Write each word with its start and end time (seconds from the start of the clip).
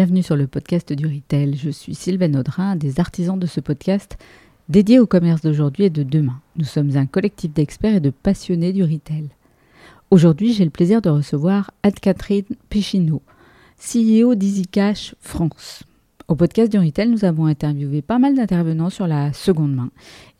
Bienvenue 0.00 0.22
sur 0.22 0.36
le 0.36 0.46
podcast 0.46 0.94
du 0.94 1.06
Retail. 1.06 1.58
Je 1.58 1.68
suis 1.68 1.94
Sylvain 1.94 2.32
Audrin, 2.32 2.74
des 2.74 3.00
artisans 3.00 3.38
de 3.38 3.44
ce 3.44 3.60
podcast 3.60 4.16
dédié 4.70 4.98
au 4.98 5.06
commerce 5.06 5.42
d'aujourd'hui 5.42 5.84
et 5.84 5.90
de 5.90 6.02
demain. 6.02 6.40
Nous 6.56 6.64
sommes 6.64 6.96
un 6.96 7.04
collectif 7.04 7.52
d'experts 7.52 7.96
et 7.96 8.00
de 8.00 8.08
passionnés 8.08 8.72
du 8.72 8.82
retail. 8.82 9.28
Aujourd'hui, 10.10 10.54
j'ai 10.54 10.64
le 10.64 10.70
plaisir 10.70 11.02
de 11.02 11.10
recevoir 11.10 11.70
Anne-Catherine 11.82 12.46
Péchineau, 12.70 13.20
CEO 13.76 14.34
d'EasyCash 14.36 15.16
France. 15.20 15.82
Au 16.28 16.34
podcast 16.34 16.72
du 16.72 16.78
Retail, 16.78 17.10
nous 17.10 17.26
avons 17.26 17.44
interviewé 17.44 18.00
pas 18.00 18.18
mal 18.18 18.34
d'intervenants 18.34 18.88
sur 18.88 19.06
la 19.06 19.34
seconde 19.34 19.74
main 19.74 19.90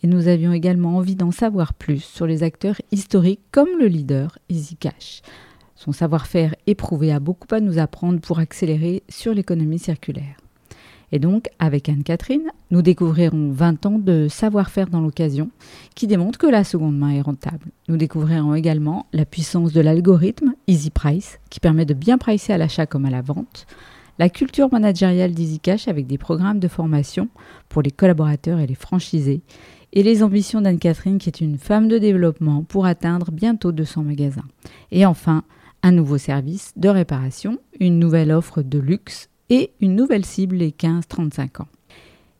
et 0.02 0.06
nous 0.06 0.26
avions 0.26 0.54
également 0.54 0.96
envie 0.96 1.16
d'en 1.16 1.32
savoir 1.32 1.74
plus 1.74 2.02
sur 2.02 2.26
les 2.26 2.42
acteurs 2.42 2.80
historiques 2.92 3.42
comme 3.52 3.78
le 3.78 3.88
leader 3.88 4.38
EasyCash. 4.48 5.20
Son 5.82 5.92
savoir-faire 5.92 6.54
éprouvé 6.66 7.10
a 7.10 7.20
beaucoup 7.20 7.54
à 7.54 7.58
nous 7.58 7.78
apprendre 7.78 8.20
pour 8.20 8.38
accélérer 8.38 9.02
sur 9.08 9.32
l'économie 9.32 9.78
circulaire. 9.78 10.36
Et 11.10 11.18
donc, 11.18 11.48
avec 11.58 11.88
Anne-Catherine, 11.88 12.50
nous 12.70 12.82
découvrirons 12.82 13.50
20 13.50 13.86
ans 13.86 13.98
de 13.98 14.28
savoir-faire 14.28 14.90
dans 14.90 15.00
l'occasion 15.00 15.48
qui 15.94 16.06
démontre 16.06 16.38
que 16.38 16.46
la 16.46 16.64
seconde 16.64 16.98
main 16.98 17.12
est 17.12 17.22
rentable. 17.22 17.70
Nous 17.88 17.96
découvrirons 17.96 18.54
également 18.54 19.06
la 19.14 19.24
puissance 19.24 19.72
de 19.72 19.80
l'algorithme 19.80 20.52
Easy 20.66 20.90
Price 20.90 21.38
qui 21.48 21.60
permet 21.60 21.86
de 21.86 21.94
bien 21.94 22.18
pricer 22.18 22.52
à 22.52 22.58
l'achat 22.58 22.84
comme 22.84 23.06
à 23.06 23.10
la 23.10 23.22
vente, 23.22 23.66
la 24.18 24.28
culture 24.28 24.70
managériale 24.70 25.32
d'EasyCash 25.32 25.88
avec 25.88 26.06
des 26.06 26.18
programmes 26.18 26.60
de 26.60 26.68
formation 26.68 27.30
pour 27.70 27.80
les 27.80 27.90
collaborateurs 27.90 28.58
et 28.58 28.66
les 28.66 28.74
franchisés, 28.74 29.40
et 29.94 30.02
les 30.02 30.22
ambitions 30.22 30.60
d'Anne-Catherine 30.60 31.16
qui 31.16 31.30
est 31.30 31.40
une 31.40 31.56
femme 31.56 31.88
de 31.88 31.96
développement 31.96 32.64
pour 32.64 32.84
atteindre 32.84 33.32
bientôt 33.32 33.72
200 33.72 34.02
magasins. 34.02 34.44
Et 34.92 35.06
enfin, 35.06 35.42
un 35.82 35.92
nouveau 35.92 36.18
service 36.18 36.72
de 36.76 36.88
réparation, 36.88 37.58
une 37.78 37.98
nouvelle 37.98 38.32
offre 38.32 38.62
de 38.62 38.78
luxe 38.78 39.28
et 39.48 39.72
une 39.80 39.96
nouvelle 39.96 40.24
cible 40.24 40.56
les 40.56 40.70
15-35 40.70 41.62
ans. 41.62 41.68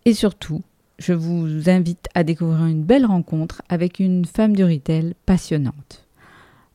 Et 0.05 0.15
surtout, 0.15 0.63
je 0.99 1.13
vous 1.13 1.69
invite 1.69 2.09
à 2.15 2.25
découvrir 2.25 2.67
une 2.67 2.85
belle 2.85 3.07
rencontre 3.07 3.63
avec 3.69 3.99
une 3.99 4.25
femme 4.25 4.55
du 4.55 4.65
retail 4.65 5.15
passionnante. 5.27 6.07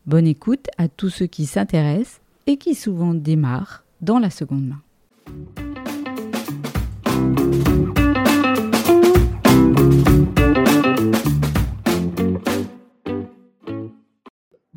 Bonne 0.05 0.27
écoute 0.27 0.67
à 0.77 0.87
tous 0.87 1.09
ceux 1.09 1.27
qui 1.27 1.45
s'intéressent 1.45 2.21
et 2.47 2.57
qui 2.57 2.75
souvent 2.75 3.13
démarrent 3.13 3.83
dans 4.01 4.19
la 4.19 4.29
seconde 4.29 4.67
main. 4.67 5.64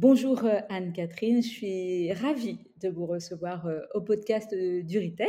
Bonjour 0.01 0.45
euh, 0.45 0.61
Anne-Catherine, 0.69 1.43
je 1.43 1.49
suis 1.49 2.13
ravie 2.13 2.61
de 2.81 2.89
vous 2.89 3.05
recevoir 3.05 3.67
euh, 3.67 3.81
au 3.95 4.01
podcast 4.01 4.53
euh, 4.53 4.81
du 4.85 5.01
Retail. 5.01 5.27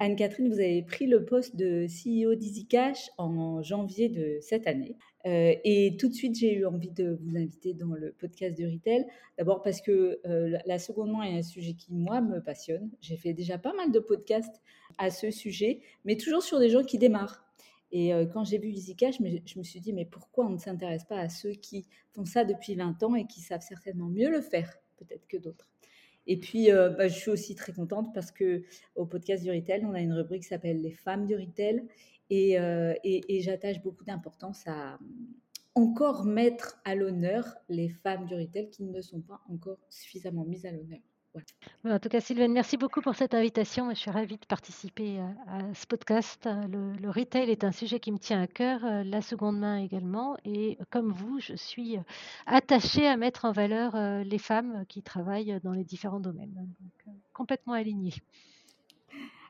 Anne-Catherine, 0.00 0.48
vous 0.48 0.58
avez 0.58 0.82
pris 0.82 1.06
le 1.06 1.26
poste 1.26 1.54
de 1.54 1.84
CEO 1.84 2.34
d'EasyCash 2.34 3.10
en 3.18 3.60
janvier 3.60 4.08
de 4.08 4.38
cette 4.40 4.66
année. 4.66 4.96
et 5.26 5.98
tout 5.98 6.08
de 6.08 6.14
suite, 6.14 6.38
j'ai 6.38 6.54
eu 6.54 6.64
envie 6.64 6.90
de 6.90 7.18
vous 7.20 7.36
inviter 7.36 7.74
dans 7.74 7.92
le 7.92 8.12
podcast 8.12 8.56
du 8.56 8.66
Retail. 8.66 9.04
D'abord 9.36 9.60
parce 9.62 9.82
que 9.82 10.18
la 10.66 10.78
seconde 10.78 11.12
main 11.12 11.22
est 11.24 11.38
un 11.38 11.42
sujet 11.42 11.72
qui, 11.74 11.94
moi, 11.94 12.20
me 12.20 12.40
passionne. 12.42 12.90
J'ai 13.00 13.16
fait 13.16 13.32
déjà 13.32 13.56
pas 13.56 13.74
mal 13.74 13.90
de 13.90 14.00
podcasts 14.00 14.62
à 14.98 15.10
ce 15.10 15.30
sujet, 15.30 15.80
mais 16.04 16.16
toujours 16.16 16.42
sur 16.42 16.58
des 16.58 16.68
gens 16.68 16.84
qui 16.84 16.98
démarrent. 16.98 17.49
Et 17.92 18.12
quand 18.32 18.44
j'ai 18.44 18.58
vu 18.58 18.68
EasyCash, 18.68 19.16
je 19.18 19.58
me 19.58 19.64
suis 19.64 19.80
dit, 19.80 19.92
mais 19.92 20.04
pourquoi 20.04 20.46
on 20.46 20.50
ne 20.50 20.58
s'intéresse 20.58 21.04
pas 21.04 21.18
à 21.18 21.28
ceux 21.28 21.52
qui 21.52 21.86
font 22.12 22.24
ça 22.24 22.44
depuis 22.44 22.74
20 22.74 23.02
ans 23.02 23.14
et 23.16 23.26
qui 23.26 23.40
savent 23.40 23.62
certainement 23.62 24.08
mieux 24.08 24.30
le 24.30 24.40
faire, 24.40 24.78
peut-être 24.96 25.26
que 25.26 25.36
d'autres? 25.36 25.68
Et 26.26 26.36
puis, 26.36 26.68
bah, 26.70 27.08
je 27.08 27.14
suis 27.14 27.30
aussi 27.30 27.56
très 27.56 27.72
contente 27.72 28.14
parce 28.14 28.30
que 28.30 28.62
au 28.94 29.06
podcast 29.06 29.42
du 29.42 29.50
retail, 29.50 29.84
on 29.84 29.94
a 29.94 30.00
une 30.00 30.12
rubrique 30.12 30.42
qui 30.42 30.48
s'appelle 30.48 30.80
Les 30.80 30.92
femmes 30.92 31.26
du 31.26 31.34
retail. 31.34 31.82
Et, 32.30 32.58
et 33.02 33.40
j'attache 33.40 33.82
beaucoup 33.82 34.04
d'importance 34.04 34.64
à 34.68 35.00
encore 35.74 36.24
mettre 36.24 36.80
à 36.84 36.94
l'honneur 36.94 37.56
les 37.68 37.88
femmes 37.88 38.26
du 38.26 38.34
retail 38.34 38.70
qui 38.70 38.84
ne 38.84 39.00
sont 39.00 39.20
pas 39.20 39.40
encore 39.48 39.78
suffisamment 39.88 40.44
mises 40.44 40.66
à 40.66 40.72
l'honneur. 40.72 41.00
En 41.84 41.98
tout 41.98 42.08
cas, 42.08 42.20
Sylvaine, 42.20 42.52
merci 42.52 42.76
beaucoup 42.76 43.00
pour 43.00 43.14
cette 43.14 43.34
invitation. 43.34 43.88
Je 43.90 43.94
suis 43.94 44.10
ravie 44.10 44.36
de 44.36 44.46
participer 44.46 45.18
à, 45.46 45.74
ce 45.74 45.86
podcast. 45.86 46.48
Le, 46.68 47.08
retail 47.08 47.50
est 47.50 47.64
un 47.64 47.72
sujet 47.72 48.00
qui 48.00 48.12
me 48.12 48.18
tient 48.18 48.42
à 48.42 48.46
cœur, 48.46 48.84
euh, 48.84 49.02
la 49.04 49.22
seconde 49.22 49.58
main 49.58 49.78
également. 49.78 50.36
Et 50.44 50.78
comme 50.90 51.12
vous, 51.12 51.38
je 51.40 51.54
suis 51.54 51.96
euh, 51.96 52.02
attachée 52.46 53.06
à 53.06 53.16
mettre 53.16 53.44
en 53.44 53.52
valeur 53.52 53.94
euh, 53.94 54.24
les 54.24 54.38
femmes 54.38 54.84
qui 54.88 55.02
travaillent 55.02 55.60
dans 55.62 55.72
les 55.72 55.84
différents 55.84 56.20
domaines. 56.20 56.52
Donc, 56.54 57.14
complètement 57.32 57.74
alignée. 57.74 58.14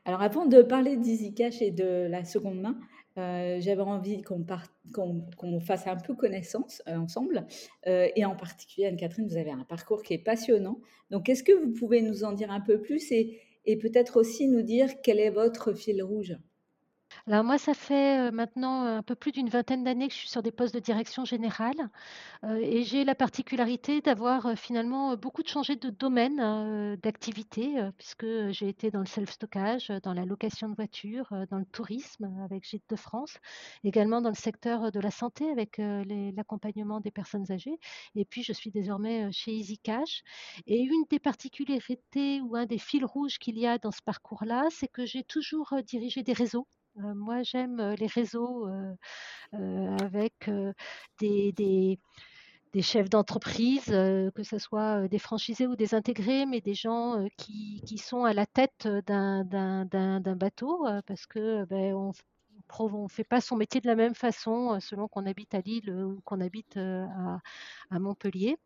Alors, 0.05 0.23
avant 0.23 0.47
de 0.47 0.63
parler 0.63 0.97
d'EasyCash 0.97 1.63
et 1.63 1.71
de 1.71 2.07
la 2.09 2.25
seconde 2.25 2.61
main, 2.61 2.77
euh, 3.21 3.61
j'avais 3.61 3.83
envie 3.83 4.23
qu'on 4.23 5.61
fasse 5.61 5.87
un 5.87 5.97
peu 5.97 6.15
connaissance 6.15 6.83
euh, 6.89 6.97
ensemble. 6.97 7.47
Euh, 7.87 8.09
et 8.17 8.25
en 8.25 8.35
particulier, 8.35 8.87
Anne-Catherine, 8.87 9.29
vous 9.29 9.37
avez 9.37 9.51
un 9.51 9.65
parcours 9.65 10.03
qui 10.03 10.15
est 10.15 10.19
passionnant. 10.19 10.81
Donc, 11.11 11.29
est-ce 11.29 11.43
que 11.43 11.53
vous 11.53 11.73
pouvez 11.73 12.03
nous 12.03 12.25
en 12.25 12.33
dire 12.33 12.51
un 12.51 12.61
peu 12.61 12.81
plus 12.81 13.13
et, 13.13 13.41
et 13.67 13.77
peut-être 13.77 14.19
aussi 14.19 14.49
nous 14.49 14.63
dire 14.63 15.01
quel 15.03 15.19
est 15.19 15.31
votre 15.31 15.73
fil 15.73 16.03
rouge? 16.03 16.37
Alors 17.27 17.45
moi, 17.45 17.59
ça 17.59 17.75
fait 17.75 18.31
maintenant 18.33 18.83
un 18.85 19.03
peu 19.03 19.15
plus 19.15 19.33
d'une 19.33 19.49
vingtaine 19.49 19.85
d'années 19.85 20.09
que 20.09 20.15
je 20.15 20.19
suis 20.19 20.29
sur 20.29 20.43
des 20.43 20.51
postes 20.53 20.75
de 20.75 20.81
direction 20.81 21.25
générale 21.25 21.91
et 22.45 22.83
j'ai 22.83 23.05
la 23.05 23.15
particularité 23.15 24.01
d'avoir 24.01 24.57
finalement 24.59 25.17
beaucoup 25.17 25.43
de 25.43 25.49
changé 25.49 25.77
de 25.77 25.91
domaine 25.91 26.97
d'activité 26.97 27.89
puisque 27.99 28.27
j'ai 28.51 28.69
été 28.69 28.91
dans 28.91 29.01
le 29.01 29.07
self-stockage, 29.07 29.89
dans 30.03 30.15
la 30.15 30.25
location 30.25 30.69
de 30.69 30.75
voitures, 30.75 31.29
dans 31.51 31.59
le 31.59 31.65
tourisme 31.67 32.31
avec 32.45 32.69
Gîtes 32.69 32.89
de 32.89 32.97
France, 32.97 33.37
également 33.85 34.21
dans 34.21 34.31
le 34.31 34.35
secteur 34.35 34.91
de 34.91 35.01
la 35.01 35.11
santé 35.11 35.51
avec 35.51 35.79
l'accompagnement 35.79 37.01
des 37.01 37.11
personnes 37.11 37.51
âgées 37.53 37.79
et 38.15 38.25
puis 38.25 38.43
je 38.43 38.53
suis 38.53 38.71
désormais 38.71 39.31
chez 39.33 39.53
EasyCash 39.53 40.23
et 40.67 40.81
une 40.81 41.05
des 41.11 41.19
particularités 41.19 42.41
ou 42.41 42.57
un 42.57 42.67
des 42.67 42.79
fils 42.79 43.05
rouges 43.05 43.39
qu'il 43.39 43.59
y 43.59 43.67
a 43.67 43.79
dans 43.79 43.91
ce 43.93 44.03
parcours-là, 44.03 44.67
c'est 44.71 44.89
que 44.89 45.05
j'ai 45.07 45.23
toujours 45.25 45.75
dirigé 45.87 46.23
des 46.23 46.33
réseaux 46.33 46.67
moi, 46.97 47.43
j'aime 47.43 47.95
les 47.99 48.07
réseaux 48.07 48.69
avec 49.53 50.51
des, 51.19 51.53
des, 52.73 52.83
chefs 52.83 53.11
d'entreprise, 53.11 53.87
que 53.87 54.43
ce 54.43 54.59
soit 54.59 55.09
des 55.09 55.19
franchisés 55.19 55.67
ou 55.67 55.77
des 55.77 55.95
intégrés, 55.95 56.47
mais 56.47 56.61
des 56.61 56.75
gens 56.75 57.27
qui, 57.37 57.83
qui 57.87 57.99
sont 57.99 58.25
à 58.25 58.33
la 58.33 58.47
tête 58.47 58.89
d'un 59.07 60.37
bateau, 60.37 60.87
parce 61.07 61.27
que 61.27 61.65
ben, 61.67 61.95
on, 61.95 62.13
on 62.79 63.09
fait 63.09 63.25
pas 63.25 63.41
son 63.41 63.57
métier 63.57 63.81
de 63.81 63.87
la 63.87 63.97
même 63.97 64.15
façon 64.15 64.79
selon 64.81 65.09
qu'on 65.09 65.27
habite 65.27 65.55
à 65.55 65.61
Lille 65.61 65.91
ou 65.91 66.21
qu'on 66.25 66.41
habite 66.41 66.77
à, 66.77 67.41
à 67.91 67.99
Montpellier. 67.99 68.57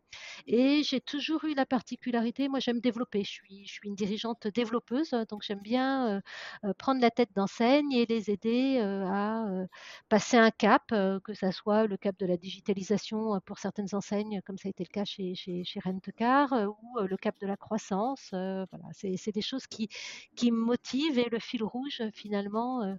Et 0.47 0.83
j'ai 0.83 1.01
toujours 1.01 1.43
eu 1.45 1.53
la 1.53 1.65
particularité, 1.65 2.47
moi 2.47 2.59
j'aime 2.59 2.79
développer, 2.79 3.23
je 3.23 3.31
suis, 3.31 3.65
une 3.83 3.95
dirigeante 3.95 4.47
développeuse, 4.47 5.11
donc 5.29 5.43
j'aime 5.43 5.61
bien 5.61 6.21
euh, 6.63 6.73
prendre 6.77 7.01
la 7.01 7.11
tête 7.11 7.29
d'enseigne 7.35 7.91
et 7.93 8.05
les 8.05 8.29
aider 8.29 8.79
euh, 8.79 9.05
à 9.07 9.47
euh, 9.47 9.65
passer 10.09 10.37
un 10.37 10.51
cap, 10.51 10.83
que 10.87 11.33
ce 11.33 11.51
soit 11.51 11.87
le 11.87 11.97
cap 11.97 12.17
de 12.17 12.25
la 12.25 12.37
digitalisation 12.37 13.39
pour 13.45 13.59
certaines 13.59 13.93
enseignes, 13.93 14.41
comme 14.45 14.57
ça 14.57 14.67
a 14.67 14.71
été 14.71 14.83
le 14.83 14.89
cas 14.89 15.05
chez, 15.05 15.35
chez, 15.35 15.63
Rentcar, 15.83 16.53
ou 16.53 16.99
le 17.01 17.17
cap 17.17 17.35
de 17.39 17.47
la 17.47 17.57
croissance. 17.57 18.29
voilà, 18.31 18.85
c'est 18.93 19.31
des 19.31 19.41
choses 19.41 19.67
qui, 19.67 19.89
qui 20.35 20.51
me 20.51 20.57
motivent 20.57 21.19
et 21.19 21.29
le 21.29 21.39
fil 21.39 21.63
rouge 21.63 22.01
finalement 22.13 22.97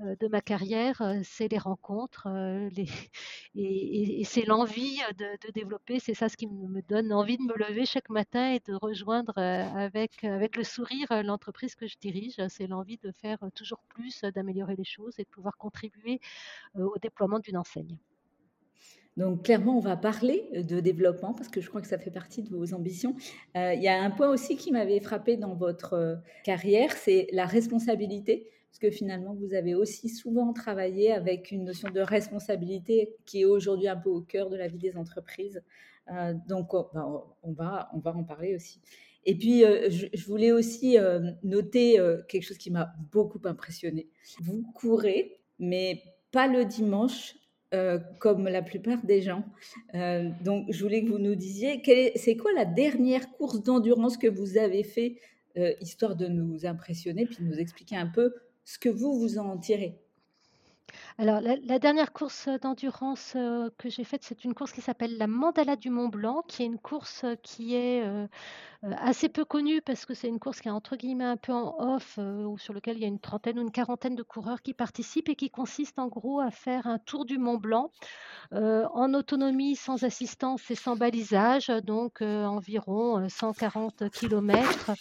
de 0.00 0.28
ma 0.28 0.39
carrière, 0.40 1.02
c'est 1.24 1.48
les 1.48 1.58
rencontres 1.58 2.28
les, 2.72 2.86
et, 3.54 4.22
c'est 4.24 4.44
l'envie 4.44 4.98
de, 5.18 5.46
de 5.46 5.52
développer. 5.52 5.98
C'est 5.98 6.14
ça 6.14 6.28
ce 6.28 6.36
qui 6.36 6.46
me 6.46 6.82
donne 6.82 7.12
envie 7.12 7.36
de 7.36 7.42
me 7.42 7.56
lever 7.56 7.84
chaque 7.86 8.08
matin 8.10 8.52
et 8.52 8.60
de 8.60 8.74
rejoindre 8.74 9.34
euh, 9.38 9.64
avec, 9.74 10.22
le 10.22 10.64
sourire 10.64 11.10
euh, 11.12 11.22
l'entreprise 11.22 11.74
que 11.74 11.86
je 11.86 11.96
dirige. 11.98 12.36
C'est 12.48 12.66
l'envie 12.66 12.98
de 12.98 13.12
faire 13.12 13.38
toujours 13.54 13.82
plus, 13.88 14.22
d'améliorer 14.22 14.76
les 14.76 14.84
choses 14.84 15.14
et 15.18 15.24
de 15.24 15.28
pouvoir 15.28 15.56
contribuer 15.56 16.20
euh, 16.76 16.84
au 16.84 16.98
déploiement 16.98 17.38
d'une 17.38 17.56
enseigne. 17.56 17.98
Donc 19.16 19.44
clairement, 19.44 19.76
on 19.76 19.80
va 19.80 19.96
parler 19.96 20.48
de 20.54 20.80
développement 20.80 21.34
parce 21.34 21.48
que 21.48 21.60
je 21.60 21.68
crois 21.68 21.80
que 21.80 21.88
ça 21.88 21.98
fait 21.98 22.12
partie 22.12 22.42
de 22.42 22.48
vos 22.48 22.72
ambitions. 22.72 23.16
il 23.54 23.82
y 23.82 23.88
a 23.88 24.00
un 24.00 24.10
point 24.10 24.30
aussi 24.30 24.56
qui 24.56 24.70
m'avait 24.70 25.00
frappé 25.00 25.36
dans 25.36 25.54
votre 25.54 26.22
carrière, 26.44 26.92
c'est 26.92 27.26
la 27.32 27.44
responsabilité 27.44 28.48
parce 28.70 28.78
que 28.78 28.90
finalement, 28.90 29.34
vous 29.34 29.52
avez 29.52 29.74
aussi 29.74 30.08
souvent 30.08 30.52
travaillé 30.52 31.10
avec 31.10 31.50
une 31.50 31.64
notion 31.64 31.90
de 31.90 32.00
responsabilité 32.00 33.16
qui 33.26 33.40
est 33.40 33.44
aujourd'hui 33.44 33.88
un 33.88 33.96
peu 33.96 34.10
au 34.10 34.20
cœur 34.20 34.48
de 34.48 34.56
la 34.56 34.68
vie 34.68 34.78
des 34.78 34.96
entreprises. 34.96 35.60
Euh, 36.12 36.34
donc, 36.48 36.70
ben, 36.94 37.24
on, 37.42 37.52
va, 37.52 37.90
on 37.92 37.98
va 37.98 38.14
en 38.14 38.22
parler 38.22 38.54
aussi. 38.54 38.80
Et 39.24 39.34
puis, 39.34 39.64
euh, 39.64 39.90
je, 39.90 40.24
voulais 40.24 40.52
aussi 40.52 40.98
euh, 40.98 41.32
noter 41.42 41.98
quelque 42.28 42.44
chose 42.44 42.58
qui 42.58 42.70
m'a 42.70 42.92
beaucoup 43.10 43.40
impressionné. 43.44 44.08
Vous 44.40 44.62
courez, 44.72 45.40
mais 45.58 46.04
pas 46.30 46.46
le 46.46 46.64
dimanche, 46.64 47.34
comme 48.18 48.48
la 48.48 48.62
plupart 48.62 49.04
des 49.04 49.22
gens. 49.22 49.44
donc, 50.44 50.66
je 50.70 50.82
voulais 50.82 51.04
que 51.04 51.10
vous 51.10 51.18
nous 51.18 51.36
disiez, 51.36 51.82
c'est 52.16 52.36
quoi 52.36 52.52
la 52.52 52.64
dernière 52.64 53.30
course 53.32 53.62
d'endurance 53.62 54.16
que 54.16 54.26
vous 54.26 54.58
avez 54.58 54.82
fait 54.82 55.16
histoire 55.80 56.16
de 56.16 56.26
nous 56.26 56.66
impressionner, 56.66 57.26
puis 57.26 57.36
de 57.36 57.44
nous 57.44 57.58
expliquer 57.60 57.96
un 57.96 58.08
peu 58.08 58.34
ce 58.70 58.78
que 58.78 58.88
vous, 58.88 59.18
vous 59.18 59.38
en 59.38 59.58
tirez. 59.58 59.98
Alors 61.18 61.40
la 61.40 61.78
dernière 61.78 62.12
course, 62.12 62.48
d'endurance, 62.62 63.32
que 63.78 63.88
j'ai 63.88 64.04
faite, 64.04 64.22
c'est 64.24 64.44
une 64.44 64.54
course 64.54 64.72
qui 64.72 64.80
s'appelle 64.80 65.18
la 65.18 65.26
Mandala 65.26 65.76
du 65.76 65.90
Mont 65.90 66.08
Blanc, 66.08 66.42
qui 66.48 66.62
est 66.62 66.66
une 66.66 66.78
course, 66.78 67.24
qui 67.42 67.74
est, 67.74 68.02
assez 68.82 69.28
peu 69.28 69.44
connue 69.44 69.82
parce 69.82 70.06
que 70.06 70.14
c'est 70.14 70.28
une 70.28 70.38
course 70.38 70.60
qui 70.60 70.68
est 70.68 70.72
entre 70.72 70.96
guillemets 70.96 71.24
«un 71.24 71.36
peu 71.36 71.52
en 71.52 71.76
off», 71.78 72.18
ou 72.18 72.58
sur 72.58 72.72
lequel 72.72 72.96
il 72.96 73.02
y 73.02 73.04
a 73.04 73.08
une 73.08 73.20
trentaine 73.20 73.58
ou 73.58 73.62
une 73.62 73.70
quarantaine 73.70 74.16
de 74.16 74.22
coureurs 74.22 74.62
qui 74.62 74.72
participent 74.72 75.28
et 75.28 75.36
qui 75.36 75.50
consiste 75.50 75.98
en 75.98 76.08
gros 76.08 76.40
à 76.40 76.50
faire 76.50 76.86
un 76.86 76.98
tour 76.98 77.24
du 77.24 77.38
Mont 77.38 77.58
Blanc, 77.58 77.90
en 78.52 79.14
autonomie, 79.14 79.76
sans 79.76 80.02
assistance 80.04 80.70
et 80.70 80.76
sans 80.76 80.96
balisage, 80.96 81.68
donc 81.84 82.22
environ, 82.22 83.28
140 83.28 84.10
kilomètres 84.10 84.92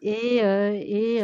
et 0.00 0.38
et 0.38 1.22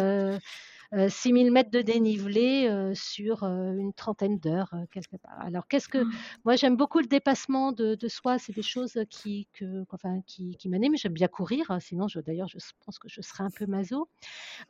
6000 1.09 1.50
mètres 1.53 1.71
de 1.71 1.81
dénivelé 1.83 2.93
sur 2.94 3.44
une 3.44 3.93
trentaine 3.94 4.39
d'heures 4.39 4.75
quelque 4.91 5.17
part. 5.17 5.41
Alors 5.41 5.67
qu'est-ce 5.69 5.89
que 5.89 5.99
Ah. 5.99 6.17
moi 6.44 6.56
j'aime 6.56 6.77
beaucoup 6.77 6.99
le 7.00 7.06
dépassement 7.06 7.73
de, 7.73 7.94
de 7.94 8.09
soi, 8.09 8.39
c'est 8.39 8.53
des 8.53 8.62
choses 8.62 8.99
qui 9.11 9.49
que 9.53 9.85
enfin 9.91 10.21
qui, 10.27 10.56
qui 10.56 10.69
m'animent. 10.69 10.97
J'aime 10.97 11.12
bien 11.12 11.29
courir, 11.29 11.71
hein, 11.71 11.81
sinon 11.81 12.06
d'ailleurs 12.27 12.49
je 12.49 12.59
pense 12.85 12.99
que 12.99 13.09
je 13.09 13.21
serais 13.21 13.44
un 13.44 13.50
peu 13.50 13.67
maso. 13.67 14.09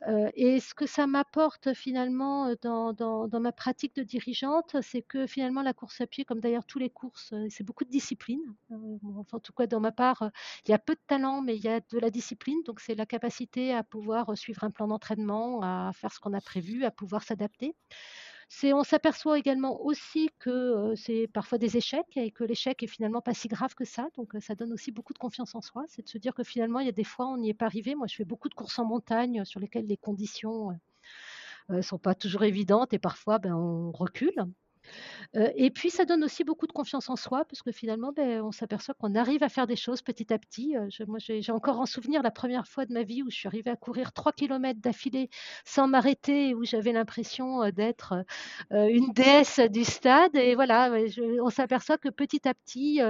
Euh, 0.07 0.29
et 0.35 0.59
ce 0.59 0.73
que 0.73 0.85
ça 0.85 1.07
m'apporte 1.07 1.73
finalement 1.73 2.53
dans, 2.61 2.93
dans, 2.93 3.27
dans, 3.27 3.39
ma 3.39 3.51
pratique 3.51 3.95
de 3.95 4.03
dirigeante, 4.03 4.75
c'est 4.81 5.01
que 5.01 5.27
finalement 5.27 5.61
la 5.61 5.73
course 5.73 6.01
à 6.01 6.07
pied, 6.07 6.25
comme 6.25 6.39
d'ailleurs 6.39 6.65
toutes 6.65 6.81
les 6.81 6.89
courses, 6.89 7.33
c'est 7.49 7.63
beaucoup 7.63 7.83
de 7.83 7.89
discipline. 7.89 8.41
Euh, 8.71 8.75
enfin, 9.17 9.37
en 9.37 9.39
tout 9.39 9.53
cas, 9.53 9.67
dans 9.67 9.79
ma 9.79 9.91
part, 9.91 10.29
il 10.67 10.71
y 10.71 10.73
a 10.73 10.79
peu 10.79 10.95
de 10.95 11.01
talent, 11.07 11.41
mais 11.41 11.55
il 11.55 11.63
y 11.63 11.69
a 11.69 11.79
de 11.79 11.99
la 11.99 12.09
discipline. 12.09 12.61
Donc 12.65 12.79
c'est 12.79 12.95
la 12.95 13.05
capacité 13.05 13.73
à 13.73 13.83
pouvoir 13.83 14.37
suivre 14.37 14.63
un 14.63 14.71
plan 14.71 14.87
d'entraînement, 14.87 15.61
à 15.61 15.91
faire 15.93 16.12
ce 16.13 16.19
qu'on 16.19 16.33
a 16.33 16.41
prévu, 16.41 16.85
à 16.85 16.91
pouvoir 16.91 17.23
s'adapter. 17.23 17.75
On 18.63 18.83
s'aperçoit 18.83 19.39
également 19.39 19.81
aussi 19.81 20.29
que 20.39 20.49
euh, 20.49 20.95
c'est 20.95 21.27
parfois 21.27 21.57
des 21.57 21.75
échecs 21.75 22.15
et 22.15 22.31
que 22.31 22.43
l'échec 22.43 22.81
est 22.83 22.87
finalement 22.87 23.21
pas 23.21 23.33
si 23.33 23.47
grave 23.47 23.73
que 23.75 23.83
ça. 23.85 24.07
Donc, 24.15 24.35
euh, 24.35 24.39
ça 24.39 24.55
donne 24.55 24.71
aussi 24.71 24.91
beaucoup 24.91 25.13
de 25.13 25.17
confiance 25.17 25.55
en 25.55 25.61
soi. 25.61 25.83
C'est 25.89 26.03
de 26.03 26.09
se 26.09 26.17
dire 26.17 26.33
que 26.33 26.43
finalement, 26.43 26.79
il 26.79 26.85
y 26.85 26.89
a 26.89 26.93
des 26.93 27.03
fois, 27.03 27.27
on 27.27 27.37
n'y 27.37 27.49
est 27.49 27.53
pas 27.53 27.65
arrivé. 27.65 27.95
Moi, 27.95 28.07
je 28.07 28.15
fais 28.15 28.25
beaucoup 28.25 28.49
de 28.49 28.53
courses 28.53 28.79
en 28.79 28.85
montagne 28.85 29.43
sur 29.43 29.59
lesquelles 29.59 29.87
les 29.87 29.97
conditions 29.97 30.71
ne 31.69 31.77
euh, 31.77 31.81
sont 31.81 31.97
pas 31.97 32.15
toujours 32.15 32.43
évidentes 32.43 32.93
et 32.93 32.99
parfois, 32.99 33.39
ben, 33.39 33.53
on 33.55 33.91
recule. 33.91 34.45
Et 35.33 35.71
puis 35.71 35.89
ça 35.89 36.05
donne 36.05 36.23
aussi 36.23 36.43
beaucoup 36.43 36.67
de 36.67 36.71
confiance 36.71 37.09
en 37.09 37.15
soi 37.15 37.45
parce 37.45 37.61
que 37.61 37.71
finalement, 37.71 38.11
ben, 38.11 38.41
on 38.41 38.51
s'aperçoit 38.51 38.93
qu'on 38.93 39.15
arrive 39.15 39.43
à 39.43 39.49
faire 39.49 39.67
des 39.67 39.75
choses 39.75 40.01
petit 40.01 40.31
à 40.33 40.37
petit. 40.37 40.75
Moi, 41.07 41.17
j'ai 41.19 41.51
encore 41.51 41.79
en 41.79 41.85
souvenir 41.85 42.21
la 42.21 42.31
première 42.31 42.67
fois 42.67 42.85
de 42.85 42.93
ma 42.93 43.03
vie 43.03 43.23
où 43.23 43.29
je 43.29 43.35
suis 43.35 43.47
arrivée 43.47 43.71
à 43.71 43.75
courir 43.75 44.13
3 44.13 44.31
kilomètres 44.33 44.81
d'affilée 44.81 45.29
sans 45.65 45.87
m'arrêter, 45.87 46.53
où 46.53 46.63
j'avais 46.63 46.91
l'impression, 46.91 47.69
d'être, 47.71 48.13
une 48.71 49.11
déesse 49.13 49.59
du 49.59 49.83
stade 49.83 50.35
et 50.35 50.55
voilà, 50.55 50.91
on 51.41 51.49
s'aperçoit 51.49 51.97
que 51.97 52.09
petit 52.09 52.47
à 52.47 52.53
petit, 52.53 53.01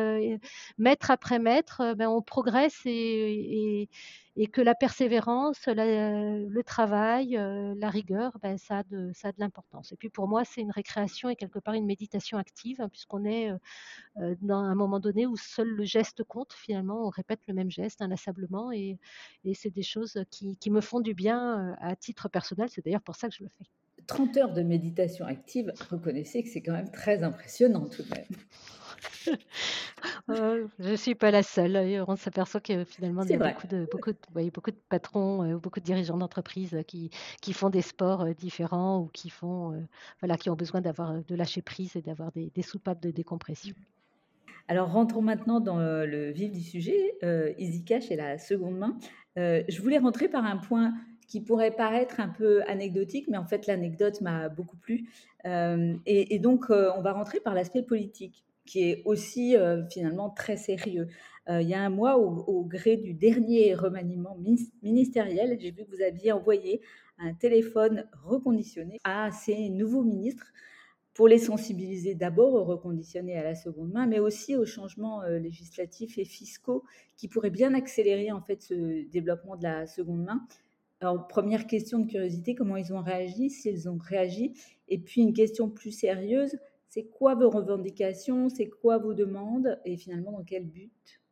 mètre 0.77 1.11
après 1.11 1.39
mètre, 1.39 1.93
ben, 1.95 2.07
on 2.07 2.21
progresse 2.21 2.79
et 2.85 3.89
et 4.32 4.32
et 4.35 4.47
que 4.47 4.61
la 4.61 4.73
persévérance, 4.73 5.67
la, 5.67 5.85
le 5.85 6.63
travail, 6.63 7.37
euh, 7.37 7.75
la 7.77 7.89
rigueur, 7.89 8.37
ben, 8.41 8.57
ça, 8.57 8.79
a 8.79 8.83
de, 8.83 9.11
l'importance. 9.37 9.91
Et 9.91 9.95
puis 9.95 10.09
pour 10.09 10.27
moi, 10.27 10.43
c'est 10.43 10.61
une 10.61 10.71
récréation 10.71 11.29
et 11.29 11.35
quelque 11.35 11.59
part 11.59 11.75
une 11.75 11.85
méditation 11.85 12.37
active, 12.39 12.81
hein, 12.81 12.89
puisqu'on 12.89 13.25
est 13.25 13.51
euh, 13.51 13.57
euh, 14.17 14.35
dans 14.41 14.57
un 14.57 14.75
moment 14.75 14.99
donné 14.99 15.27
où 15.27 15.37
seul 15.37 15.67
le 15.67 15.83
geste 15.83 16.23
compte, 16.23 16.53
finalement, 16.53 17.05
on 17.05 17.09
répète 17.09 17.41
le 17.47 17.53
même 17.53 17.69
geste 17.69 18.01
inlassablement, 18.01 18.71
et, 18.71 18.97
c'est 19.53 19.69
des 19.69 19.83
choses 19.83 20.23
qui, 20.31 20.57
me 20.71 20.81
font 20.81 20.99
du 20.99 21.13
bien 21.13 21.75
à 21.79 21.95
titre 21.95 22.27
personnel, 22.27 22.69
c'est 22.69 22.83
d'ailleurs 22.83 23.01
pour 23.01 23.15
ça 23.15 23.29
que 23.29 23.35
je 23.35 23.43
le 23.43 23.49
fais. 23.49 23.65
30 24.07 24.37
heures 24.37 24.53
de 24.53 24.63
méditation 24.63 25.25
active, 25.25 25.71
reconnaissez 25.89 26.43
que 26.43 26.49
c'est 26.49 26.61
quand 26.61 26.73
même 26.73 26.89
très 26.89 27.23
impressionnant 27.23 27.85
tout 27.87 28.01
de 28.03 28.09
même. 28.09 28.25
Euh, 30.29 30.67
je 30.79 30.91
ne 30.91 30.95
suis 30.95 31.15
pas 31.15 31.31
la 31.31 31.43
seule. 31.43 32.03
On 32.07 32.15
s'aperçoit 32.15 32.59
que 32.59 32.83
finalement, 32.83 33.23
il 33.23 33.31
y 33.31 33.33
a 33.35 33.37
beaucoup 33.37 33.67
de, 33.67 33.87
beaucoup, 33.91 34.11
de, 34.11 34.49
beaucoup 34.49 34.71
de 34.71 34.79
patrons, 34.89 35.43
euh, 35.43 35.57
beaucoup 35.57 35.79
de 35.79 35.85
dirigeants 35.85 36.17
d'entreprise 36.17 36.77
qui, 36.87 37.09
qui 37.41 37.53
font 37.53 37.69
des 37.69 37.81
sports 37.81 38.21
euh, 38.21 38.33
différents 38.33 38.99
ou 38.99 39.09
qui, 39.13 39.29
font, 39.29 39.85
voilà, 40.19 40.37
qui 40.37 40.49
ont 40.49 40.55
besoin 40.55 40.81
d'avoir 40.81 41.23
de 41.23 41.35
lâcher 41.35 41.61
prise 41.61 41.95
et 41.95 42.01
d'avoir 42.01 42.31
des, 42.31 42.51
des, 42.53 42.61
soupapes 42.61 43.01
de 43.01 43.11
décompression. 43.11 43.75
Alors 44.67 44.91
rentrons 44.91 45.21
maintenant 45.21 45.59
dans 45.59 45.77
le 45.77 46.31
vif 46.31 46.51
du 46.51 46.61
sujet. 46.61 47.17
Easy 47.57 47.83
Cash 47.83 48.11
et 48.11 48.15
la 48.15 48.37
seconde 48.37 48.77
main. 48.77 48.97
je 49.35 49.81
voulais 49.81 49.97
rentrer 49.99 50.27
par 50.27 50.45
un 50.45 50.57
point 50.57 50.93
qui 51.27 51.41
pourrait 51.41 51.71
paraître 51.71 52.19
un 52.19 52.29
peu 52.29 52.61
anecdotique, 52.67 53.27
mais 53.29 53.37
en 53.37 53.45
fait 53.45 53.67
l'anecdote 53.67 54.21
m'a 54.21 54.49
beaucoup 54.49 54.77
plu. 54.77 55.09
et, 55.45 56.35
et, 56.35 56.39
donc 56.39 56.65
on 56.69 57.01
va 57.01 57.13
rentrer 57.13 57.39
par 57.39 57.53
l'aspect 57.53 57.83
politique 57.83 58.43
qui 58.65 58.89
est 58.89 59.01
aussi 59.05 59.55
euh, 59.55 59.83
finalement 59.89 60.29
très 60.29 60.57
sérieux. 60.57 61.07
Euh, 61.49 61.61
il 61.61 61.67
y 61.67 61.73
a 61.73 61.81
un 61.81 61.89
mois, 61.89 62.17
au, 62.17 62.63
gré 62.63 62.97
du 62.97 63.13
dernier 63.13 63.75
remaniement 63.75 64.37
ministériel, 64.81 65.57
j'ai 65.59 65.71
vu 65.71 65.83
que 65.83 65.95
vous 65.95 66.01
aviez 66.01 66.31
envoyé 66.31 66.81
un 67.17 67.33
téléphone 67.33 68.07
reconditionné 68.23 68.99
à 69.03 69.31
ces 69.31 69.69
nouveaux 69.69 70.03
ministres 70.03 70.53
pour 71.13 71.27
les 71.27 71.37
sensibiliser 71.37 72.15
d'abord 72.15 72.53
au 72.55 72.63
reconditionné 72.63 73.37
à 73.37 73.43
la 73.43 73.55
seconde 73.55 73.91
main, 73.91 74.07
mais 74.07 74.19
aussi 74.19 74.55
aux 74.55 74.65
changements 74.65 75.21
euh, 75.23 75.37
législatifs 75.37 76.17
et 76.17 76.25
fiscaux 76.25 76.83
qui 77.17 77.27
pourraient 77.27 77.51
bien 77.51 77.73
accélérer 77.73 78.31
en 78.31 78.41
fait 78.41 78.61
ce 78.63 79.07
développement 79.09 79.55
de 79.55 79.63
la 79.63 79.85
seconde 79.85 80.23
main. 80.23 80.41
Alors, 81.01 81.27
première 81.27 81.67
question 81.67 81.99
de 81.99 82.09
curiosité, 82.09 82.55
comment 82.55 82.77
ils 82.77 82.93
ont 82.93 83.01
réagi, 83.01 83.49
s'ils 83.49 83.89
ont 83.89 83.97
réagi, 83.97 84.53
et 84.87 84.97
puis 84.97 85.21
une 85.21 85.33
question 85.33 85.69
plus 85.69 85.91
sérieuse, 85.91 86.57
c'est 86.93 87.05
quoi 87.05 87.33
vos 87.33 87.49
revendications, 87.49 88.49
c'est 88.49 88.69
quoi 88.69 88.99
vos 88.99 89.15
demandes? 89.15 89.79
Et 89.83 89.97
finalement 89.97 90.31
dans 90.31 90.43
quel 90.43 90.67
but? 90.67 91.22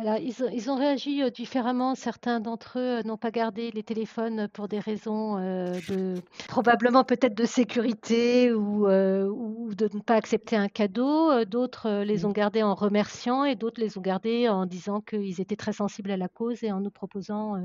Alors, 0.00 0.16
ils 0.16 0.42
ont, 0.42 0.48
ils 0.50 0.70
ont 0.70 0.76
réagi 0.76 1.22
euh, 1.22 1.28
différemment. 1.28 1.94
Certains 1.94 2.40
d'entre 2.40 2.78
eux 2.78 3.00
euh, 3.00 3.02
n'ont 3.02 3.18
pas 3.18 3.30
gardé 3.30 3.70
les 3.70 3.82
téléphones 3.82 4.48
pour 4.48 4.66
des 4.66 4.78
raisons 4.78 5.36
euh, 5.36 5.78
de 5.90 6.14
probablement 6.48 7.04
peut-être 7.04 7.34
de 7.34 7.44
sécurité 7.44 8.50
ou, 8.50 8.88
ou, 8.88 9.74
de 9.74 9.90
ne 9.92 10.00
pas 10.00 10.14
accepter 10.14 10.56
un 10.56 10.68
cadeau. 10.68 11.44
D'autres 11.44 12.02
les 12.02 12.24
ont 12.24 12.30
gardés 12.30 12.62
en 12.62 12.74
remerciant 12.74 13.44
et 13.44 13.56
d'autres 13.56 13.78
les 13.78 13.98
ont 13.98 14.00
gardés 14.00 14.48
en 14.48 14.64
disant 14.64 15.02
qu'ils 15.02 15.38
étaient 15.38 15.56
très 15.56 15.74
sensibles 15.74 16.10
à 16.10 16.16
la 16.16 16.28
cause 16.28 16.64
et 16.64 16.72
en 16.72 16.80
nous 16.80 16.90
proposant 16.90 17.56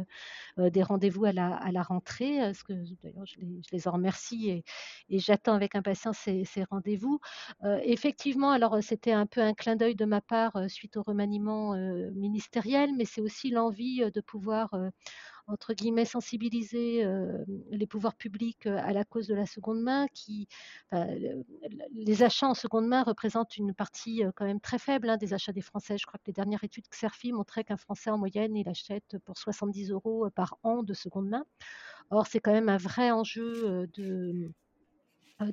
des 0.57 0.83
rendez-vous 0.83 1.25
à 1.25 1.31
la, 1.31 1.55
à 1.55 1.71
la 1.71 1.83
rentrée. 1.83 2.53
Ce 2.53 2.63
que 2.63 2.73
d'ailleurs 3.01 3.25
je 3.25 3.39
les, 3.39 3.61
je 3.65 3.75
les 3.75 3.87
en 3.87 3.91
remercie 3.91 4.49
et, 4.49 4.63
et 5.09 5.19
j'attends 5.19 5.53
avec 5.53 5.75
impatience 5.75 6.17
ces, 6.17 6.43
ces 6.43 6.63
rendez-vous. 6.65 7.19
effectivement, 7.83 8.51
alors 8.51 8.77
c'était 8.81 9.13
un 9.13 9.25
peu 9.25 9.41
un 9.41 9.53
clin 9.53 9.75
d'œil 9.75 9.95
de 9.95 10.05
ma 10.05 10.21
part 10.21 10.57
suite 10.67 10.97
au 10.97 11.03
remaniement 11.03 11.75
ministérielle, 12.29 12.93
mais 12.95 13.05
c'est 13.05 13.21
aussi 13.21 13.49
l'envie 13.49 14.09
de 14.11 14.21
pouvoir 14.21 14.73
entre 15.47 15.73
guillemets, 15.73 16.05
sensibiliser 16.05 17.07
les 17.69 17.85
pouvoirs 17.85 18.15
publics 18.15 18.65
à 18.65 18.93
la 18.93 19.03
cause 19.03 19.27
de 19.27 19.35
la 19.35 19.45
seconde 19.45 19.81
main, 19.81 20.07
qui, 20.13 20.47
les 21.93 22.23
achats 22.23 22.47
en 22.47 22.55
seconde 22.55 22.87
main 22.87 23.03
représentent 23.03 23.55
une 23.57 23.73
partie 23.73 24.23
quand 24.35 24.45
même 24.45 24.59
très 24.59 24.79
faible 24.79 25.09
hein, 25.09 25.17
des 25.17 25.33
achats 25.33 25.51
des 25.51 25.61
Français. 25.61 25.97
Je 25.97 26.05
crois 26.05 26.17
que 26.17 26.25
les 26.27 26.33
dernières 26.33 26.63
études 26.63 26.85
XERFI 26.89 27.31
montraient 27.31 27.63
qu'un 27.63 27.77
Français 27.77 28.09
en 28.09 28.17
moyenne, 28.17 28.55
il 28.55 28.67
achète 28.67 29.17
pour 29.25 29.37
70 29.37 29.91
euros 29.91 30.27
par 30.31 30.57
an 30.63 30.81
de 30.81 30.93
seconde 30.93 31.29
main. 31.29 31.45
Or, 32.09 32.27
c'est 32.27 32.39
quand 32.39 32.53
même 32.53 32.69
un 32.69 32.77
vrai 32.77 33.11
enjeu 33.11 33.87
de 33.93 34.51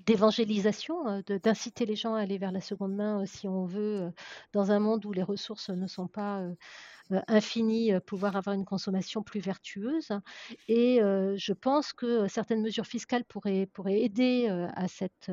d'évangélisation, 0.06 1.22
d'inciter 1.42 1.86
les 1.86 1.96
gens 1.96 2.14
à 2.14 2.20
aller 2.20 2.38
vers 2.38 2.52
la 2.52 2.60
seconde 2.60 2.94
main 2.94 3.26
si 3.26 3.48
on 3.48 3.64
veut, 3.64 4.12
dans 4.52 4.70
un 4.70 4.78
monde 4.78 5.04
où 5.06 5.12
les 5.12 5.22
ressources 5.22 5.70
ne 5.70 5.86
sont 5.86 6.06
pas 6.06 6.42
euh, 7.10 7.20
infini, 7.26 7.92
euh, 7.92 8.00
pouvoir 8.00 8.36
avoir 8.36 8.54
une 8.54 8.64
consommation 8.64 9.22
plus 9.22 9.40
vertueuse. 9.40 10.10
Et 10.68 11.02
euh, 11.02 11.34
je 11.36 11.52
pense 11.52 11.92
que 11.92 12.28
certaines 12.28 12.62
mesures 12.62 12.86
fiscales 12.86 13.24
pourraient, 13.24 13.66
pourraient 13.66 14.00
aider 14.00 14.48
à 14.74 14.88
cette, 14.88 15.30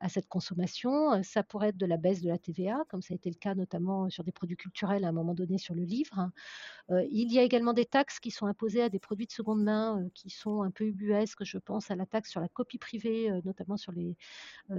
à 0.00 0.08
cette 0.08 0.28
consommation. 0.28 1.22
Ça 1.22 1.42
pourrait 1.42 1.68
être 1.68 1.76
de 1.76 1.86
la 1.86 1.96
baisse 1.96 2.20
de 2.20 2.28
la 2.28 2.38
TVA, 2.38 2.84
comme 2.88 3.02
ça 3.02 3.14
a 3.14 3.16
été 3.16 3.30
le 3.30 3.36
cas 3.36 3.54
notamment 3.54 4.08
sur 4.10 4.24
des 4.24 4.32
produits 4.32 4.56
culturels 4.56 5.04
à 5.04 5.08
un 5.08 5.12
moment 5.12 5.34
donné 5.34 5.58
sur 5.58 5.74
le 5.74 5.82
livre. 5.82 6.30
il 6.90 7.32
y 7.32 7.38
a 7.38 7.42
également 7.42 7.72
des 7.72 7.84
taxes 7.84 8.20
qui 8.20 8.30
sont 8.30 8.46
imposées 8.46 8.82
à 8.82 8.88
des 8.88 8.98
produits 8.98 9.26
de 9.26 9.32
seconde 9.32 9.62
main 9.62 10.08
qui 10.14 10.30
sont 10.30 10.62
un 10.62 10.70
peu 10.70 10.84
ubuesques. 10.84 11.44
Je 11.44 11.58
pense 11.58 11.90
à 11.90 11.96
la 11.96 12.06
taxe 12.06 12.30
sur 12.30 12.40
la 12.40 12.48
copie 12.48 12.78
privée, 12.78 13.30
notamment 13.44 13.76
sur 13.76 13.92
les, 13.92 14.16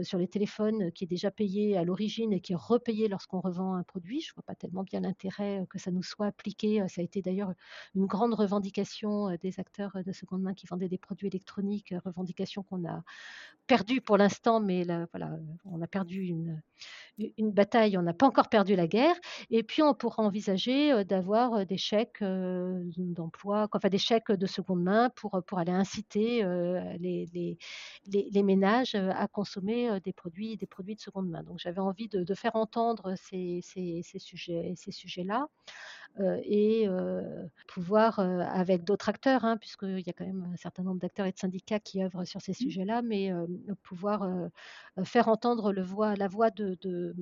sur 0.04 0.18
les 0.18 0.28
téléphones, 0.28 0.92
qui 0.92 1.06
est 1.06 1.08
déjà 1.08 1.32
payée 1.32 1.78
à 1.78 1.84
l'origine 1.84 2.34
et 2.34 2.42
qui 2.42 2.54
est 2.54 2.58
repayée 2.58 3.08
lorsqu'on 3.08 3.42
revend 3.42 3.76
un 3.76 3.84
produit. 3.84 4.22
Je 4.22 4.32
ne 4.32 4.36
vois 4.36 4.44
pas 4.44 4.56
tellement 4.56 4.84
bien 4.84 5.02
l'intérêt 5.02 5.66
que 5.70 5.80
ça 5.80 5.92
nous 5.92 6.04
soit 6.06 6.28
appliqué. 6.28 6.86
Ça 6.88 7.02
a 7.02 7.04
été 7.04 7.22
d'ailleurs 7.22 7.54
une 7.96 8.06
grande 8.06 8.34
revendication 8.34 9.36
des 9.42 9.60
acteurs 9.60 9.98
de 10.06 10.12
seconde 10.12 10.42
main 10.42 10.54
qui 10.54 10.68
vendaient 10.68 10.90
des 10.90 10.98
produits 10.98 11.28
électroniques, 11.28 11.94
revendication 12.06 12.64
qu'on 12.64 12.88
a 12.88 13.04
perdue 13.68 14.02
pour 14.02 14.18
l'instant, 14.18 14.60
mais 14.60 14.84
voilà, 15.12 15.38
on 15.66 15.82
a 15.82 15.88
perdu 15.88 16.22
une, 16.22 16.62
bataille, 17.52 17.98
on 17.98 18.02
n'a 18.02 18.14
pas 18.14 18.28
encore 18.28 18.50
perdu 18.50 18.76
la 18.76 18.88
guerre. 18.88 19.16
Et 19.50 19.64
puis 19.64 19.82
on 19.82 19.94
pourra 19.94 20.24
envisager 20.24 21.04
d'avoir 21.06 21.66
des 21.66 21.78
chèques 21.78 22.24
d'emploi, 22.24 23.68
enfin 23.72 23.90
des 23.90 23.98
chèques 23.98 24.32
de 24.32 24.46
seconde 24.46 24.84
main 24.84 25.10
pour, 25.16 25.42
pour 25.46 25.60
aller 25.60 25.72
inciter 25.72 26.44
les, 27.00 28.44
ménages 28.44 28.96
à 28.96 29.28
consommer 29.28 30.00
des 30.02 30.14
produits, 30.14 30.58
des 30.58 30.68
produits 30.68 30.96
de 30.96 31.02
seconde 31.02 31.30
main. 31.30 31.44
Donc 31.44 31.60
j'avais 31.60 31.80
envie 31.80 32.08
de, 32.08 32.36
faire 32.36 32.56
entendre 32.56 33.16
ces, 33.16 33.62
ces, 33.64 34.02
ces 34.04 34.92
sujets-là 34.92 35.48
et 36.44 36.88
pouvoir, 37.68 38.20
avec 38.20 38.84
d'autres 38.84 39.10
acteurs, 39.10 39.44
hein, 39.46 39.58
puisqu'il 39.58 40.00
y 40.06 40.10
a 40.10 40.14
quand 40.14 40.26
même 40.26 40.48
un 40.54 40.58
certain 40.58 40.84
nombre 40.84 41.00
d'acteurs 41.00 41.26
et 41.26 41.32
de 41.32 41.38
syndicats 41.38 41.80
qui 41.80 42.04
œuvrent 42.04 42.26
sur 42.26 42.42
ces 42.42 42.52
mmh. 42.52 42.56
sujets-là, 42.56 43.02
mais 43.02 43.32
pouvoir 43.84 44.50
faire 45.04 45.28
entendre 45.28 45.72
le 45.74 45.82
voix, 45.82 46.16
la 46.16 46.28
voix 46.28 46.52
de, 46.52 46.78
de, 46.82 47.16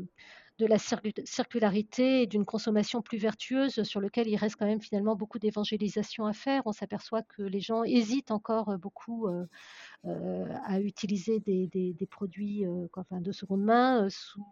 de 0.60 0.66
la 0.68 0.78
circularité 0.78 2.22
et 2.22 2.28
d'une 2.28 2.46
consommation 2.46 3.02
plus 3.02 3.18
vertueuse 3.18 3.82
sur 3.84 4.00
lequel 4.00 4.28
il 4.28 4.36
reste 4.36 4.58
quand 4.58 4.68
même 4.68 4.82
finalement 4.82 5.16
beaucoup 5.16 5.40
d'évangélisation 5.40 6.26
à 6.26 6.34
faire. 6.34 6.62
On 6.66 6.72
s'aperçoit 6.72 7.24
que 7.24 7.42
les 7.42 7.62
gens 7.62 7.84
hésitent 7.84 8.32
encore 8.32 8.78
beaucoup 8.78 9.28
à 10.06 10.80
utiliser 10.80 11.40
des, 11.40 11.68
des, 11.68 11.94
des 11.94 12.06
produits 12.06 12.66
enfin, 12.96 13.22
de 13.22 13.32
seconde 13.32 13.64
main 13.64 14.08
sous, 14.10 14.46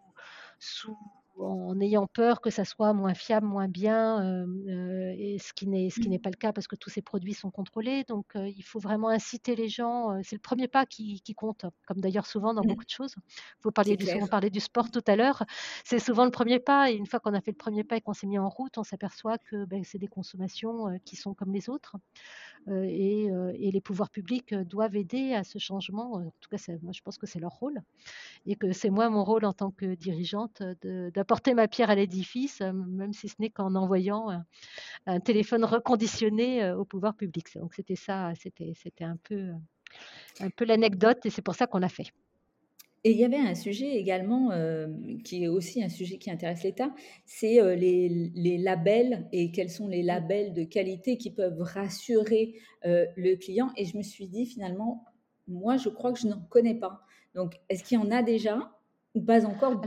sous 0.58 0.98
en 1.42 1.80
ayant 1.80 2.06
peur 2.06 2.40
que 2.40 2.50
ça 2.50 2.64
soit 2.64 2.92
moins 2.92 3.14
fiable, 3.14 3.46
moins 3.46 3.68
bien, 3.68 4.46
et 5.18 5.38
ce 5.38 5.52
qui 5.52 5.66
n'est 5.66 5.90
ce 5.90 6.00
qui 6.00 6.08
n'est 6.08 6.18
mmh. 6.18 6.22
pas 6.22 6.30
le 6.30 6.36
cas 6.36 6.52
parce 6.52 6.66
que 6.66 6.76
tous 6.76 6.90
ces 6.90 7.02
produits 7.02 7.34
sont 7.34 7.50
contrôlés. 7.50 8.04
Donc 8.04 8.26
il 8.34 8.62
faut 8.62 8.78
vraiment 8.78 9.08
inciter 9.08 9.56
les 9.56 9.68
gens. 9.68 10.20
c'est 10.22 10.36
le 10.36 10.40
premier 10.40 10.68
pas 10.68 10.86
qui, 10.86 11.20
qui 11.22 11.34
compte, 11.34 11.66
comme 11.86 12.00
d'ailleurs 12.00 12.26
souvent 12.26 12.54
dans 12.54 12.62
mmh. 12.62 12.66
beaucoup 12.66 12.84
de 12.84 12.90
choses. 12.90 13.14
Vous 13.62 13.70
parliez 13.70 13.96
du, 13.96 14.06
on 14.20 14.26
parlait 14.26 14.50
du 14.50 14.60
sport 14.60 14.90
tout 14.90 15.04
à 15.06 15.16
l'heure. 15.16 15.44
C'est 15.84 15.98
souvent 15.98 16.24
le 16.24 16.30
premier 16.30 16.58
pas. 16.58 16.90
Et 16.90 16.94
une 16.94 17.06
fois 17.06 17.20
qu'on 17.20 17.34
a 17.34 17.40
fait 17.40 17.52
le 17.52 17.56
premier 17.56 17.84
pas 17.84 17.96
et 17.96 18.00
qu'on 18.00 18.14
s'est 18.14 18.26
mis 18.26 18.38
en 18.38 18.48
route, 18.48 18.78
on 18.78 18.84
s'aperçoit 18.84 19.38
que 19.38 19.64
ben, 19.64 19.82
c'est 19.84 19.98
des 19.98 20.08
consommations 20.08 20.98
qui 21.04 21.16
sont 21.16 21.34
comme 21.34 21.52
les 21.52 21.68
autres. 21.68 21.96
Et, 22.70 23.24
et, 23.58 23.70
les 23.72 23.80
pouvoirs 23.80 24.10
publics 24.10 24.54
doivent 24.54 24.96
aider 24.96 25.34
à 25.34 25.42
ce 25.42 25.58
changement. 25.58 26.12
En 26.14 26.32
tout 26.40 26.48
cas, 26.50 26.58
moi 26.82 26.92
je 26.92 27.00
pense 27.02 27.18
que 27.18 27.26
c'est 27.26 27.40
leur 27.40 27.52
rôle 27.52 27.80
et 28.46 28.54
que 28.54 28.72
c'est 28.72 28.90
moi 28.90 29.10
mon 29.10 29.24
rôle 29.24 29.44
en 29.44 29.52
tant 29.52 29.70
que 29.70 29.94
dirigeante 29.94 30.62
d'apporter 30.82 31.54
ma 31.54 31.66
pierre 31.66 31.90
à 31.90 31.94
l'édifice, 31.94 32.60
même 32.60 33.12
si 33.12 33.28
ce 33.28 33.34
n'est 33.40 33.50
qu'en 33.50 33.74
envoyant 33.74 34.28
un, 35.06 35.20
téléphone 35.20 35.64
reconditionné 35.64 36.70
au 36.72 36.84
pouvoir 36.84 37.14
public. 37.14 37.46
Donc 37.56 37.74
c'était 37.74 37.96
ça, 37.96 38.32
c'était 38.36 39.04
un 39.04 39.16
peu, 39.16 39.52
un 40.40 40.50
peu 40.50 40.64
l'anecdote 40.64 41.24
et 41.26 41.30
c'est 41.30 41.42
pour 41.42 41.54
ça 41.54 41.66
qu'on 41.66 41.78
l'a 41.78 41.88
fait. 41.88 42.12
Et 43.04 43.10
il 43.10 43.16
y 43.16 43.24
avait 43.24 43.36
un 43.36 43.54
sujet 43.56 43.96
également 43.96 44.50
qui 45.24 45.42
est 45.42 45.48
aussi 45.48 45.82
un 45.82 45.88
sujet 45.88 46.18
qui 46.18 46.30
intéresse 46.30 46.62
l'État, 46.62 46.94
c'est 47.26 47.60
les, 47.76 48.30
les, 48.32 48.58
labels 48.58 49.26
et 49.32 49.50
quels 49.50 49.70
sont 49.70 49.88
les 49.88 50.04
labels 50.04 50.54
de 50.54 50.62
qualité 50.62 51.16
qui 51.16 51.32
peuvent 51.32 51.60
rassurer 51.60 52.54
le 52.84 53.34
client. 53.34 53.70
Et 53.76 53.86
je 53.86 53.96
me 53.96 54.02
suis 54.04 54.28
dit 54.28 54.46
finalement, 54.46 55.04
moi 55.48 55.76
je 55.78 55.88
crois 55.88 56.12
que 56.12 56.20
je 56.20 56.28
n'en 56.28 56.42
connais 56.48 56.76
pas. 56.76 57.00
Donc, 57.34 57.60
est-ce 57.68 57.82
qu'il 57.82 57.98
y 57.98 58.00
en 58.00 58.10
a 58.10 58.22
déjà 58.22 58.70
ou 59.14 59.20
pas 59.20 59.44
encore? 59.46 59.82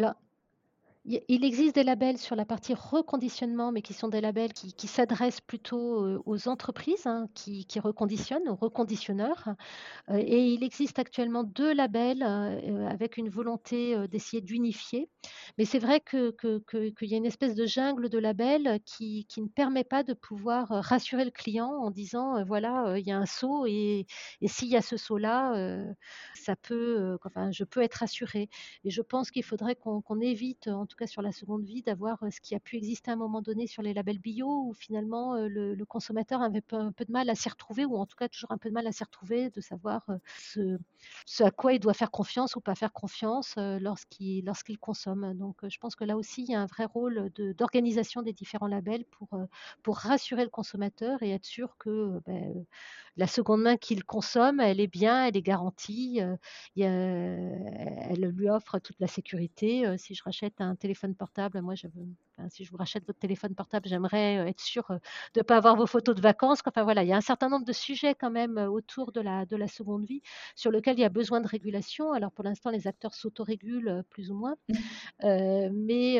Il 1.05 1.45
existe 1.45 1.75
des 1.75 1.83
labels 1.83 2.17
sur 2.17 2.35
la 2.35 2.45
partie 2.45 2.73
reconditionnement, 2.73 3.71
mais 3.71 3.81
qui 3.81 3.93
sont 3.93 4.07
des 4.07 4.21
labels 4.21 4.53
qui, 4.53 4.87
s'adressent 4.87 5.41
plutôt 5.41 6.21
aux 6.25 6.47
entreprises 6.47 7.05
hein, 7.05 7.27
qui, 7.35 7.67
reconditionnent, 7.79 8.49
aux 8.49 8.55
reconditionneurs. 8.55 9.49
et 10.11 10.47
il 10.47 10.63
existe 10.63 10.97
actuellement 10.97 11.43
deux 11.43 11.73
labels 11.73 12.23
avec 12.23 13.17
une 13.17 13.29
volonté 13.29 14.07
d'essayer 14.07 14.41
d'unifier. 14.41 15.09
Mais 15.57 15.65
c'est 15.65 15.79
vrai 15.79 16.01
qu'il 16.01 16.33
y 17.01 17.13
a 17.13 17.17
une 17.17 17.25
espèce 17.25 17.55
de 17.55 17.65
jungle 17.65 18.09
de 18.09 18.17
labels 18.17 18.79
qui, 18.85 19.27
ne 19.37 19.47
permet 19.47 19.83
pas 19.83 20.03
de 20.03 20.13
pouvoir 20.13 20.69
rassurer 20.69 21.25
le 21.25 21.31
client 21.31 21.69
en 21.69 21.91
disant 21.91 22.43
voilà, 22.45 22.97
il 22.97 23.05
y 23.05 23.11
a 23.11 23.17
un 23.17 23.25
saut 23.27 23.65
et, 23.67 24.07
s'il 24.47 24.69
y 24.69 24.75
a 24.75 24.81
ce 24.81 24.97
saut-là, 24.97 25.77
ça 26.33 26.55
peut, 26.55 27.17
enfin, 27.25 27.51
je 27.51 27.63
peux 27.63 27.81
être 27.81 27.95
rassuré. 27.95 28.49
Et 28.83 28.89
je 28.89 29.01
pense 29.01 29.29
qu'il 29.31 29.43
faudrait 29.43 29.75
qu'on 29.75 30.19
évite, 30.19 30.67
en 30.67 30.85
tout 30.85 30.94
cas 30.95 31.07
sur 31.07 31.21
la 31.21 31.31
seconde 31.31 31.63
vie, 31.63 31.81
d'avoir 31.81 32.19
ce 32.31 32.39
qui 32.41 32.55
a 32.55 32.59
pu 32.59 32.77
exister 32.77 33.11
à 33.11 33.13
un 33.13 33.17
moment 33.17 33.41
donné 33.41 33.67
sur 33.67 33.81
les 33.81 33.93
labels 33.93 34.19
bio, 34.19 34.47
où 34.67 34.73
finalement 34.73 35.35
le, 35.35 35.75
consommateur 35.85 36.41
avait 36.41 36.63
un 36.71 36.91
peu 36.91 37.05
de 37.05 37.11
mal 37.11 37.29
à 37.29 37.35
s'y 37.35 37.47
retrouver, 37.49 37.85
ou 37.85 37.97
en 37.97 38.05
tout 38.05 38.15
cas 38.15 38.27
toujours 38.27 38.51
un 38.51 38.57
peu 38.57 38.69
de 38.69 38.73
mal 38.73 38.87
à 38.87 38.91
s'y 38.91 39.03
retrouver, 39.03 39.49
de 39.51 39.61
savoir 39.61 40.05
ce, 40.39 40.77
ce, 41.25 41.43
à 41.43 41.51
quoi 41.51 41.73
il 41.73 41.79
doit 41.79 41.93
faire 41.93 42.11
confiance 42.11 42.55
ou 42.55 42.61
pas 42.61 42.75
faire 42.75 42.91
confiance 42.91 43.55
lorsqu'il 43.57 44.45
lorsqu'il 44.45 44.79
consomme. 44.79 45.33
Donc 45.35 45.57
je 45.67 45.77
pense 45.77 45.95
que 45.95 46.03
là 46.03 46.17
aussi, 46.17 46.43
il 46.43 46.51
y 46.51 46.55
a 46.55 46.61
un 46.61 46.65
vrai 46.65 46.85
rôle 46.85 47.29
d'organisation 47.57 48.21
des 48.21 48.33
différents 48.33 48.67
labels 48.67 49.05
pour, 49.05 49.29
pour 49.83 49.97
rassurer 49.97 50.43
le 50.43 50.49
consommateur 50.49 51.21
et 51.23 51.31
être 51.31 51.45
sûr 51.45 51.75
que 51.77 52.19
ben, 52.25 52.65
la 53.17 53.27
seconde 53.27 53.61
main 53.61 53.77
qu'il 53.77 54.03
consomme, 54.03 54.59
elle 54.59 54.79
est 54.79 54.87
bien, 54.87 55.25
elle 55.25 55.37
est 55.37 55.41
garantie, 55.41 56.19
elle 56.75 58.33
lui 58.35 58.49
offre 58.49 58.79
toute 58.79 58.99
la 58.99 59.07
sécurité. 59.07 59.85
si 59.97 60.15
je 60.15 60.23
rachète 60.23 60.59
un 60.59 60.75
téléphone 60.85 61.15
portable, 61.15 61.61
moi, 61.61 61.73
si 62.49 62.63
je 62.63 62.71
vous 62.71 62.77
rachète 62.77 63.05
votre 63.05 63.19
téléphone 63.19 63.55
portable, 63.55 63.87
j'aimerais 63.87 64.35
être 64.49 64.61
sûre 64.61 64.85
de 64.89 65.39
ne 65.39 65.43
pas 65.43 65.57
avoir 65.57 65.75
vos 65.75 65.87
photos 65.87 66.15
de 66.15 66.21
vacances. 66.21 66.59
Enfin 66.65 66.83
voilà, 66.83 67.03
il 67.03 67.09
y 67.09 67.13
a 67.13 67.17
un 67.17 67.21
certain 67.21 67.49
nombre 67.49 67.65
de 67.65 67.73
sujets 67.73 68.15
quand 68.15 68.31
même 68.31 68.57
autour 68.57 69.11
de 69.11 69.21
la, 69.21 69.45
de 69.45 69.55
la 69.55 69.67
seconde 69.67 70.05
vie 70.05 70.21
sur 70.55 70.71
lesquels 70.71 70.97
il 70.97 71.01
y 71.01 71.05
a 71.05 71.09
besoin 71.09 71.41
de 71.41 71.47
régulation. 71.47 72.11
Alors 72.11 72.31
pour 72.31 72.43
l'instant, 72.43 72.69
les 72.71 72.87
acteurs 72.87 73.13
s'autorégulent 73.13 74.03
plus 74.09 74.31
ou 74.31 74.35
moins, 74.35 74.55
mmh. 74.69 75.69
mais 75.71 76.19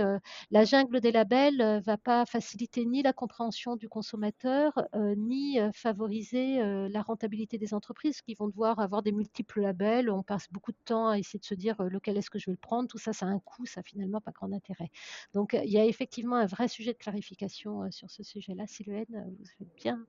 la 0.52 0.66
jungle 0.66 1.02
des 1.02 1.12
labels 1.12 1.58
ne 1.58 1.82
va 1.82 1.98
pas 1.98 2.26
faciliter 2.26 2.86
ni 2.86 3.04
la 3.04 3.14
compréhension 3.14 3.76
du 3.76 3.90
consommateur, 3.90 4.74
ni 5.18 5.60
favoriser 5.74 6.60
la 6.90 7.02
rentabilité 7.02 7.58
des 7.58 7.74
entreprises 7.74 8.22
qui 8.22 8.36
vont 8.36 8.48
devoir 8.48 8.80
avoir 8.80 9.04
des 9.04 9.12
multiples 9.12 9.62
labels. 9.62 10.10
On 10.10 10.24
passe 10.24 10.48
beaucoup 10.52 10.72
de 10.72 10.78
temps 10.86 11.10
à 11.10 11.20
essayer 11.20 11.40
de 11.40 11.46
se 11.46 11.56
dire 11.56 11.82
lequel 11.84 12.18
est-ce 12.18 12.30
que 12.30 12.40
je 12.40 12.46
vais 12.46 12.54
le 12.54 12.58
prendre? 12.58 12.88
Tout 12.88 12.98
ça, 12.98 13.14
ça 13.14 13.26
a 13.26 13.30
un 13.30 13.40
coût, 13.40 13.66
ça 13.66 13.84
finalement 13.84 14.22
pas 14.22 14.32
grand 14.32 14.52
intérêt. 14.52 14.90
Donc 15.34 15.58
il 15.62 15.70
y 15.70 15.78
a 15.78 15.86
effectivement 15.86 16.05
un 16.32 16.46
vrai 16.46 16.68
sujet 16.68 16.94
de 16.94 16.98
clarification 16.98 17.90
sur 17.92 18.10
ce 18.10 18.24
sujet-là. 18.24 18.66
Sylvain, 18.68 19.04
vous 19.10 19.46
faites 19.58 19.76
bien 19.76 20.06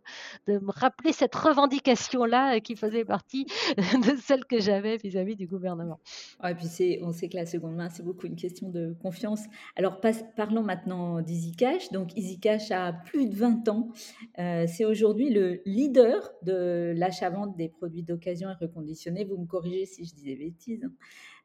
de 0.46 0.58
me 0.58 0.70
rappeler 0.70 1.12
cette 1.12 1.34
revendication-là 1.34 2.60
qui 2.60 2.76
faisait 2.76 3.04
partie 3.04 3.44
de 3.76 4.16
celle 4.20 4.44
que 4.44 4.60
j'avais 4.60 4.96
vis-à-vis 4.96 5.36
du 5.36 5.46
gouvernement. 5.46 6.00
et 6.44 6.54
puis 6.54 6.98
on 7.02 7.12
sait 7.12 7.28
que 7.28 7.36
la 7.36 7.46
seconde 7.46 7.76
main, 7.76 7.88
c'est 7.88 8.02
beaucoup 8.02 8.26
une 8.26 8.36
question 8.36 8.68
de 8.68 8.94
confiance. 9.02 9.44
Alors 9.76 10.00
parlons 10.36 10.62
maintenant 10.62 11.20
d'EasyCash. 11.20 11.90
Donc 11.92 12.16
EasyCash 12.16 12.70
a 12.70 12.92
plus 12.92 13.28
de 13.28 13.34
20 13.34 13.68
ans. 13.68 13.90
c'est 14.36 14.84
aujourd'hui 14.84 15.30
le 15.30 15.60
leader 15.64 16.32
de 16.42 16.92
l'achat-vente 16.96 17.56
des 17.56 17.68
produits 17.68 18.02
d'occasion 18.02 18.50
et 18.50 18.64
reconditionnés. 18.64 19.24
Vous 19.24 19.38
me 19.38 19.46
corrigez 19.46 19.86
si 19.86 20.04
je 20.04 20.14
dis 20.14 20.24
des 20.24 20.36
bêtises. 20.36 20.88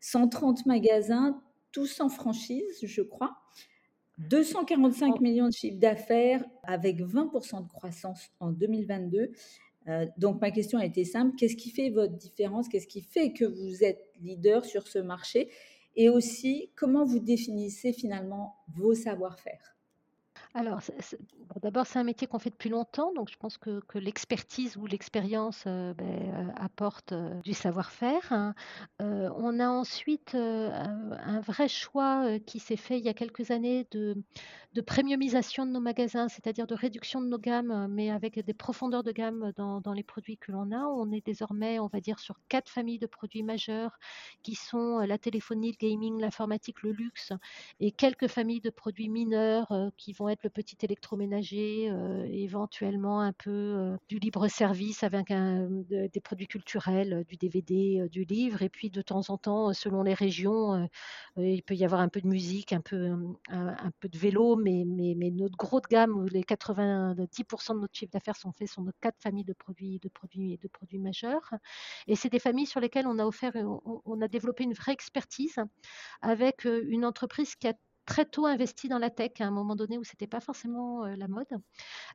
130 0.02 0.60
hein. 0.60 0.64
magasins, 0.66 1.42
tous 1.72 2.02
en 2.02 2.10
franchise, 2.10 2.80
je 2.84 3.02
crois. 3.02 3.38
245 4.30 5.20
millions 5.20 5.48
de 5.48 5.54
chiffres 5.54 5.80
d'affaires 5.80 6.44
avec 6.64 7.00
20% 7.00 7.64
de 7.64 7.70
croissance 7.70 8.30
en 8.40 8.52
2022. 8.52 9.32
Euh, 9.88 10.06
donc 10.18 10.40
ma 10.42 10.52
question 10.52 10.78
a 10.78 10.86
été 10.86 11.04
simple, 11.04 11.36
qu'est-ce 11.36 11.56
qui 11.56 11.72
fait 11.72 11.90
votre 11.90 12.16
différence? 12.16 12.68
Qu'est-ce 12.68 12.88
qui 12.88 13.02
fait 13.02 13.34
que 13.34 13.46
vous 13.46 13.84
êtes 13.84 14.12
leader 14.22 14.64
sur 14.66 14.88
ce 14.88 15.00
marché? 15.00 15.50
Et 15.96 16.10
aussi, 16.10 16.72
comment 16.76 17.04
vous 17.04 17.20
définissez 17.20 17.92
finalement 17.94 18.56
vos 18.74 18.94
savoir-faire? 18.94 19.76
Alors, 20.54 20.82
d'abord, 21.62 21.88
c'est 21.88 21.98
un 21.98 22.04
métier 22.04 22.28
qu'on 22.28 22.40
fait 22.40 22.50
depuis 22.50 22.70
longtemps, 22.70 23.14
donc 23.14 23.30
je 23.30 23.38
pense 23.38 23.58
que, 23.58 23.82
l'expertise 23.96 24.76
ou 24.76 24.86
l'expérience 24.86 25.64
euh, 25.66 25.94
ben, 25.94 26.06
euh, 26.06 26.52
apporte 26.58 27.14
euh, 27.14 27.40
du 27.42 27.54
savoir-faire. 27.54 28.32
Hein. 28.32 28.54
on 29.00 29.60
a 29.60 29.68
ensuite 29.68 30.36
un, 30.36 31.40
vrai 31.42 31.70
choix 31.70 32.40
qui 32.40 32.60
s'est 32.60 32.76
fait 32.76 32.98
il 32.98 33.06
y 33.06 33.10
a 33.10 33.14
quelques 33.14 33.52
années 33.52 33.88
de, 33.92 34.16
premiumisation 34.86 35.66
de 35.66 35.72
nos 35.72 35.80
magasins, 35.80 36.28
c'est-à-dire 36.28 36.68
de 36.68 36.76
réduction 36.76 37.22
de 37.22 37.28
nos 37.28 37.38
gammes, 37.38 37.88
mais 37.90 38.10
avec 38.10 38.40
des 38.40 38.54
profondeurs 38.54 39.04
de 39.04 39.12
gamme 39.12 39.52
dans 39.56 39.94
les 39.94 40.04
produits 40.04 40.38
que 40.38 40.52
l'on 40.52 40.72
a. 40.72 40.86
On 40.86 41.12
est 41.12 41.26
désormais, 41.26 41.80
on 41.80 41.88
va 41.88 42.00
dire, 42.02 42.20
sur 42.20 42.40
quatre 42.50 42.70
familles 42.70 43.00
de 43.00 43.08
produits 43.08 43.44
majeurs 43.44 44.00
qui 44.44 44.56
sont 44.56 45.00
la 45.00 45.18
téléphonie, 45.18 45.72
le 45.72 45.88
gaming, 45.88 46.20
l'informatique, 46.20 46.84
le 46.84 46.92
luxe, 46.92 47.32
et 47.80 47.92
quelques 47.92 48.28
familles 48.28 48.62
de 48.62 48.70
produits 48.70 49.10
mineurs 49.10 49.74
qui 49.98 50.14
vont 50.14 50.30
être 50.30 50.41
simple 50.42 50.50
petit 50.50 50.78
électroménager, 50.84 51.92
éventuellement 52.32 53.22
un 53.22 53.34
peu 53.34 53.96
du 54.10 54.18
libre 54.18 54.48
service 54.48 55.04
avec 55.04 55.28
des 55.30 56.22
produits 56.22 56.48
culturels, 56.48 57.24
du 57.28 57.38
DVD, 57.38 58.08
du 58.10 58.24
livre, 58.24 58.62
et 58.62 58.70
puis 58.70 58.90
de 58.90 59.02
temps 59.02 59.30
en 59.30 59.38
temps, 59.38 59.74
selon 59.74 60.04
les 60.04 60.14
régions, 60.14 60.88
il 61.38 61.62
peut 61.64 61.76
y 61.76 61.86
avoir 61.86 62.02
un 62.02 62.10
peu 62.10 62.22
de 62.22 62.28
musique, 62.28 62.74
un 62.74 62.82
peu, 62.82 63.12
un, 63.50 63.92
peu 64.00 64.10
de 64.10 64.18
vélo, 64.18 64.56
mais, 64.56 64.84
mais, 64.86 65.32
notre 65.32 65.58
grosse 65.58 65.88
gamme, 65.90 66.18
où 66.18 66.26
les 66.28 66.44
90% 66.44 67.76
de 67.76 67.80
notre 67.80 67.96
chiffre 67.96 68.12
d'affaires 68.12 68.36
sont 68.36 68.52
faits 68.52 68.70
sur 68.70 68.82
nos 68.82 68.92
quatre 69.00 69.20
familles 69.22 69.46
de 69.46 69.54
produits, 69.54 70.00
de 70.00 70.10
produits, 70.10 70.58
de 70.58 70.68
produits 70.68 71.00
majeurs. 71.00 71.52
Et 72.08 72.16
c'est 72.16 72.30
des 72.30 72.40
familles 72.40 72.66
sur 72.66 72.80
lesquelles 72.80 73.08
on 73.08 73.20
a 73.20 73.26
offert, 73.26 73.54
on, 74.06 74.22
a 74.22 74.28
développé 74.28 74.64
une 74.64 74.74
vraie 74.74 74.94
expertise 74.94 75.58
avec 76.22 76.66
une 76.66 77.06
entreprise 77.06 77.56
qui 77.56 77.68
a 77.68 77.74
très 78.12 78.26
tôt 78.26 78.46
investi 78.46 78.90
dans 78.90 79.00
la 79.00 79.10
tech 79.10 79.32
à 79.40 79.46
un 79.46 79.52
moment 79.52 79.78
donné 79.78 79.98
où 79.98 80.04
c'était 80.04 80.28
pas 80.28 80.42
forcément 80.42 81.06
la 81.06 81.30
mode, 81.30 81.48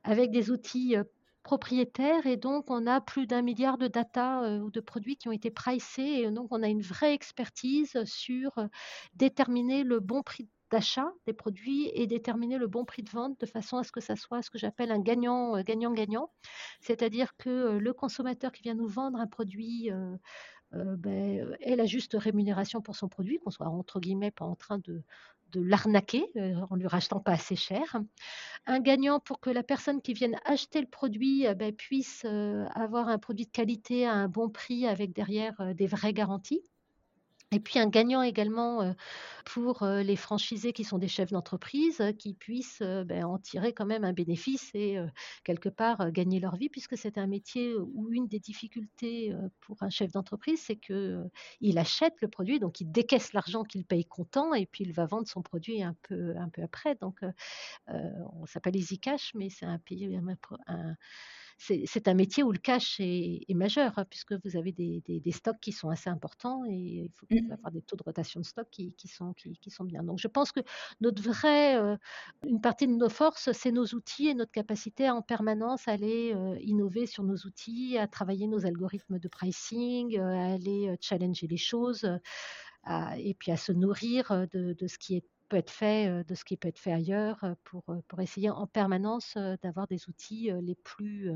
avec 0.03 0.29
des 0.29 0.51
outils 0.51 0.95
propriétaires. 1.41 2.27
Et 2.27 2.37
donc 2.37 2.69
on 2.69 2.85
a 2.85 3.01
plus 3.01 3.25
d'un 3.25 3.41
milliard 3.41 3.79
de 3.79 3.87
data 3.87 4.59
ou 4.61 4.69
de 4.69 4.79
produits 4.79 5.17
qui 5.17 5.27
ont 5.27 5.31
été 5.31 5.49
pricés. 5.49 6.21
Et 6.21 6.31
donc 6.31 6.49
on 6.51 6.61
a 6.61 6.67
une 6.67 6.83
vraie 6.83 7.15
expertise 7.15 7.97
sur 8.05 8.51
déterminer 9.15 9.83
le 9.83 9.99
bon 9.99 10.21
prix 10.21 10.47
d'achat 10.69 11.11
des 11.25 11.33
produits 11.33 11.89
et 11.93 12.05
déterminer 12.05 12.59
le 12.59 12.67
bon 12.67 12.85
prix 12.85 13.01
de 13.01 13.09
vente 13.09 13.39
de 13.39 13.45
façon 13.47 13.77
à 13.77 13.83
ce 13.83 13.91
que 13.91 14.01
ça 14.01 14.15
soit 14.17 14.41
ce 14.41 14.49
que 14.49 14.57
j'appelle 14.57 14.91
un 14.91 14.99
gagnant 14.99 15.61
gagnant 15.61 15.93
gagnant 15.93 16.29
c'est-à-dire 16.81 17.37
que 17.37 17.77
le 17.77 17.93
consommateur 17.93 18.51
qui 18.51 18.63
vient 18.63 18.75
nous 18.75 18.89
vendre 18.89 19.17
un 19.17 19.27
produit 19.27 19.89
ben, 20.73 21.55
ait 21.61 21.75
la 21.77 21.85
juste 21.85 22.17
rémunération 22.19 22.81
pour 22.81 22.97
son 22.97 23.07
produit 23.07 23.39
qu'on 23.39 23.49
soit 23.49 23.67
entre 23.67 24.01
guillemets 24.01 24.31
pas 24.31 24.43
en 24.43 24.57
train 24.57 24.79
de 24.79 25.03
de 25.51 25.61
l'arnaquer 25.61 26.25
euh, 26.35 26.55
en 26.69 26.75
lui 26.75 26.87
rachetant 26.87 27.19
pas 27.19 27.33
assez 27.33 27.55
cher. 27.55 27.97
Un 28.65 28.79
gagnant 28.79 29.19
pour 29.19 29.39
que 29.39 29.49
la 29.49 29.63
personne 29.63 30.01
qui 30.01 30.13
vienne 30.13 30.37
acheter 30.45 30.81
le 30.81 30.87
produit 30.87 31.47
euh, 31.47 31.53
ben, 31.53 31.73
puisse 31.73 32.23
euh, 32.25 32.65
avoir 32.75 33.07
un 33.07 33.17
produit 33.17 33.45
de 33.45 33.51
qualité 33.51 34.05
à 34.05 34.13
un 34.13 34.27
bon 34.27 34.49
prix 34.49 34.87
avec 34.87 35.13
derrière 35.13 35.73
des 35.75 35.87
vraies 35.87 36.13
garanties. 36.13 36.61
Et 37.51 37.61
puis 37.61 37.79
un 37.79 37.87
gagnant 37.87 38.21
également 38.21 38.93
pour 39.45 39.85
les 39.85 40.17
franchisés 40.17 40.73
qui 40.73 40.83
sont 40.83 40.97
des 40.97 41.07
chefs 41.07 41.31
d'entreprise, 41.31 42.03
qui 42.19 42.33
puissent 42.33 42.81
ben, 42.81 43.23
en 43.23 43.39
tirer 43.39 43.71
quand 43.73 43.85
même 43.85 44.03
un 44.03 44.11
bénéfice 44.11 44.69
et 44.73 44.97
quelque 45.45 45.69
part 45.69 46.11
gagner 46.11 46.41
leur 46.41 46.57
vie, 46.57 46.67
puisque 46.67 46.97
c'est 46.97 47.17
un 47.17 47.25
métier 47.25 47.73
où 47.75 48.11
une 48.11 48.27
des 48.27 48.39
difficultés 48.39 49.33
pour 49.61 49.81
un 49.81 49.89
chef 49.89 50.11
d'entreprise, 50.11 50.61
c'est 50.61 50.75
qu'il 50.75 51.77
achète 51.77 52.15
le 52.21 52.27
produit, 52.27 52.59
donc 52.59 52.81
il 52.81 52.91
décaisse 52.91 53.31
l'argent 53.31 53.63
qu'il 53.63 53.85
paye 53.85 54.03
content, 54.03 54.53
et 54.53 54.65
puis 54.65 54.83
il 54.83 54.91
va 54.91 55.05
vendre 55.05 55.27
son 55.29 55.41
produit 55.41 55.81
un 55.81 55.95
peu, 56.03 56.35
un 56.35 56.49
peu 56.49 56.63
après. 56.63 56.95
Donc 56.95 57.21
on 57.87 58.45
s'appelle 58.45 58.75
Easy 58.75 58.99
Cash, 58.99 59.31
mais 59.35 59.49
c'est 59.49 59.65
un, 59.65 59.79
un, 60.67 60.95
c'est 61.57 62.07
un 62.07 62.13
métier 62.13 62.43
où 62.43 62.51
le 62.51 62.59
cash 62.59 62.97
est, 62.99 63.53
majeur, 63.55 63.93
hein, 63.97 64.05
puisque 64.09 64.33
vous 64.45 64.57
avez 64.57 64.71
des, 64.71 65.31
stocks 65.31 65.59
qui 65.59 65.71
sont 65.71 65.89
assez 65.89 66.09
importants 66.09 66.63
et 66.65 67.09
il 67.09 67.11
faut 67.15 67.25
mmh. 67.29 67.51
avoir 67.51 67.71
des 67.71 67.81
taux 67.81 67.95
de 67.95 68.03
rotation 68.03 68.39
de 68.39 68.45
stock 68.45 68.67
qui, 68.69 68.93
sont, 69.07 69.33
qui, 69.33 69.71
sont 69.71 69.83
bien. 69.83 70.03
Donc 70.03 70.19
je 70.19 70.27
pense 70.27 70.51
que 70.51 70.59
notre 71.01 71.21
vraie, 71.21 71.75
euh, 71.77 71.97
une 72.45 72.61
partie 72.61 72.87
de 72.87 72.93
nos 72.93 73.09
forces, 73.09 73.51
c'est 73.53 73.71
nos 73.71 73.85
outils 73.85 74.27
et 74.27 74.35
notre 74.35 74.51
capacité 74.51 75.07
à 75.07 75.15
en 75.15 75.21
permanence 75.21 75.87
aller 75.87 76.33
euh, 76.35 76.57
innover 76.61 77.07
sur 77.07 77.23
nos 77.23 77.37
outils, 77.37 77.97
à 77.97 78.07
travailler 78.07 78.47
nos 78.47 78.65
algorithmes 78.65 79.17
de 79.17 79.27
pricing, 79.27 80.17
euh, 80.17 80.23
à 80.23 80.53
aller 80.53 80.95
challenger 81.01 81.47
les 81.47 81.57
choses. 81.57 82.07
et 83.17 83.33
puis 83.33 83.51
à 83.51 83.57
se 83.57 83.71
nourrir 83.71 84.47
de, 84.51 84.73
de 84.73 84.87
ce 84.87 84.97
qui 84.97 85.15
est 85.17 85.25
peut 85.49 85.57
être 85.57 85.71
fait, 85.71 86.23
de 86.23 86.35
ce 86.35 86.43
qui 86.43 86.57
peut 86.57 86.67
être 86.67 86.79
fait 86.79 86.91
ailleurs 86.91 87.39
pour, 87.63 87.83
pour 88.07 88.19
essayer 88.21 88.49
en 88.49 88.67
permanence 88.67 89.37
d'avoir 89.63 89.87
des 89.87 90.07
outils 90.09 90.51
les 90.61 90.75
plus, 90.75 91.31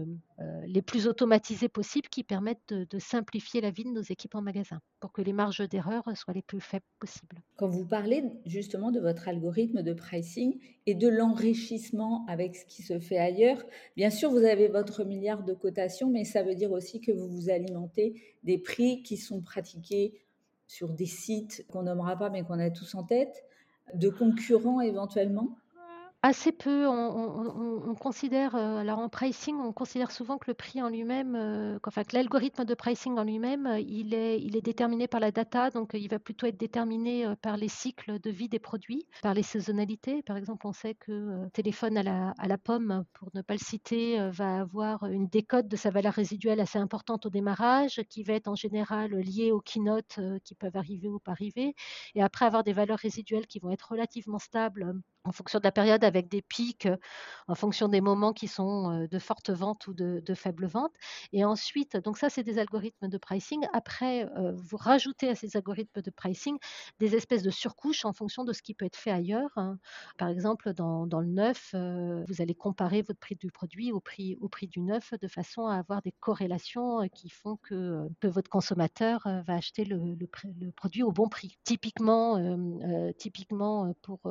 les 0.65 0.81
plus 0.81 1.07
automatisés 1.07 1.69
possibles 1.69 2.09
qui 2.09 2.23
permettent 2.23 2.73
de, 2.73 2.99
simplifier 2.99 3.61
la 3.61 3.71
vie 3.71 3.83
de 3.83 3.89
nos 3.89 4.01
équipes 4.01 4.35
en 4.35 4.41
magasin 4.41 4.79
pour 4.99 5.11
que 5.11 5.21
les 5.21 5.33
marges 5.33 5.67
d'erreur 5.67 6.03
soient 6.15 6.33
les 6.33 6.41
plus 6.41 6.61
faibles 6.61 6.85
possibles. 6.99 7.41
Quand 7.57 7.67
vous 7.67 7.85
parlez 7.85 8.23
justement 8.45 8.91
de 8.91 8.99
votre 8.99 9.27
algorithme 9.27 9.81
de 9.81 9.93
pricing 9.93 10.59
et 10.85 10.95
de 10.95 11.07
l'enrichissement 11.07 12.25
avec 12.27 12.55
ce 12.55 12.65
qui 12.65 12.83
se 12.83 12.99
fait 12.99 13.17
ailleurs, 13.17 13.63
bien 13.95 14.09
sûr, 14.09 14.29
vous 14.29 14.45
avez 14.45 14.67
votre 14.67 15.03
milliard 15.03 15.43
de 15.43 15.53
cotations, 15.53 16.09
mais 16.09 16.23
ça 16.23 16.43
veut 16.43 16.55
dire 16.55 16.71
aussi 16.71 17.01
que 17.01 17.11
vous 17.11 17.27
vous 17.27 17.49
alimentez 17.49 18.21
des 18.43 18.57
prix 18.57 19.03
qui 19.03 19.17
sont 19.17 19.41
pratiqués 19.41 20.21
sur 20.67 20.93
des 20.93 21.05
sites 21.05 21.65
qu'on 21.69 21.83
nommera 21.83 22.15
pas, 22.15 22.29
mais 22.29 22.43
qu'on 22.43 22.59
a 22.59 22.69
tous 22.69 22.95
en 22.95 23.03
tête 23.03 23.43
de 23.95 24.09
concurrents 24.09 24.81
éventuellement? 24.81 25.60
Assez 26.23 26.51
peu. 26.51 26.87
On, 26.87 27.95
considère, 27.95 28.55
euh, 28.55 28.77
alors 28.77 28.99
en 28.99 29.09
pricing, 29.09 29.55
on 29.59 29.73
considère 29.73 30.11
souvent 30.11 30.37
que 30.37 30.49
le 30.51 30.53
prix 30.53 30.81
en 30.81 30.89
lui-même, 30.89 31.35
euh, 31.35 31.79
enfin 31.87 32.03
que 32.03 32.15
l'algorithme 32.15 32.63
de 32.63 32.75
pricing 32.75 33.17
en 33.17 33.23
lui-même, 33.23 33.65
euh, 33.65 33.79
il 33.79 34.13
est, 34.13 34.39
déterminé 34.61 35.07
par 35.07 35.19
la 35.19 35.31
data, 35.31 35.71
donc 35.71 35.91
il 35.95 36.07
va 36.07 36.19
plutôt 36.19 36.45
être 36.45 36.57
déterminé 36.57 37.25
par 37.41 37.57
les 37.57 37.67
cycles 37.67 38.19
de 38.19 38.29
vie 38.29 38.49
des 38.49 38.59
produits, 38.59 39.07
par 39.23 39.33
les 39.33 39.41
saisonnalités. 39.41 40.21
Par 40.21 40.37
exemple, 40.37 40.67
on 40.67 40.73
sait 40.73 40.93
que 40.93 41.47
téléphone 41.49 41.97
à 41.97 42.03
la, 42.03 42.33
à 42.37 42.47
la 42.47 42.59
pomme, 42.59 43.03
pour 43.13 43.29
ne 43.33 43.41
pas 43.41 43.55
le 43.55 43.59
citer, 43.59 44.29
va 44.29 44.59
avoir 44.59 45.05
une 45.05 45.27
décote 45.27 45.67
de 45.67 45.75
sa 45.75 45.89
valeur 45.89 46.13
résiduelle 46.13 46.59
assez 46.59 46.77
importante 46.77 47.25
au 47.25 47.29
démarrage, 47.31 48.01
qui 48.09 48.21
va 48.23 48.33
être 48.33 48.47
en 48.47 48.55
général 48.55 49.11
liée 49.11 49.51
aux 49.51 49.61
keynotes 49.61 50.19
qui 50.43 50.53
peuvent 50.53 50.77
arriver 50.77 51.07
ou 51.07 51.17
pas 51.17 51.31
arriver, 51.31 51.73
et 52.13 52.21
après 52.21 52.45
avoir 52.45 52.63
des 52.63 52.73
valeurs 52.73 52.99
résiduelles 52.99 53.47
qui 53.47 53.59
vont 53.59 53.71
être 53.71 53.89
relativement 53.91 54.39
stables 54.39 54.93
en 55.23 55.31
fonction 55.31 55.59
de 55.59 55.63
la 55.63 55.71
période 55.71 56.03
avec 56.03 56.29
des 56.29 56.41
pics 56.41 56.87
en 57.47 57.55
fonction 57.55 57.87
des 57.87 58.01
moments 58.01 58.33
qui 58.33 58.47
sont 58.47 59.07
de 59.09 59.19
fortes 59.19 59.49
ventes 59.49 59.87
ou 59.87 59.93
de, 59.93 60.33
faibles 60.33 60.65
ventes. 60.65 60.95
Et 61.33 61.45
ensuite, 61.45 61.97
donc 61.97 62.17
ça, 62.17 62.29
c'est 62.29 62.43
des 62.43 62.57
algorithmes 62.57 63.07
de 63.07 63.17
pricing. 63.17 63.65
Après, 63.73 64.27
vous 64.53 64.77
rajoutez 64.77 65.29
à 65.29 65.35
ces 65.35 65.57
algorithmes 65.57 66.01
de 66.01 66.09
pricing 66.09 66.57
des 66.99 67.15
espèces 67.15 67.43
de 67.43 67.49
surcouches 67.49 68.05
en 68.05 68.13
fonction 68.13 68.43
de 68.43 68.53
ce 68.53 68.61
qui 68.61 68.73
peut 68.73 68.85
être 68.85 68.95
fait 68.95 69.11
ailleurs. 69.11 69.51
Hein. 69.57 69.77
Par 70.17 70.29
exemple, 70.29 70.73
dans, 70.73 71.05
le 71.05 71.27
neuf, 71.27 71.73
vous 71.73 72.41
allez 72.41 72.55
comparer 72.55 73.01
votre 73.01 73.19
prix 73.19 73.35
du 73.35 73.51
produit 73.51 73.91
au 73.91 73.99
prix, 73.99 74.37
au 74.41 74.49
prix 74.49 74.67
du 74.67 74.81
neuf 74.81 75.13
de 75.21 75.27
façon 75.27 75.67
à 75.67 75.75
avoir 75.75 76.01
des 76.01 76.13
corrélations 76.19 77.07
qui 77.09 77.29
font 77.29 77.57
que, 77.57 78.07
votre 78.23 78.49
consommateur 78.49 79.21
va 79.45 79.55
acheter 79.55 79.83
le, 79.83 80.15
le, 80.15 80.71
produit 80.71 81.03
au 81.03 81.11
bon 81.11 81.27
prix. 81.27 81.57
Typiquement, 81.63 82.39
typiquement 83.17 83.93
pour 84.01 84.21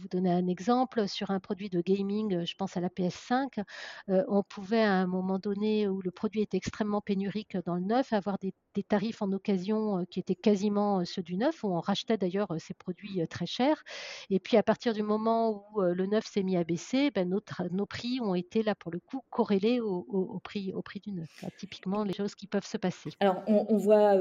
vous 0.00 0.08
donner 0.08 0.30
un 0.30 0.46
exemple, 0.46 1.08
sur 1.08 1.30
un 1.30 1.40
produit 1.40 1.68
de 1.68 1.80
gaming, 1.80 2.34
euh, 2.34 2.44
je 2.44 2.54
pense 2.54 2.76
à 2.76 2.80
la 2.80 2.88
PS5, 2.88 3.62
euh, 4.08 4.24
on 4.28 4.42
pouvait 4.42 4.82
à 4.82 4.94
un 4.94 5.06
moment 5.06 5.38
donné 5.38 5.88
où 5.88 6.00
le 6.02 6.10
produit 6.10 6.42
était 6.42 6.56
extrêmement 6.56 7.00
pénurique 7.00 7.56
dans 7.66 7.74
le 7.74 7.82
neuf, 7.82 8.12
avoir 8.12 8.38
des, 8.38 8.54
tarifs 8.88 9.22
en 9.22 9.32
occasion 9.32 9.98
euh, 9.98 10.04
qui 10.08 10.20
étaient 10.20 10.36
quasiment 10.36 11.04
ceux 11.04 11.22
du 11.22 11.36
neuf, 11.36 11.64
où 11.64 11.68
on 11.68 11.80
rachetait 11.80 12.16
d'ailleurs 12.16 12.48
ces 12.58 12.74
produits 12.74 13.26
très 13.28 13.46
chers. 13.46 13.82
Et 14.30 14.38
puis 14.38 14.56
à 14.56 14.62
partir 14.62 14.92
du 14.92 15.02
moment 15.02 15.64
où 15.74 15.80
le 15.80 16.06
neuf 16.06 16.26
s'est 16.26 16.44
mis 16.44 16.56
à 16.56 16.62
baisser, 16.62 17.10
ben, 17.10 17.28
nos 17.28 17.86
prix 17.86 18.20
ont 18.20 18.36
été 18.36 18.62
là 18.62 18.76
pour 18.76 18.92
le 18.92 19.00
coup 19.00 19.20
corrélés 19.30 19.80
au, 19.80 20.40
prix, 20.44 20.72
du 21.02 21.10
neuf. 21.10 21.44
typiquement 21.58 22.04
les 22.04 22.14
choses 22.14 22.36
qui 22.36 22.46
peuvent 22.46 22.64
se 22.64 22.76
passer. 22.76 23.10
Alors 23.18 23.42
on, 23.48 23.66
on 23.68 23.76
voit 23.76 24.16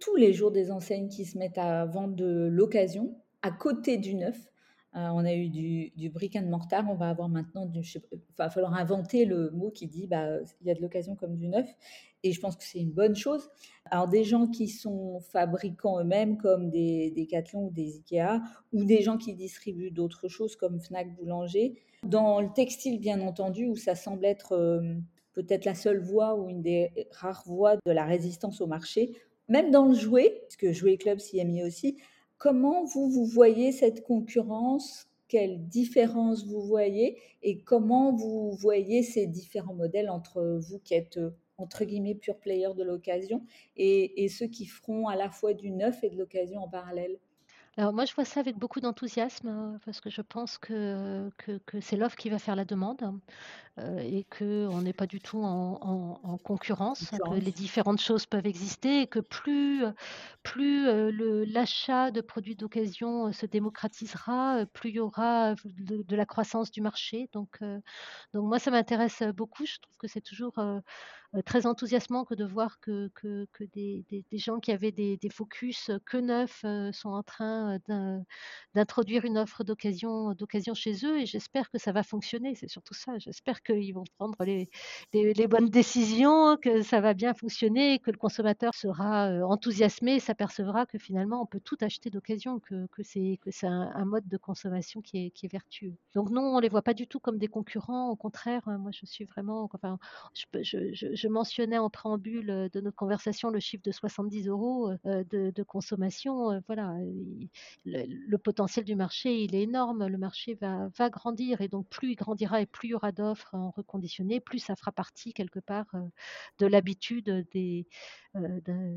tous 0.00 0.16
les 0.16 0.32
jours 0.32 0.50
des 0.50 0.72
enseignes 0.72 1.08
qui 1.08 1.24
se 1.24 1.38
mettent 1.38 1.58
à 1.58 1.84
vendre 1.84 2.16
de 2.16 2.48
l'occasion 2.50 3.14
à 3.42 3.50
côté 3.50 3.98
du 3.98 4.14
neuf. 4.14 4.51
Euh, 4.94 5.08
on 5.14 5.24
a 5.24 5.32
eu 5.32 5.48
du, 5.48 5.90
du, 5.96 6.10
brick 6.10 6.36
and 6.36 6.46
mortar, 6.46 6.84
on 6.90 6.94
va 6.94 7.08
avoir 7.08 7.28
maintenant 7.30 7.64
du. 7.64 7.80
il 7.80 8.20
va 8.36 8.50
falloir 8.50 8.74
inventer 8.74 9.24
le 9.24 9.50
mot 9.50 9.70
qui 9.70 9.86
dit 9.86 10.06
bah, 10.06 10.38
il 10.60 10.66
y 10.66 10.70
a 10.70 10.74
de 10.74 10.82
l'occasion 10.82 11.16
comme 11.16 11.36
du 11.36 11.48
neuf. 11.48 11.66
Et 12.24 12.32
je 12.32 12.40
pense 12.40 12.56
que 12.56 12.62
c'est 12.62 12.78
une 12.78 12.92
bonne 12.92 13.16
chose. 13.16 13.48
Alors, 13.90 14.06
des 14.06 14.22
gens 14.22 14.46
qui 14.46 14.68
sont 14.68 15.20
fabricants 15.20 15.98
eux-mêmes, 15.98 16.36
comme 16.36 16.70
des, 16.70 17.10
des 17.10 17.24
Decathlon 17.24 17.66
ou 17.66 17.70
des 17.70 17.96
Ikea, 17.96 18.40
ou 18.72 18.84
des 18.84 19.02
gens 19.02 19.18
qui 19.18 19.34
distribuent 19.34 19.90
d'autres 19.90 20.28
choses 20.28 20.54
comme 20.54 20.78
Fnac 20.78 21.16
Boulanger. 21.16 21.74
Dans 22.04 22.40
le 22.40 22.52
textile, 22.54 23.00
bien 23.00 23.20
entendu, 23.20 23.66
où 23.66 23.76
ça 23.76 23.94
semble 23.94 24.24
être 24.24 24.52
euh, 24.52 24.94
peut-être 25.32 25.64
la 25.64 25.74
seule 25.74 26.00
voie 26.00 26.36
ou 26.36 26.48
une 26.48 26.62
des 26.62 27.08
rares 27.12 27.42
voies 27.46 27.76
de 27.86 27.92
la 27.92 28.04
résistance 28.04 28.60
au 28.60 28.66
marché, 28.66 29.16
même 29.48 29.70
dans 29.70 29.86
le 29.86 29.94
jouet, 29.94 30.42
puisque 30.48 30.72
Jouet 30.72 30.96
Club 30.96 31.18
s'y 31.18 31.38
est 31.38 31.44
mis 31.44 31.62
aussi, 31.62 31.96
Comment 32.42 32.84
vous, 32.84 33.24
voyez 33.24 33.70
cette 33.70 34.02
concurrence? 34.02 35.06
Quelle 35.28 35.68
différence 35.68 36.44
vous 36.44 36.60
voyez? 36.60 37.16
Et 37.44 37.60
comment 37.60 38.16
vous 38.16 38.50
voyez 38.50 39.04
ces 39.04 39.28
différents 39.28 39.74
modèles 39.74 40.10
entre 40.10 40.58
vous 40.58 40.80
qui 40.80 40.94
êtes 40.94 41.20
entre 41.56 41.84
guillemets 41.84 42.16
pure 42.16 42.36
player 42.38 42.74
de 42.76 42.82
l'occasion 42.82 43.46
et, 43.76 44.28
ceux 44.28 44.48
qui 44.48 44.66
feront 44.66 45.06
à 45.06 45.14
la 45.14 45.30
fois 45.30 45.54
du 45.54 45.70
neuf 45.70 46.02
et 46.02 46.10
de 46.10 46.18
l'occasion 46.18 46.58
en 46.62 46.68
parallèle? 46.68 47.16
Alors 47.76 47.92
moi, 47.92 48.06
je 48.06 48.14
vois 48.14 48.24
ça 48.24 48.40
avec 48.40 48.58
beaucoup 48.58 48.80
d'enthousiasme 48.80 49.46
hein, 49.46 49.78
parce 49.84 50.00
que 50.00 50.10
je 50.10 50.20
pense 50.20 50.58
que, 50.58 51.30
c'est 51.80 51.96
l'offre 51.96 52.16
qui 52.16 52.28
va 52.28 52.40
faire 52.40 52.56
la 52.56 52.64
demande. 52.64 53.20
Et 53.78 54.24
qu'on 54.24 54.82
n'est 54.82 54.92
pas 54.92 55.06
du 55.06 55.20
tout 55.20 55.42
en, 55.42 56.38
concurrence, 56.44 57.10
que 57.10 57.34
les 57.34 57.52
différentes 57.52 58.00
choses 58.00 58.26
peuvent 58.26 58.46
exister 58.46 59.02
et 59.02 59.06
que 59.06 59.18
plus, 59.18 59.84
plus 60.42 60.86
l'achat 61.46 62.10
de 62.10 62.20
produits 62.20 62.56
d'occasion 62.56 63.32
se 63.32 63.46
démocratisera, 63.46 64.66
plus 64.74 64.90
il 64.90 64.96
y 64.96 65.00
aura 65.00 65.54
de, 65.64 66.16
la 66.16 66.26
croissance 66.26 66.70
du 66.70 66.82
marché. 66.82 67.30
Donc, 67.32 67.60
donc 68.34 68.44
moi, 68.44 68.58
ça 68.58 68.70
m'intéresse 68.70 69.22
beaucoup. 69.34 69.64
Je 69.64 69.78
trouve 69.80 69.96
que 69.96 70.08
c'est 70.08 70.20
toujours 70.20 70.54
très 71.46 71.64
enthousiasmant 71.64 72.26
que 72.26 72.34
de 72.34 72.44
voir 72.44 72.78
que, 72.80 73.10
que, 73.14 73.64
des, 73.72 74.04
des, 74.10 74.38
gens 74.38 74.60
qui 74.60 74.70
avaient 74.70 74.92
des, 74.92 75.16
des 75.16 75.30
focus 75.30 75.90
que 76.04 76.18
neufs 76.18 76.62
sont 76.94 77.08
en 77.08 77.22
train 77.22 77.78
d'introduire 78.74 79.24
une 79.24 79.38
offre 79.38 79.64
d'occasion 79.64 80.34
chez 80.74 81.06
eux 81.06 81.20
et 81.20 81.26
j'espère 81.26 81.70
que 81.70 81.78
ça 81.78 81.92
va 81.92 82.02
fonctionner. 82.02 82.54
C'est 82.54 82.68
surtout 82.68 82.94
ça. 82.94 83.18
J'espère 83.18 83.61
qu'ils 83.62 83.94
vont 83.94 84.04
prendre 84.18 84.36
les, 84.44 84.68
bonnes 85.46 85.68
décisions, 85.68 86.56
que 86.56 86.82
ça 86.82 87.00
va 87.00 87.14
bien 87.14 87.34
fonctionner, 87.34 87.98
que 87.98 88.10
le 88.10 88.16
consommateur 88.16 88.74
sera 88.74 89.30
enthousiasmé 89.46 90.16
et 90.16 90.20
s'apercevra 90.20 90.86
que 90.86 90.98
finalement 90.98 91.42
on 91.42 91.46
peut 91.46 91.60
tout 91.60 91.76
acheter 91.80 92.10
d'occasion, 92.10 92.60
que, 92.60 92.86
c'est 93.02 93.38
un, 93.64 94.04
mode 94.04 94.28
de 94.28 94.36
consommation 94.36 95.00
qui 95.00 95.26
est, 95.26 95.52
vertueux. 95.52 95.94
Donc 96.14 96.30
non, 96.30 96.56
on 96.56 96.60
les 96.60 96.68
voit 96.68 96.82
pas 96.82 96.94
du 96.94 97.06
tout 97.06 97.20
comme 97.20 97.38
des 97.38 97.48
concurrents. 97.48 98.10
Au 98.10 98.16
contraire, 98.16 98.62
moi 98.78 98.90
je 98.92 99.06
suis 99.06 99.24
vraiment. 99.24 99.68
Enfin, 99.72 99.98
je, 100.34 101.28
mentionnais 101.28 101.78
en 101.78 101.90
préambule 101.90 102.68
de 102.72 102.80
notre 102.80 102.96
conversation 102.96 103.50
le 103.50 103.60
chiffre 103.60 103.82
de 103.84 103.92
70 103.92 104.48
euros 104.48 104.90
de, 105.04 105.50
de 105.50 105.62
consommation. 105.62 106.60
Voilà, 106.66 106.94
le, 107.84 108.36
potentiel 108.38 108.84
du 108.84 108.94
marché 108.94 109.42
il 109.42 109.54
est 109.54 109.62
énorme. 109.62 110.06
Le 110.06 110.18
marché 110.18 110.54
va 110.54 111.10
grandir 111.10 111.60
et 111.60 111.68
donc 111.68 111.88
plus 111.88 112.12
il 112.12 112.16
grandira 112.16 112.60
et 112.60 112.66
plus 112.66 112.88
il 112.88 112.90
y 112.92 112.94
aura 112.94 113.12
d'offres 113.12 113.51
en 113.52 113.70
reconditionné, 113.70 114.40
plus 114.40 114.58
ça 114.58 114.76
fera 114.76 114.92
partie 114.92 115.32
quelque 115.32 115.60
part 115.60 115.86
de 116.58 116.66
l'habitude 116.66 117.46
des, 117.52 117.86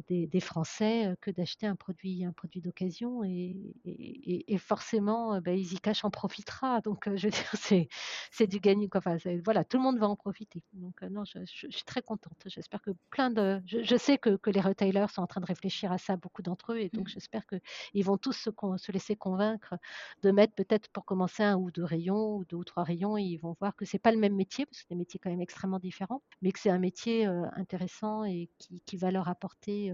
des, 0.08 0.28
des, 0.28 0.40
Français 0.40 1.16
que 1.22 1.32
d'acheter 1.32 1.68
un 1.68 1.76
produit, 1.76 2.24
un 2.24 2.32
produit 2.32 2.62
d'occasion 2.62 3.24
et, 3.24 3.56
et, 3.86 4.58
forcément 4.58 5.40
bah, 5.42 5.52
EasyCash 5.52 6.06
en 6.06 6.12
profitera. 6.12 6.82
Donc 6.82 7.10
je 7.16 7.28
veux 7.28 7.32
dire 7.32 7.50
c'est, 7.54 7.88
c'est 8.32 8.48
du 8.48 8.60
gagnant. 8.60 8.88
Enfin, 8.94 9.18
voilà, 9.44 9.64
tout 9.64 9.78
le 9.78 9.84
monde 9.84 9.98
va 9.98 10.08
en 10.08 10.16
profiter. 10.16 10.64
Donc 10.74 11.02
non, 11.02 11.24
je, 11.26 11.40
je, 11.46 11.68
suis 11.70 11.84
très 11.84 12.02
contente. 12.02 12.38
J'espère 12.46 12.82
que 12.82 12.92
plein 13.10 13.30
de, 13.30 13.62
je, 13.66 13.96
sais 13.98 14.18
que, 14.18 14.36
que, 14.38 14.50
les 14.50 14.62
retailers 14.62 15.08
sont 15.10 15.22
en 15.22 15.28
train 15.28 15.42
de 15.42 15.46
réfléchir 15.46 15.92
à 15.92 15.98
ça, 15.98 16.18
beaucoup 16.18 16.42
d'entre 16.42 16.74
eux, 16.74 16.80
et 16.80 16.90
donc 16.90 17.08
mmh. 17.08 17.12
j'espère 17.12 17.44
qu'ils 17.48 18.06
vont 18.06 18.18
tous 18.18 18.34
se, 18.34 18.50
se, 18.78 18.92
laisser 18.92 19.16
convaincre 19.16 19.76
de 20.22 20.32
mettre 20.32 20.54
peut-être 20.56 20.90
pour 20.90 21.06
commencer 21.06 21.44
un 21.44 21.58
ou 21.58 21.72
deux 21.72 21.84
rayons 21.84 22.38
ou 22.38 22.46
deux 22.46 22.58
ou 22.58 22.64
trois 22.64 22.84
rayons, 22.84 23.18
et 23.18 23.24
ils 23.24 23.38
vont 23.38 23.56
voir 23.60 23.76
que 23.76 23.86
c'est 23.86 24.00
pas 24.00 24.12
le 24.12 24.18
même 24.18 24.36
métier, 24.36 24.45
parce 24.46 24.66
que 24.66 24.76
c'est 24.76 24.90
des 24.90 24.96
métiers 24.96 25.20
quand 25.22 25.30
même 25.30 25.42
extrêmement 25.42 25.80
différents, 25.80 26.22
mais 26.42 26.52
que 26.52 26.60
c'est 26.60 26.70
un 26.70 26.80
métier 26.80 27.26
intéressant 27.26 28.24
et 28.24 28.50
qui, 28.86 28.98
va 28.98 29.12
leur 29.12 29.28
apporter 29.28 29.92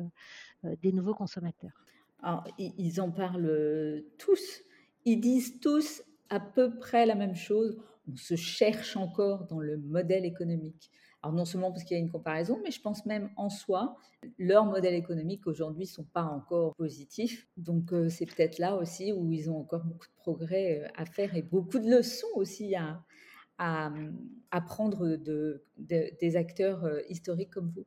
des 0.64 0.92
nouveaux 0.92 1.16
consommateurs. 1.16 1.86
Alors, 2.22 2.44
ils 2.58 3.02
en 3.02 3.10
parlent 3.10 4.04
tous. 4.18 4.62
Ils 5.06 5.20
disent 5.20 5.60
tous 5.60 6.04
à 6.30 6.40
peu 6.40 6.78
près 6.78 7.06
la 7.06 7.16
même 7.16 7.36
chose. 7.36 7.78
On 8.12 8.16
se 8.16 8.36
cherche 8.36 8.98
encore 8.98 9.46
dans 9.46 9.60
le 9.60 9.78
modèle 9.78 10.26
économique. 10.26 10.92
Alors 11.24 11.36
non 11.36 11.46
seulement 11.46 11.72
parce 11.72 11.84
qu'il 11.84 11.96
y 11.96 12.00
a 12.00 12.04
une 12.04 12.10
comparaison, 12.10 12.60
mais 12.64 12.72
je 12.72 12.82
pense 12.82 13.06
même 13.06 13.30
en 13.36 13.50
soi, 13.50 13.96
leurs 14.40 14.66
modèles 14.66 14.96
économiques 14.96 15.46
aujourd'hui 15.46 15.84
ne 15.84 15.90
sont 15.90 16.04
pas 16.04 16.24
encore 16.24 16.74
positifs. 16.76 17.48
Donc 17.58 17.94
euh, 17.94 18.10
c'est 18.10 18.26
peut-être 18.26 18.58
là 18.58 18.76
aussi 18.76 19.14
où 19.14 19.32
ils 19.32 19.50
ont 19.50 19.60
encore 19.60 19.84
beaucoup 19.84 20.08
de 20.08 20.16
progrès 20.18 20.80
euh, 20.80 20.88
à 20.96 21.06
faire 21.06 21.36
et 21.36 21.44
beaucoup 21.44 21.78
de 21.78 21.90
leçons 21.90 22.28
aussi 22.36 22.76
à, 22.76 23.04
à, 23.58 23.92
prendre 24.66 25.16
de, 25.16 25.64
des 25.78 26.36
acteurs 26.36 26.84
euh, 26.86 27.02
historiques 27.10 27.52
comme 27.52 27.70
vous? 27.70 27.86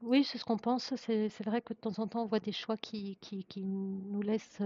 Oui, 0.00 0.22
c'est 0.24 0.38
ce 0.38 0.44
qu'on 0.44 0.58
pense. 0.58 0.94
C'est 0.96 1.44
vrai 1.44 1.60
que 1.60 1.72
de 1.72 1.78
temps 1.78 1.98
en 1.98 2.06
temps, 2.06 2.22
on 2.22 2.26
voit 2.26 2.40
des 2.40 2.52
choix 2.52 2.76
qui, 2.76 3.18
nous 3.56 4.22
laissent 4.22 4.60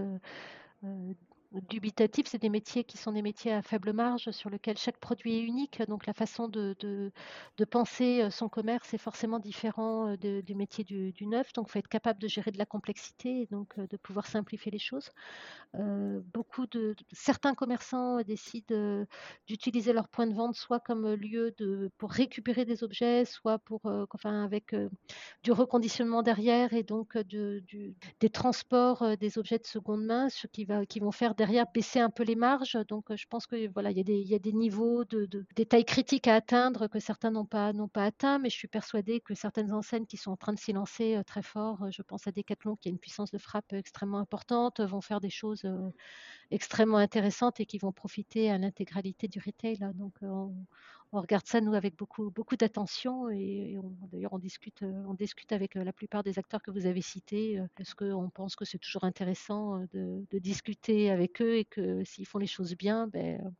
dubitatifs, 1.61 2.27
c'est 2.27 2.41
des 2.41 2.49
métiers 2.49 2.83
qui 2.83 2.97
sont 2.97 3.11
des 3.11 3.21
métiers 3.21 3.53
à 3.53 3.61
faible 3.61 3.93
marge 3.93 4.31
sur 4.31 4.49
lesquels 4.49 4.77
chaque 4.77 4.97
produit 4.97 5.37
est 5.37 5.41
unique. 5.41 5.81
Donc 5.87 6.05
la 6.05 6.13
façon 6.13 6.47
de, 6.47 6.75
penser 7.69 8.21
euh, 8.21 8.29
son 8.29 8.49
commerce 8.49 8.93
est 8.93 8.97
forcément 8.97 9.39
différent 9.39 10.15
euh, 10.23 10.41
du 10.41 10.55
métier 10.55 10.83
du, 10.83 11.13
neuf. 11.27 11.53
Donc 11.53 11.67
il 11.69 11.71
faut 11.71 11.79
être 11.79 11.87
capable 11.87 12.19
de 12.19 12.27
gérer 12.27 12.51
de 12.51 12.57
la 12.57 12.65
complexité 12.65 13.41
et 13.41 13.47
donc 13.51 13.77
euh, 13.77 13.87
de 13.87 13.97
pouvoir 13.97 14.25
simplifier 14.27 14.71
les 14.71 14.79
choses. 14.79 15.09
beaucoup 16.33 16.65
de, 16.67 16.95
certains 17.11 17.53
commerçants 17.55 18.21
décident 18.21 19.05
d'utiliser 19.47 19.93
leur 19.93 20.07
point 20.07 20.27
de 20.27 20.33
vente 20.33 20.55
soit 20.55 20.79
comme 20.79 21.13
lieu 21.13 21.55
pour 21.97 22.11
récupérer 22.11 22.65
des 22.65 22.83
objets, 22.83 23.25
soit 23.25 23.59
pour 23.59 23.81
enfin 24.11 24.43
avec 24.43 24.75
du 25.43 25.51
reconditionnement 25.51 26.23
derrière 26.23 26.73
et 26.73 26.83
donc 26.83 27.17
des 27.17 28.29
transports 28.31 29.17
des 29.17 29.37
objets 29.37 29.59
de 29.59 29.65
seconde 29.65 30.05
main, 30.05 30.29
ce 30.29 30.47
qui 30.47 30.65
va 30.65 30.85
qui 30.85 30.99
vont 30.99 31.11
faire 31.11 31.35
derrière 31.43 31.65
baisser 31.73 31.99
un 31.99 32.09
peu 32.09 32.23
les 32.23 32.35
marges. 32.35 32.77
Donc, 32.87 33.13
je 33.13 33.25
pense 33.29 33.47
que 33.47 33.69
voilà, 33.73 33.91
il 33.91 33.97
y 33.97 34.35
a 34.35 34.39
des, 34.39 34.53
niveaux 34.53 35.03
de, 35.03 35.25
de 35.25 35.45
des 35.57 35.65
tailles 35.65 35.83
critiques 35.83 36.27
à 36.29 36.35
atteindre 36.35 36.87
que 36.87 36.99
certains 36.99 37.31
n'ont 37.31 37.45
pas 37.45 37.73
n'ont 37.73 37.89
pas 37.89 38.05
atteint. 38.05 38.39
Mais 38.39 38.49
je 38.49 38.55
suis 38.55 38.69
persuadée 38.69 39.19
que 39.19 39.35
certaines 39.35 39.73
enseignes 39.73 40.05
qui 40.05 40.15
sont 40.15 40.31
en 40.31 40.37
train 40.37 40.53
de 40.53 40.59
s'y 40.59 40.71
lancer 40.71 41.21
très 41.27 41.43
fort, 41.43 41.91
je 41.91 42.01
pense 42.01 42.27
à 42.27 42.31
Decathlon 42.31 42.77
qui 42.77 42.87
a 42.87 42.91
une 42.91 42.99
puissance 42.99 43.29
de 43.31 43.37
frappe 43.37 43.73
extrêmement 43.73 44.19
importante, 44.19 44.79
vont 44.79 45.01
faire 45.01 45.19
des 45.19 45.29
choses 45.29 45.67
extrêmement 46.49 46.97
intéressantes 46.97 47.59
et 47.59 47.65
qui 47.65 47.77
vont 47.77 47.91
profiter 47.91 48.49
à 48.49 48.57
l'intégralité 48.57 49.27
du 49.27 49.39
retail. 49.45 49.79
Donc, 49.95 50.13
on, 50.21 50.53
regarde 51.21 51.45
ça 51.45 51.61
nous 51.61 51.73
avec 51.73 51.97
beaucoup 51.97 52.31
beaucoup 52.31 52.55
d'attention 52.55 53.29
et, 53.29 53.77
d'ailleurs 54.11 54.33
on 54.33 54.39
discute 54.39 54.83
on 55.07 55.13
discute 55.13 55.51
avec 55.51 55.75
la 55.75 55.93
plupart 55.93 56.23
des 56.23 56.39
acteurs 56.39 56.61
que 56.61 56.71
vous 56.71 56.85
avez 56.85 57.01
cités 57.01 57.61
parce 57.75 57.93
qu'on 57.93 58.29
pense 58.29 58.55
que 58.55 58.65
c'est 58.65 58.79
toujours 58.79 59.03
intéressant 59.03 59.85
de, 59.93 60.25
discuter 60.39 61.09
avec 61.09 61.41
eux 61.41 61.57
et 61.57 61.65
que 61.65 62.03
s'ils 62.03 62.27
font 62.27 62.39
les 62.39 62.47
choses 62.47 62.75
bien, 62.75 63.07
ben, 63.07 63.53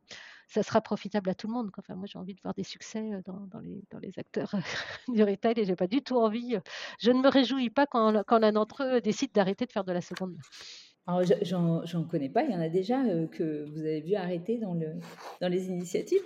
ça 0.48 0.62
sera 0.62 0.80
profitable 0.80 1.30
à 1.30 1.34
tout 1.34 1.46
le 1.46 1.52
monde. 1.52 1.70
Enfin, 1.78 1.94
moi, 1.94 2.06
j'ai 2.06 2.18
envie 2.18 2.34
de 2.34 2.40
voir 2.40 2.54
des 2.54 2.62
succès 2.62 3.12
euh, 3.12 3.20
dans, 3.24 3.60
les, 3.60 3.82
dans 3.90 3.98
les, 3.98 4.12
acteurs 4.18 4.52
du 5.08 5.22
retail 5.22 5.54
et 5.56 5.64
j'ai 5.64 5.76
pas 5.76 5.86
du 5.86 6.02
tout 6.02 6.16
envie. 6.16 6.56
Euh, 6.56 6.60
je 7.00 7.10
ne 7.10 7.20
me 7.20 7.28
réjouis 7.28 7.70
pas 7.70 7.86
quand, 7.86 8.22
quand 8.26 8.38
l'un 8.38 8.52
d'entre 8.52 8.84
eux 8.84 9.00
décide 9.00 9.32
d'arrêter 9.32 9.66
de 9.66 9.72
faire 9.72 9.84
de 9.84 9.92
la 9.92 10.00
seconde 10.00 10.34
main. 10.34 11.22
J'en 11.42 12.04
connais 12.04 12.30
pas. 12.30 12.44
Il 12.44 12.52
y 12.52 12.56
en 12.56 12.60
a 12.60 12.68
déjà 12.68 13.02
euh, 13.04 13.26
que 13.26 13.64
vous 13.70 13.80
avez 13.80 14.00
vu 14.00 14.14
arrêter 14.14 14.58
dans, 14.58 14.74
le, 14.74 14.94
dans 15.40 15.48
les 15.48 15.66
initiatives 15.66 16.22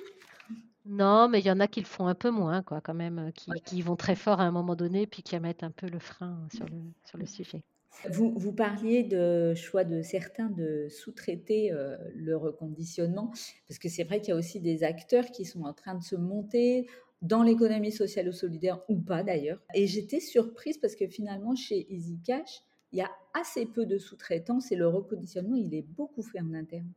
non, 0.89 1.29
mais 1.29 1.41
il 1.41 1.47
y 1.47 1.51
en 1.51 1.61
a 1.61 1.69
qui 1.69 1.81
le 1.81 1.87
font 1.87 2.07
un 2.07 2.15
peu 2.15 2.31
moins, 2.31 2.63
quoi, 2.63 2.81
quand 2.81 2.95
même, 2.95 3.31
qui, 3.35 3.51
qui 3.65 3.83
vont 3.83 3.97
très 3.97 4.17
fort 4.17 4.41
à 4.41 4.45
un 4.45 4.51
moment 4.51 4.75
donné, 4.75 5.07
puis 5.07 5.23
qui 5.23 5.39
mettent 5.39 5.63
un 5.63 5.71
peu 5.71 5.87
le 5.87 5.99
frein 5.99 6.49
sur 6.53 6.67
le, 6.67 6.79
sur 7.05 7.19
le 7.19 7.27
sujet. 7.27 7.63
Vous, 8.11 8.33
vous, 8.37 8.53
parliez 8.53 9.03
de 9.03 9.55
choix 9.55 9.85
de 9.85 10.03
certains 10.03 10.49
de 10.49 10.87
sous-traiter 10.89 11.73
euh, 11.73 11.97
le 12.15 12.37
reconditionnement, 12.37 13.33
parce 13.67 13.79
que 13.79 13.89
c'est 13.89 14.05
vrai 14.05 14.21
qu'il 14.21 14.31
y 14.31 14.33
a 14.33 14.37
aussi 14.37 14.61
des 14.61 14.85
acteurs 14.85 15.27
qui 15.27 15.45
sont 15.45 15.65
en 15.65 15.75
train 15.75 15.95
de 15.95 16.03
se 16.03 16.17
monter 16.17 16.87
dans 17.23 17.43
l'économie 17.43 17.93
sociale 17.93 18.29
ou 18.29 18.33
solidaire, 18.33 18.81
ou 18.89 18.97
pas 18.97 19.23
d'ailleurs. 19.23 19.61
Et 19.75 19.87
j'étais 19.87 20.21
surprise 20.21 20.79
parce 20.79 20.95
que 20.95 21.09
finalement, 21.09 21.57
chez 21.57 21.93
EasyCash, 21.93 22.63
il 22.93 23.01
y 23.01 23.03
a 23.03 23.11
assez 23.35 23.67
peu 23.67 23.85
de 23.85 23.99
sous-traitance 23.99 24.73
et 24.73 24.77
le 24.77 24.89
reconditionnement, 24.89 25.57
il 25.57 25.75
est 25.75 25.83
beaucoup 25.83 26.23
fait 26.23 26.41
en 26.41 26.55
interne. 26.55 26.91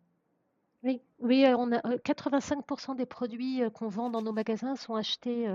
Oui, 0.84 1.02
oui, 1.22 1.46
on 1.58 1.72
a 1.72 1.98
85 2.00 2.96
des 2.96 3.06
produits 3.06 3.62
qu'on 3.74 3.88
vend 3.88 4.10
dans 4.10 4.22
nos 4.22 4.32
magasins 4.32 4.76
sont 4.76 4.96
achetés, 4.96 5.48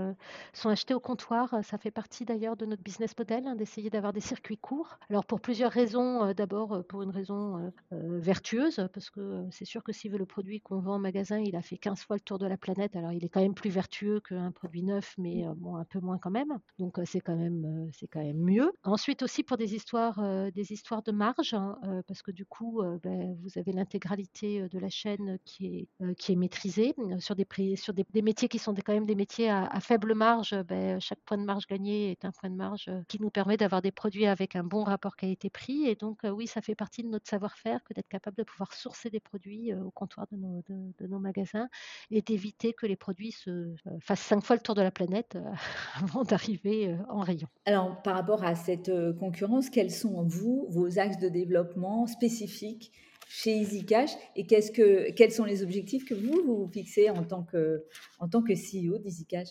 sont 0.53 0.69
achetés 0.69 0.93
au 0.93 0.99
comptoir. 0.99 1.63
Ça 1.63 1.77
fait 1.77 1.91
partie 1.91 2.25
d'ailleurs 2.25 2.55
de 2.55 2.65
notre 2.65 2.83
business 2.83 3.17
model, 3.17 3.47
hein, 3.47 3.55
d'essayer 3.55 3.89
d'avoir 3.89 4.13
des 4.13 4.19
circuits 4.19 4.57
courts. 4.57 4.97
Alors 5.09 5.25
pour 5.25 5.41
plusieurs 5.41 5.71
raisons. 5.71 6.33
D'abord, 6.33 6.83
pour 6.87 7.03
une 7.03 7.09
raison 7.11 7.71
vertueuse, 7.91 8.87
parce 8.93 9.09
que 9.09 9.45
c'est 9.51 9.65
sûr 9.65 9.83
que 9.83 9.91
si 9.91 10.09
le 10.09 10.25
produit 10.25 10.61
qu'on 10.61 10.79
vend 10.79 10.95
en 10.95 10.99
magasin, 10.99 11.39
il 11.39 11.55
a 11.55 11.61
fait 11.61 11.77
15 11.77 12.01
fois 12.01 12.15
le 12.15 12.21
tour 12.21 12.39
de 12.39 12.47
la 12.47 12.57
planète, 12.57 12.95
alors 12.95 13.11
il 13.11 13.23
est 13.25 13.29
quand 13.29 13.41
même 13.41 13.53
plus 13.53 13.69
vertueux 13.69 14.21
qu'un 14.21 14.51
produit 14.51 14.83
neuf, 14.83 15.15
mais 15.17 15.45
bon, 15.57 15.75
un 15.75 15.85
peu 15.85 15.99
moins 15.99 16.17
quand 16.17 16.31
même. 16.31 16.57
Donc 16.79 16.99
c'est 17.05 17.21
quand 17.21 17.35
même, 17.35 17.89
c'est 17.93 18.07
quand 18.07 18.23
même 18.23 18.39
mieux. 18.39 18.71
Ensuite 18.83 19.21
aussi 19.23 19.43
pour 19.43 19.57
des 19.57 19.75
histoires, 19.75 20.21
des 20.51 20.71
histoires 20.71 21.03
de 21.03 21.11
marge, 21.11 21.53
hein, 21.53 21.77
parce 22.07 22.21
que 22.21 22.31
du 22.31 22.45
coup, 22.45 22.81
ben, 23.03 23.35
vous 23.41 23.57
avez 23.57 23.71
l'intégralité 23.71 24.67
de 24.69 24.79
la 24.79 24.89
chaîne 24.89 25.37
qui 25.45 25.56
est, 25.65 25.87
euh, 26.03 26.13
qui 26.13 26.31
est 26.31 26.35
maîtrisée 26.35 26.95
sur 27.19 27.35
des 27.35 27.45
sur 27.75 27.93
des, 27.93 28.05
métiers 28.21 28.47
qui 28.47 28.59
sont 28.59 28.73
quand 28.73 28.93
même 28.93 29.05
des 29.05 29.15
métiers 29.15 29.49
à, 29.49 29.79
faible 29.79 30.13
marge. 30.13 30.55
Ben, 30.67 30.99
chaque 30.99 31.19
point 31.25 31.37
de 31.37 31.43
marge 31.43 31.65
gagné 31.67 32.11
est 32.11 32.25
un 32.25 32.31
point 32.31 32.49
de 32.49 32.55
marge 32.55 32.85
euh, 32.87 33.01
qui 33.07 33.19
nous 33.21 33.29
permet 33.29 33.57
d'avoir 33.57 33.81
des 33.81 33.91
produits 33.91 34.25
avec 34.25 34.55
un 34.55 34.63
bon 34.63 34.83
rapport 34.83 35.15
qualité-prix. 35.15 35.87
Et 35.87 35.95
donc, 35.95 36.23
euh, 36.23 36.29
oui, 36.29 36.47
ça 36.47 36.61
fait 36.61 36.75
partie 36.75 37.03
de 37.03 37.09
notre 37.09 37.27
savoir-faire 37.27 37.83
que 37.83 37.93
d'être 37.93 38.07
capable 38.07 38.37
de 38.37 38.43
pouvoir 38.43 38.73
sourcer 38.73 39.09
des 39.09 39.19
produits 39.19 39.73
au 39.73 39.91
comptoir 39.91 40.27
de 40.31 40.37
nos, 40.37 40.61
de, 40.69 41.07
nos 41.07 41.19
magasins 41.19 41.69
et 42.11 42.21
d'éviter 42.21 42.73
que 42.73 42.85
les 42.85 42.95
produits 42.95 43.31
se 43.31 43.73
fassent 43.99 44.21
cinq 44.21 44.43
fois 44.43 44.55
le 44.55 44.61
tour 44.61 44.75
de 44.75 44.81
la 44.81 44.91
planète 44.91 45.37
avant 45.95 46.23
d'arriver 46.23 46.95
en 47.09 47.21
rayon. 47.21 47.47
Alors, 47.65 48.01
par 48.01 48.15
rapport 48.15 48.43
à 48.43 48.55
cette 48.55 48.91
concurrence, 49.19 49.69
quels 49.69 49.91
sont, 49.91 50.23
vous, 50.23 50.67
vos 50.69 50.99
axes 50.99 51.19
de 51.19 51.29
développement 51.29 52.07
spécifiques 52.07 52.91
chez 53.29 53.57
EasyCash 53.57 54.11
et 54.35 54.45
que, 54.71 55.11
quels 55.11 55.31
sont 55.31 55.45
les 55.45 55.63
objectifs 55.63 56.05
que 56.05 56.13
vous 56.13 56.41
vous 56.45 56.67
fixez 56.71 57.09
en 57.09 57.23
tant 57.23 57.43
que, 57.43 57.85
en 58.19 58.27
tant 58.27 58.41
que 58.41 58.53
CEO 58.53 58.97
d'EasyCash? 58.97 59.49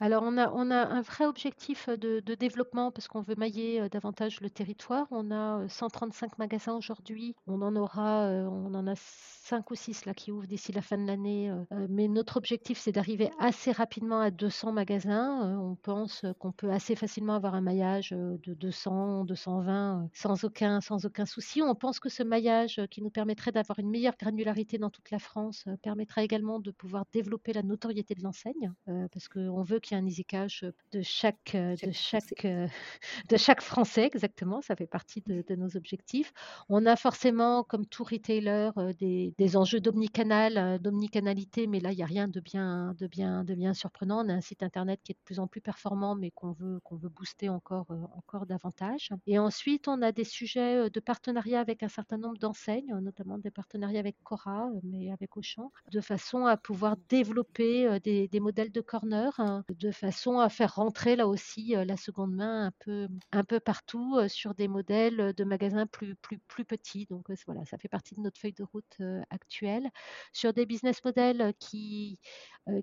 Alors 0.00 0.22
on 0.24 0.36
a 0.38 0.50
on 0.52 0.70
a 0.70 0.86
un 0.86 1.00
vrai 1.00 1.26
objectif, 1.26 1.88
de 1.88 2.20
de 2.20 2.34
développement 2.34 2.90
parce 2.92 3.08
qu'on 3.08 3.20
veut 3.22 3.34
mailler, 3.36 3.88
davantage 3.88 4.40
le 4.40 4.50
territoire. 4.50 5.06
On 5.10 5.30
a, 5.30 5.68
135 5.68 6.38
magasins 6.38 6.74
aujourd'hui. 6.74 7.34
On 7.46 7.62
en 7.62 7.74
aura, 7.76 8.28
on 8.28 8.74
en 8.74 8.86
a 8.86 8.94
5 8.96 9.70
ou 9.70 9.74
6 9.74 10.04
là 10.04 10.14
qui 10.14 10.30
ouvrent 10.30 10.46
d'ici 10.46 10.72
la 10.72 10.82
fin 10.82 10.98
de 10.98 11.06
l'année, 11.06 11.50
mais 11.88 12.06
notre 12.08 12.36
objectif, 12.36 12.78
c'est 12.78 12.92
d'arriver 12.92 13.30
assez 13.38 13.72
rapidement 13.72 14.20
à 14.20 14.30
200 14.30 14.72
magasins. 14.72 15.58
on 15.58 15.74
pense, 15.74 16.24
qu'on 16.38 16.52
peut 16.52 16.70
assez 16.70 16.94
facilement 16.96 17.34
avoir 17.34 17.54
un 17.54 17.62
maillage, 17.62 18.10
de 18.10 18.54
200-220, 18.54 20.08
sans 20.12 20.44
aucun 20.44 20.80
sans 20.80 21.06
aucun 21.06 21.24
souci. 21.26 21.62
On 21.62 21.74
pense 21.74 21.98
que 21.98 22.08
ce 22.08 22.22
maillage, 22.22 22.80
qui 22.90 23.02
nous 23.02 23.10
permettrait 23.10 23.52
d'avoir 23.52 23.78
une 23.78 23.90
meilleure 23.90 24.16
granularité 24.18 24.78
dans 24.78 24.90
toute 24.90 25.10
la 25.10 25.18
France, 25.18 25.64
permettra 25.82 26.22
également 26.22 26.60
de 26.60 26.70
pouvoir 26.70 27.04
développer 27.12 27.52
la 27.52 27.62
notoriété 27.62 28.14
de 28.14 28.22
l'enseigne, 28.22 28.72
parce 28.86 29.28
qu'on 29.28 29.62
veut 29.62 29.80
qu'il 29.80 29.87
y 29.96 30.00
ait 30.00 30.02
un 30.02 30.06
easy 30.06 30.24
cash 30.24 30.64
de 30.92 31.02
chaque, 31.02 31.54
de 31.54 31.90
chaque, 31.92 32.46
de 33.28 33.36
chaque 33.36 33.62
Français, 33.62 34.06
exactement. 34.06 34.60
Ça 34.62 34.76
fait 34.76 34.86
partie 34.86 35.22
de, 35.26 35.44
nos 35.56 35.76
objectifs. 35.76 36.32
On 36.68 36.86
a 36.86 36.96
forcément, 36.96 37.64
comme 37.64 37.86
tout 37.86 38.04
retailer, 38.04 38.70
des, 38.98 39.34
des 39.36 39.56
enjeux 39.56 39.80
d'omnicanal, 39.80 40.78
d'omnicanalité, 40.80 41.66
mais 41.66 41.80
là, 41.80 41.92
il 41.92 41.96
n'y 41.96 42.02
a 42.02 42.06
rien 42.06 42.28
de 42.28 42.40
bien, 42.40 42.94
de 42.98 43.06
bien, 43.06 43.44
de 43.44 43.54
bien 43.54 43.74
surprenant. 43.74 44.24
On 44.24 44.28
a 44.28 44.34
un 44.34 44.40
site 44.40 44.62
internet 44.62 45.00
qui 45.02 45.12
est 45.12 45.14
de 45.14 45.24
plus 45.24 45.40
en 45.40 45.46
plus 45.46 45.60
performant, 45.60 46.14
mais 46.14 46.30
qu'on 46.30 46.52
veut, 46.52 46.80
qu'on 46.84 46.96
veut 46.96 47.08
booster 47.08 47.48
encore, 47.48 47.86
encore 48.16 48.46
davantage. 48.46 49.10
Et 49.26 49.38
ensuite, 49.38 49.88
on 49.88 50.02
a 50.02 50.12
des 50.12 50.24
sujets 50.24 50.90
de 50.90 51.00
partenariat 51.00 51.60
avec 51.60 51.82
un 51.82 51.88
certain 51.88 52.18
nombre 52.18 52.38
d'enseignes, 52.38 52.94
notamment 53.00 53.38
des 53.38 53.50
partenariats 53.50 54.00
avec 54.00 54.16
Cora, 54.22 54.68
mais 54.82 55.10
avec 55.10 55.36
Auchan, 55.36 55.72
de 55.90 56.00
façon 56.00 56.46
à 56.46 56.56
pouvoir 56.56 56.96
développer 57.08 57.98
des, 58.00 58.28
des 58.28 58.40
modèles 58.40 58.72
de 58.72 58.80
corner, 58.80 59.32
hein, 59.38 59.64
de 59.78 59.90
façon 59.90 60.38
à 60.38 60.48
faire 60.48 60.74
rentrer 60.74 61.16
là 61.16 61.26
aussi 61.28 61.74
la 61.76 61.96
seconde 61.96 62.34
main 62.34 62.66
un 62.66 62.72
peu, 62.80 63.08
un 63.32 63.44
peu 63.44 63.60
partout 63.60 64.18
sur 64.28 64.54
des 64.54 64.68
modèles 64.68 65.32
de 65.36 65.44
magasins 65.44 65.86
plus, 65.86 66.14
plus, 66.16 66.38
plus 66.38 66.64
petits. 66.64 67.06
Donc 67.06 67.30
voilà, 67.46 67.64
ça 67.64 67.78
fait 67.78 67.88
partie 67.88 68.14
de 68.14 68.20
notre 68.20 68.40
feuille 68.40 68.52
de 68.52 68.64
route 68.64 68.98
actuelle. 69.30 69.88
Sur 70.32 70.52
des 70.52 70.66
business 70.66 71.04
models 71.04 71.52
qui, 71.58 72.18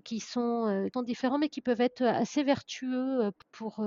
qui 0.04 0.20
sont, 0.20 0.88
sont, 0.92 1.02
différents 1.02 1.38
mais 1.38 1.48
qui 1.48 1.60
peuvent 1.60 1.80
être 1.80 2.02
assez 2.02 2.42
vertueux 2.42 3.30
pour, 3.52 3.84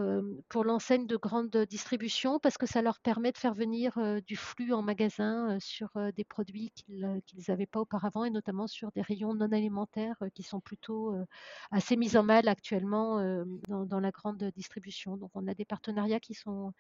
pour 0.47 0.63
l'enseigne 0.63 1.07
de 1.07 1.17
grande 1.17 1.55
distribution 1.69 2.39
parce 2.39 2.57
que 2.57 2.65
ça 2.65 2.81
leur 2.81 2.99
permet 2.99 3.31
de 3.31 3.37
faire 3.37 3.53
venir 3.53 3.97
du 4.25 4.35
flux 4.35 4.73
en 4.73 4.81
magasin 4.81 5.57
sur 5.59 5.89
des 6.15 6.23
produits 6.23 6.71
qu'ils 6.75 7.21
n'avaient 7.47 7.65
pas 7.65 7.79
auparavant 7.81 8.23
et 8.23 8.29
notamment 8.29 8.67
sur 8.67 8.91
des 8.91 9.01
rayons 9.01 9.33
non 9.33 9.51
alimentaires 9.51 10.17
qui 10.33 10.43
sont 10.43 10.59
plutôt 10.59 11.15
assez 11.71 11.95
mis 11.97 12.15
en 12.17 12.23
mal 12.23 12.47
actuellement 12.47 12.98
dans, 13.67 13.99
la 13.99 14.12
grande 14.12 14.43
distribution. 14.55 15.17
Donc 15.17 15.31
on 15.35 15.47
a 15.47 15.53
des 15.53 15.65
partenariats 15.65 16.19
qui 16.19 16.33
sont, 16.33 16.73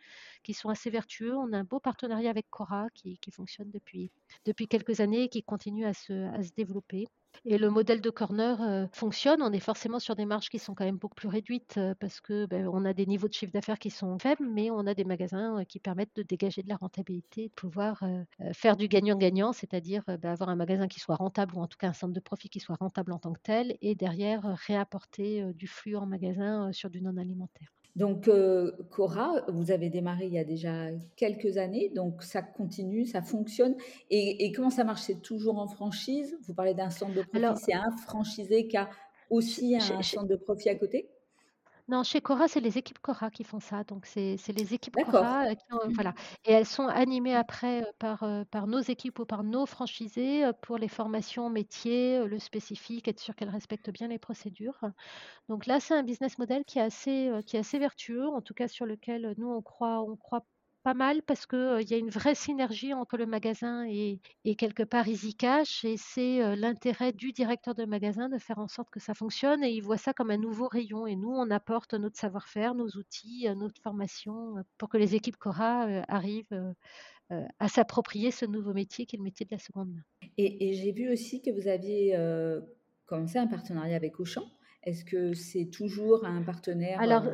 assez 0.65 0.89
vertueux. 0.89 1.35
On 1.35 1.53
a 1.53 1.59
un 1.59 1.63
beau 1.63 1.79
partenariat 1.79 2.29
avec 2.29 2.49
Cora 2.49 2.87
qui, 2.93 3.19
fonctionne 3.31 3.69
depuis, 3.71 4.11
depuis 4.45 4.67
quelques 4.67 4.99
années 4.99 5.23
et 5.23 5.29
qui 5.29 5.43
continue 5.43 5.85
à 5.85 5.93
se, 5.93 6.13
à 6.33 6.43
se 6.43 6.51
développer. 6.55 7.07
Et 7.45 7.57
le 7.57 7.69
modèle 7.69 8.01
de 8.01 8.09
corner 8.09 8.61
euh, 8.61 8.85
fonctionne. 8.93 9.41
On 9.41 9.51
est 9.51 9.59
forcément 9.59 9.99
sur 9.99 10.15
des 10.15 10.25
marges 10.25 10.49
qui 10.49 10.59
sont 10.59 10.75
quand 10.75 10.85
même 10.85 10.97
beaucoup 10.97 11.15
plus 11.15 11.27
réduites 11.27 11.77
euh, 11.77 11.93
parce 11.99 12.21
que 12.21 12.45
ben, 12.45 12.67
on 12.67 12.85
a 12.85 12.93
des 12.93 13.05
niveaux 13.05 13.27
de 13.27 13.33
chiffre 13.33 13.51
d'affaires 13.51 13.79
qui 13.79 13.89
sont 13.89 14.17
faibles, 14.19 14.47
mais 14.49 14.69
on 14.71 14.85
a 14.87 14.93
des 14.93 15.03
magasins 15.05 15.59
euh, 15.59 15.63
qui 15.63 15.79
permettent 15.79 16.15
de 16.15 16.23
dégager 16.23 16.63
de 16.63 16.69
la 16.69 16.75
rentabilité, 16.75 17.47
de 17.49 17.53
pouvoir 17.53 18.03
faire 18.53 18.77
du 18.77 18.87
gagnant-gagnant, 18.87 19.53
c'est-à-dire 19.53 20.03
ben, 20.07 20.25
avoir 20.31 20.49
un 20.49 20.55
magasin 20.55 20.87
qui 20.87 20.99
soit 20.99 21.15
rentable 21.15 21.55
ou 21.55 21.61
en 21.61 21.67
tout 21.67 21.77
cas 21.77 21.89
un 21.89 21.93
centre 21.93 22.13
de 22.13 22.19
profit 22.19 22.49
qui 22.49 22.59
soit 22.59 22.75
rentable 22.79 23.11
en 23.11 23.19
tant 23.19 23.33
que 23.33 23.39
tel, 23.41 23.77
et 23.81 23.95
derrière 23.95 24.43
réapporter 24.67 25.43
du 25.53 25.67
flux 25.67 25.95
en 25.95 26.05
magasin 26.05 26.71
sur 26.71 26.89
du 26.89 27.01
non 27.01 27.17
alimentaire. 27.17 27.69
Donc, 27.95 28.27
euh, 28.27 28.71
Cora, 28.91 29.43
vous 29.49 29.71
avez 29.71 29.89
démarré 29.89 30.27
il 30.27 30.33
y 30.33 30.39
a 30.39 30.43
déjà 30.43 30.87
quelques 31.15 31.57
années, 31.57 31.89
donc 31.89 32.23
ça 32.23 32.41
continue, 32.41 33.05
ça 33.05 33.21
fonctionne. 33.21 33.75
Et, 34.09 34.51
comment 34.51 34.69
ça 34.69 34.83
marche? 34.83 35.01
C'est 35.01 35.21
toujours 35.21 35.57
en 35.59 35.67
franchise? 35.67 36.37
Vous 36.43 36.53
parlez 36.53 36.73
d'un 36.73 36.91
centre 36.91 37.13
de 37.13 37.23
profit, 37.23 37.61
c'est 37.65 37.73
un 37.73 37.91
franchisé 38.05 38.67
qui 38.67 38.77
a 38.77 38.89
aussi 39.29 39.75
un 39.75 40.01
centre 40.01 40.27
de 40.27 40.35
profit 40.35 40.69
à 40.69 40.75
côté? 40.75 41.09
Non, 41.89 42.03
chez 42.03 42.21
Cora, 42.21 42.47
c'est 42.47 42.59
les 42.59 42.77
équipes 42.77 42.99
Cora 42.99 43.31
qui 43.31 43.43
font 43.43 43.59
ça. 43.59 43.83
Donc, 43.83 44.05
c'est 44.05 44.37
les 44.49 44.73
équipes 44.73 44.95
Cora 45.09 45.55
qui 45.55 45.65
mmh. 45.71 45.93
voilà. 45.93 46.13
Et 46.45 46.53
elles 46.53 46.65
sont 46.65 46.87
animées 46.87 47.35
après 47.35 47.83
par, 47.97 48.23
par 48.51 48.67
nos 48.67 48.79
équipes 48.79 49.19
ou 49.19 49.25
par 49.25 49.43
nos 49.43 49.65
franchisés 49.65 50.49
pour 50.61 50.77
les 50.77 50.87
formations 50.87 51.49
métiers, 51.49 52.23
le 52.25 52.39
spécifique, 52.39 53.07
être 53.07 53.19
sûr 53.19 53.35
qu'elles 53.35 53.49
respectent 53.49 53.89
bien 53.89 54.07
les 54.07 54.19
procédures. 54.19 54.79
Donc 55.49 55.65
là, 55.65 55.79
c'est 55.79 55.95
un 55.95 56.03
business 56.03 56.37
model 56.37 56.63
qui 56.63 56.79
est 56.79 56.83
assez, 56.83 57.31
qui 57.45 57.57
est 57.57 57.59
assez 57.59 57.79
vertueux, 57.79 58.27
en 58.27 58.41
tout 58.41 58.53
cas 58.53 58.67
sur 58.67 58.85
lequel 58.85 59.33
nous 59.37 59.49
on 59.49 59.61
croit, 59.61 60.01
on 60.01 60.15
croit 60.15 60.45
pas 60.83 60.93
mal 60.93 61.21
parce 61.23 61.45
qu'il 61.45 61.77
il 61.81 61.89
y 61.89 61.93
a 61.93 61.97
une 61.97 62.09
vraie 62.09 62.35
synergie 62.35 62.93
entre 62.93 63.17
le 63.17 63.25
magasin 63.25 63.85
et, 63.87 64.19
et 64.45 64.55
quelque 64.55 64.83
part 64.83 65.07
EasyCash 65.07 65.85
et 65.85 65.97
c'est 65.97 66.55
l'intérêt 66.55 67.11
du 67.11 67.31
directeur 67.31 67.75
de 67.75 67.85
magasin 67.85 68.29
de 68.29 68.37
faire 68.37 68.59
en 68.59 68.67
sorte 68.67 68.89
que 68.89 68.99
ça 68.99 69.13
fonctionne 69.13 69.63
et 69.63 69.71
il 69.71 69.81
voit 69.81 69.97
ça 69.97 70.13
comme 70.13 70.31
un 70.31 70.37
nouveau 70.37 70.67
rayon 70.67 71.05
et 71.07 71.15
nous 71.15 71.31
on 71.31 71.49
apporte 71.51 71.93
notre 71.93 72.17
savoir-faire, 72.17 72.75
nos 72.75 72.87
outils, 72.97 73.47
notre 73.55 73.81
formation 73.81 74.55
pour 74.77 74.89
que 74.89 74.97
les 74.97 75.15
équipes 75.15 75.37
Cora 75.37 75.83
arrivent 76.07 76.73
à 77.29 77.67
s'approprier 77.67 78.31
ce 78.31 78.45
nouveau 78.45 78.73
métier 78.73 79.05
qui 79.05 79.15
est 79.15 79.19
le 79.19 79.23
métier 79.23 79.45
de 79.45 79.51
la 79.51 79.59
seconde 79.59 79.89
main. 79.93 80.29
Et, 80.37 80.73
j'ai 80.73 80.91
vu 80.91 81.11
aussi 81.11 81.41
que 81.41 81.51
vous 81.51 81.67
aviez 81.67 82.17
commencé 83.05 83.37
un 83.37 83.47
partenariat 83.47 83.95
avec 83.95 84.19
Auchan. 84.19 84.45
Est-ce 84.83 85.03
que 85.03 85.33
c'est 85.33 85.65
toujours 85.65 86.25
un 86.25 86.41
partenaire 86.41 87.01
Alors, 87.01 87.25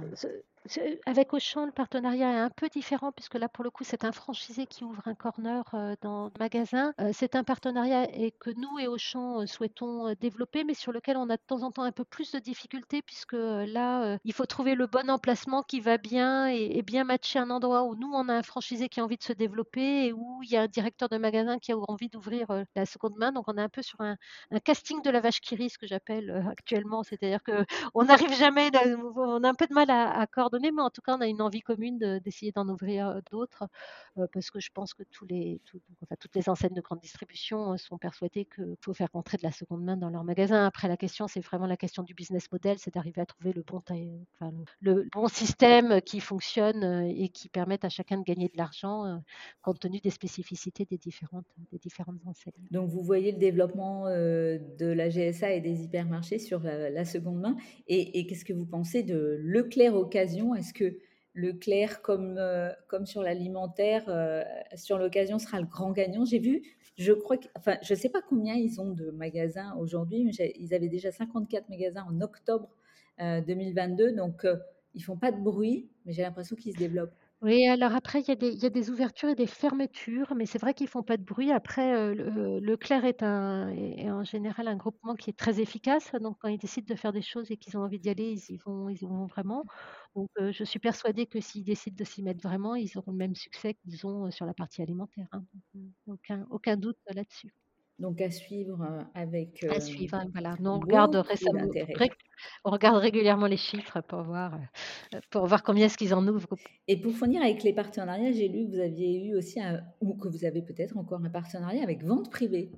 avec 1.06 1.34
Auchan, 1.34 1.66
le 1.66 1.72
partenariat 1.72 2.32
est 2.32 2.40
un 2.40 2.50
peu 2.50 2.70
différent 2.70 3.12
puisque 3.12 3.36
là, 3.36 3.48
pour 3.48 3.64
le 3.64 3.70
coup, 3.70 3.84
c'est 3.84 4.04
un 4.04 4.12
franchisé 4.12 4.66
qui 4.66 4.84
ouvre 4.84 5.02
un 5.08 5.14
corner 5.14 5.64
euh, 5.74 5.96
dans 6.02 6.26
le 6.26 6.40
magasin. 6.40 6.94
Euh, 7.00 7.12
c'est 7.14 7.36
un 7.36 7.44
partenariat 7.44 8.08
que 8.40 8.50
nous 8.50 8.80
et 8.80 8.88
Auchan 8.88 9.42
euh, 9.42 9.46
souhaitons 9.46 10.14
développer, 10.20 10.64
mais 10.64 10.74
sur 10.74 10.92
lequel 10.92 11.18
on 11.18 11.30
a 11.30 11.38
de 11.38 11.42
temps 11.46 11.62
en 11.62 11.72
temps 11.72 11.84
un 11.84 11.92
peu 11.92 12.04
plus 12.04 12.32
de 12.32 12.40
difficultés 12.40 13.02
puisque 13.02 13.34
là, 13.34 14.18
il 14.24 14.34
faut 14.34 14.46
trouver 14.46 14.76
le 14.76 14.88
bon 14.88 15.10
emplacement 15.10 15.62
qui 15.62 15.80
va 15.80 15.98
bien 15.98 16.48
et, 16.48 16.82
bien 16.82 17.04
matcher 17.04 17.40
un 17.40 17.50
endroit 17.50 17.84
où 17.84 17.96
nous, 17.96 18.12
on 18.14 18.30
a 18.30 18.34
un 18.34 18.44
franchisé 18.44 18.90
qui 18.90 19.00
a 19.00 19.04
envie 19.04 19.18
de 19.18 19.24
se 19.24 19.34
développer 19.34 20.08
et 20.08 20.14
où 20.14 20.42
il 20.44 20.52
y 20.52 20.58
a 20.58 20.62
un 20.62 20.68
directeur 20.68 21.10
de 21.10 21.18
magasin 21.18 21.60
qui 21.60 21.72
a 21.72 21.78
envie 21.78 22.10
d'ouvrir 22.10 22.48
la 22.76 22.86
seconde 22.86 23.16
main. 23.18 23.32
Donc, 23.32 23.46
on 23.48 23.58
est 23.58 23.62
un 23.62 23.70
peu 23.70 23.82
sur 23.82 24.02
un, 24.02 24.18
casting 24.64 25.02
de 25.02 25.10
la 25.10 25.20
vache 25.20 25.42
qui 25.42 25.56
rit, 25.56 25.70
ce 25.70 25.78
que 25.78 25.88
j'appelle 25.88 26.46
actuellement. 26.50 27.04
C'est-à-dire 27.04 27.42
qu'on 27.44 28.04
n'arrive 28.04 28.34
jamais, 28.34 28.70
on 29.16 29.44
a 29.44 29.50
un 29.50 29.54
peu 29.54 29.68
de 29.68 29.74
mal 29.74 29.90
à, 29.90 30.20
à 30.20 30.28
mais 30.60 30.82
en 30.82 30.90
tout 30.90 31.02
cas, 31.02 31.16
on 31.18 31.22
a 31.22 31.28
une 31.28 31.42
envie 31.42 31.62
commune 31.62 32.20
d'essayer 32.20 32.52
d'en 32.52 32.68
ouvrir 32.68 33.22
d'autres, 33.32 33.68
parce 34.34 34.52
que 34.52 34.60
je 34.60 34.70
pense 34.74 34.94
que 34.94 35.04
tous 35.04 35.26
les, 35.26 35.62
toutes 36.20 36.36
les 36.36 36.50
enseignes 36.50 36.74
de 36.74 36.82
grande 36.82 37.00
distribution 37.00 37.78
sont 37.78 37.98
persuadées 37.98 38.46
qu'il 38.46 38.76
faut 38.82 38.94
faire 38.94 39.10
rentrer 39.14 39.38
de 39.38 39.44
la 39.44 39.52
seconde 39.52 39.84
main 39.84 39.98
dans 39.98 40.10
leur 40.10 40.24
magasin. 40.24 40.66
Après, 40.66 40.88
la 40.88 40.98
question, 40.98 41.28
c'est 41.28 41.40
vraiment 41.40 41.68
la 41.68 41.78
question 41.78 42.04
du 42.04 42.14
business 42.14 42.52
model, 42.52 42.78
c'est 42.80 42.94
d'arriver 42.94 43.22
à 43.22 43.26
trouver 43.26 43.54
le 43.54 43.64
bon, 43.64 43.82
le, 44.82 45.08
bon 45.12 45.28
système 45.28 46.02
qui 46.02 46.20
fonctionne 46.20 46.84
et 47.08 47.30
qui 47.30 47.50
permette 47.50 47.86
à 47.86 47.90
chacun 47.90 48.18
de 48.18 48.24
gagner 48.24 48.48
de 48.48 48.58
l'argent, 48.58 49.22
compte 49.62 49.80
tenu 49.80 50.00
des 50.00 50.10
spécificités 50.10 50.86
des 50.86 50.98
différentes, 50.98 51.46
des 51.72 51.78
différentes 51.78 52.20
enseignes. 52.26 52.54
Donc, 52.72 52.90
vous 52.90 53.02
voyez 53.02 53.32
le 53.32 53.40
développement 53.40 54.06
de 54.06 54.86
la 54.86 55.10
GSA 55.10 55.52
et 55.54 55.62
des 55.62 55.84
hypermarchés 55.84 56.40
sur 56.40 56.60
la, 56.62 57.06
seconde 57.06 57.40
main. 57.40 57.56
Et, 57.88 58.20
et 58.20 58.26
qu'est-ce 58.26 58.46
que 58.46 58.54
vous 58.54 58.66
pensez 58.66 59.04
de 59.04 59.38
Leclerc 59.42 59.96
Occasion 59.96 60.45
est-ce 60.54 60.74
que 60.74 61.00
Leclerc, 61.34 62.02
comme, 62.02 62.38
euh, 62.38 62.72
comme 62.88 63.06
sur 63.06 63.22
l'alimentaire, 63.24 64.06
euh, 64.08 64.44
sur 64.76 64.98
l'occasion, 64.98 65.40
sera 65.40 65.60
le 65.60 65.66
grand 65.66 65.92
gagnant? 65.92 66.26
J'ai 66.26 66.40
vu, 66.40 66.62
je 66.98 67.12
crois 67.12 67.38
enfin, 67.56 67.78
je 67.82 67.94
ne 67.94 68.00
sais 68.00 68.10
pas 68.10 68.22
combien 68.22 68.56
ils 68.56 68.80
ont 68.80 68.92
de 68.92 69.10
magasins 69.12 69.76
aujourd'hui, 69.78 70.24
mais 70.24 70.54
ils 70.60 70.74
avaient 70.74 70.90
déjà 70.90 71.12
54 71.12 71.70
magasins 71.70 72.06
en 72.10 72.22
octobre 72.22 72.70
2022, 73.20 74.04
euh, 74.04 74.12
donc 74.16 74.46
ils 74.94 75.02
font 75.04 75.18
pas 75.18 75.32
de 75.32 75.42
bruit, 75.42 75.90
mais 76.06 76.14
j'ai 76.14 76.22
l'impression 76.22 76.56
qu'ils 76.56 76.74
se 76.74 76.78
développent. 76.78 77.16
Oui, 77.42 77.68
alors 77.68 77.94
après, 77.94 78.22
il 78.22 78.28
y 78.30 78.66
a 78.66 78.70
des 78.70 78.90
ouvertures 78.90 79.30
et 79.30 79.36
des 79.36 79.46
fermetures, 79.46 80.34
mais 80.36 80.46
c'est 80.46 80.58
vrai 80.58 80.74
qu'ils 80.74 80.88
font 80.88 81.04
pas 81.04 81.18
de 81.18 81.24
bruit. 81.24 81.52
Après, 81.52 82.14
le 82.16 82.60
Leclerc 82.60 83.04
est 83.06 83.24
un 83.24 83.70
en 84.14 84.24
général 84.24 84.68
un 84.70 84.78
groupement 84.78 85.16
qui 85.16 85.30
est 85.32 85.34
très 85.38 85.60
efficace, 85.60 86.12
donc 86.22 86.38
quand 86.40 86.48
ils 86.48 86.58
décident 86.58 86.88
de 86.92 86.98
faire 86.98 87.12
des 87.12 87.22
choses 87.22 87.52
et 87.52 87.58
qu'ils 87.58 87.78
ont 87.78 87.82
envie 87.82 88.00
d'y 88.00 88.10
aller, 88.10 88.32
ils 88.32 88.54
y 88.54 88.58
vont 88.58 89.26
vraiment. 89.26 89.66
Donc 90.16 90.30
je 90.40 90.64
suis 90.64 90.80
persuadée 90.80 91.26
que 91.28 91.42
s'ils 91.42 91.66
décident 91.66 91.96
de 91.98 92.04
s'y 92.06 92.24
mettre 92.24 92.42
vraiment, 92.42 92.74
ils 92.76 92.98
auront 92.98 93.12
le 93.12 93.18
même 93.18 93.36
succès 93.36 93.74
qu'ils 93.76 94.08
ont, 94.08 94.32
sur 94.32 94.46
la 94.46 94.54
partie 94.54 94.82
alimentaire, 94.82 95.28
hein. 95.34 95.44
aucun 96.50 96.78
doute 96.78 96.98
là-dessus. 97.14 97.52
Donc 97.98 98.20
à 98.20 98.30
suivre 98.30 98.82
euh, 98.82 99.04
avec 99.14 99.64
À 99.64 99.76
euh, 99.76 99.80
suivre, 99.80 100.16
hein, 100.16 100.28
voilà. 100.34 100.56
Nous, 100.60 100.70
on 100.70 100.80
regarde 100.80 101.16
récemment 101.16 101.66
on 102.66 102.72
regarde 102.72 102.98
régulièrement 102.98 103.48
les 103.48 103.58
chiffres 103.58 104.02
pour 104.02 104.24
voir, 104.24 104.60
heu, 105.14 105.20
pour 105.30 105.46
voir 105.46 105.64
combien 105.64 105.86
est-ce 105.86 105.98
qu'ils 105.98 106.14
en 106.14 106.28
ouvrent. 106.28 106.58
Et 106.90 107.00
pour 107.00 107.14
finir 107.14 107.42
avec 107.42 107.64
les 107.64 107.74
partenariats, 107.74 108.34
j'ai 108.34 108.50
lu 108.50 108.66
que 108.66 108.72
vous 108.72 108.82
aviez 108.82 109.26
eu 109.26 109.36
aussi 109.38 109.62
un 109.62 109.82
ou 110.02 110.16
que 110.16 110.28
vous 110.28 110.44
avez 110.44 110.62
peut-être 110.62 110.98
encore 110.98 111.24
un 111.24 111.30
partenariat 111.30 111.84
avec 111.84 112.04
Vente 112.04 112.30
Privée. 112.30 112.72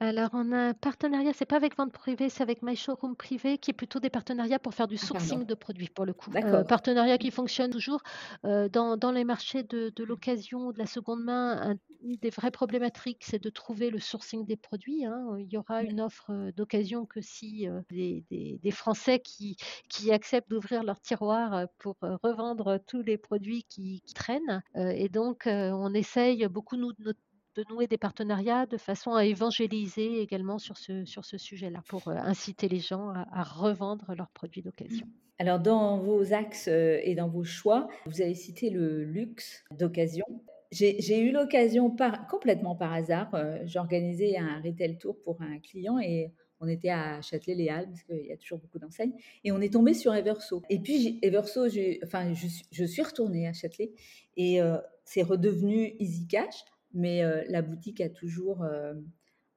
Alors, 0.00 0.30
on 0.32 0.50
a 0.50 0.56
un 0.70 0.74
partenariat, 0.74 1.32
c'est 1.32 1.46
pas 1.46 1.54
avec 1.56 1.76
vente 1.76 1.92
privée, 1.92 2.28
c'est 2.28 2.42
avec 2.42 2.62
My 2.62 2.74
Showroom 2.74 3.14
Privé, 3.14 3.58
qui 3.58 3.70
est 3.70 3.74
plutôt 3.74 4.00
des 4.00 4.10
partenariats 4.10 4.58
pour 4.58 4.74
faire 4.74 4.88
du 4.88 4.96
Ah 5.02 5.06
pardon. 5.08 5.38
sourcing 5.38 5.46
de 5.46 5.54
produits, 5.54 5.88
pour 5.88 6.04
le 6.04 6.12
coup. 6.12 6.32
D'accord. 6.32 6.66
partenariat 6.66 7.16
qui 7.16 7.30
fonctionne 7.30 7.70
toujours, 7.70 8.00
heu, 8.44 8.68
dans 8.68 8.96
dans 8.96 9.12
les 9.12 9.22
marchés 9.24 9.62
de 9.62 9.90
de 9.94 10.04
l'occasion, 10.04 10.72
de 10.72 10.78
la 10.78 10.86
seconde 10.86 11.22
main, 11.22 11.70
un 11.72 11.76
une 12.02 12.16
des 12.16 12.30
vraies 12.30 12.50
problématiques, 12.50 13.22
c'est 13.24 13.38
de 13.42 13.48
trouver 13.50 13.90
le 13.90 13.98
sourcing 14.00 14.44
des 14.44 14.56
produits, 14.56 15.04
hein. 15.06 15.36
Il 15.38 15.46
y 15.52 15.56
aura 15.56 15.84
une 15.84 16.00
offre, 16.00 16.30
heu, 16.32 16.52
d'occasion 16.52 17.06
que 17.06 17.20
si, 17.20 17.68
heu, 17.68 17.82
des 17.90 18.24
des 18.30 18.58
des 18.60 18.70
Français 18.72 19.20
qui 19.20 19.56
qui 19.88 20.10
acceptent 20.12 20.50
d'ouvrir 20.50 20.82
leur 20.82 21.00
tiroir, 21.00 21.66
pour, 21.78 21.96
revendre 22.02 22.78
tous 22.88 23.00
les 23.02 23.16
produits 23.16 23.62
qui 23.64 24.02
qui 24.04 24.12
traînent, 24.14 24.60
et 24.74 25.08
donc 25.08 25.44
on 25.46 25.94
essaye 25.94 26.46
beaucoup 26.48 26.76
nous 26.76 26.92
de 26.92 27.04
notre 27.04 27.20
de 27.56 27.64
nouer 27.70 27.86
des 27.86 27.98
partenariats 27.98 28.66
de 28.66 28.76
façon 28.76 29.12
à 29.14 29.24
évangéliser 29.24 30.20
également 30.20 30.58
sur 30.58 30.76
ce 30.76 31.04
sur 31.04 31.24
ce 31.24 31.38
sujet-là, 31.38 31.82
pour, 31.88 32.08
heu, 32.08 32.16
inciter 32.16 32.68
les 32.68 32.80
gens 32.80 33.10
à 33.10 33.42
revendre 33.42 34.14
leurs 34.16 34.30
produits 34.30 34.62
d'occasion. 34.62 35.06
Alors 35.38 35.60
dans 35.60 35.98
vos 35.98 36.32
axes, 36.32 36.68
heu, 36.68 37.00
et 37.02 37.14
dans 37.14 37.28
vos 37.28 37.44
choix, 37.44 37.88
vous 38.06 38.20
avez 38.22 38.34
cité 38.34 38.70
le 38.70 39.04
luxe 39.04 39.64
d'occasion. 39.76 40.24
J'ai 40.72 41.20
eu 41.20 41.30
l'occasion 41.30 41.94
complètement 42.28 42.74
par 42.74 42.92
hasard, 42.92 43.32
heu, 43.34 43.60
j'organisais 43.64 44.36
un 44.36 44.60
retail 44.60 44.98
tour 44.98 45.16
pour 45.22 45.40
un 45.40 45.58
client 45.60 45.98
et 46.00 46.32
on 46.60 46.66
était 46.66 46.90
à 46.90 47.20
Châtelet-Les 47.20 47.68
Halles 47.68 47.88
parce 47.88 48.02
qu'il 48.02 48.26
y 48.26 48.32
a 48.32 48.36
toujours 48.36 48.58
beaucoup 48.58 48.78
d'enseignes 48.80 49.12
et 49.44 49.52
on 49.52 49.60
est 49.60 49.72
tombé 49.72 49.94
sur 49.94 50.12
Everso 50.14 50.62
et 50.70 50.80
puis 50.80 51.18
Everso, 51.22 51.66
enfin 52.04 52.32
je 52.32 52.84
suis 52.84 53.02
retournée 53.02 53.46
à 53.46 53.52
Châtelet 53.52 53.92
et 54.36 54.58
c'est 55.04 55.22
redevenu 55.22 55.94
Easy 56.00 56.26
Cash 56.26 56.64
mais 56.94 57.22
la 57.48 57.60
boutique 57.60 58.00
a 58.00 58.08
toujours, 58.08 58.64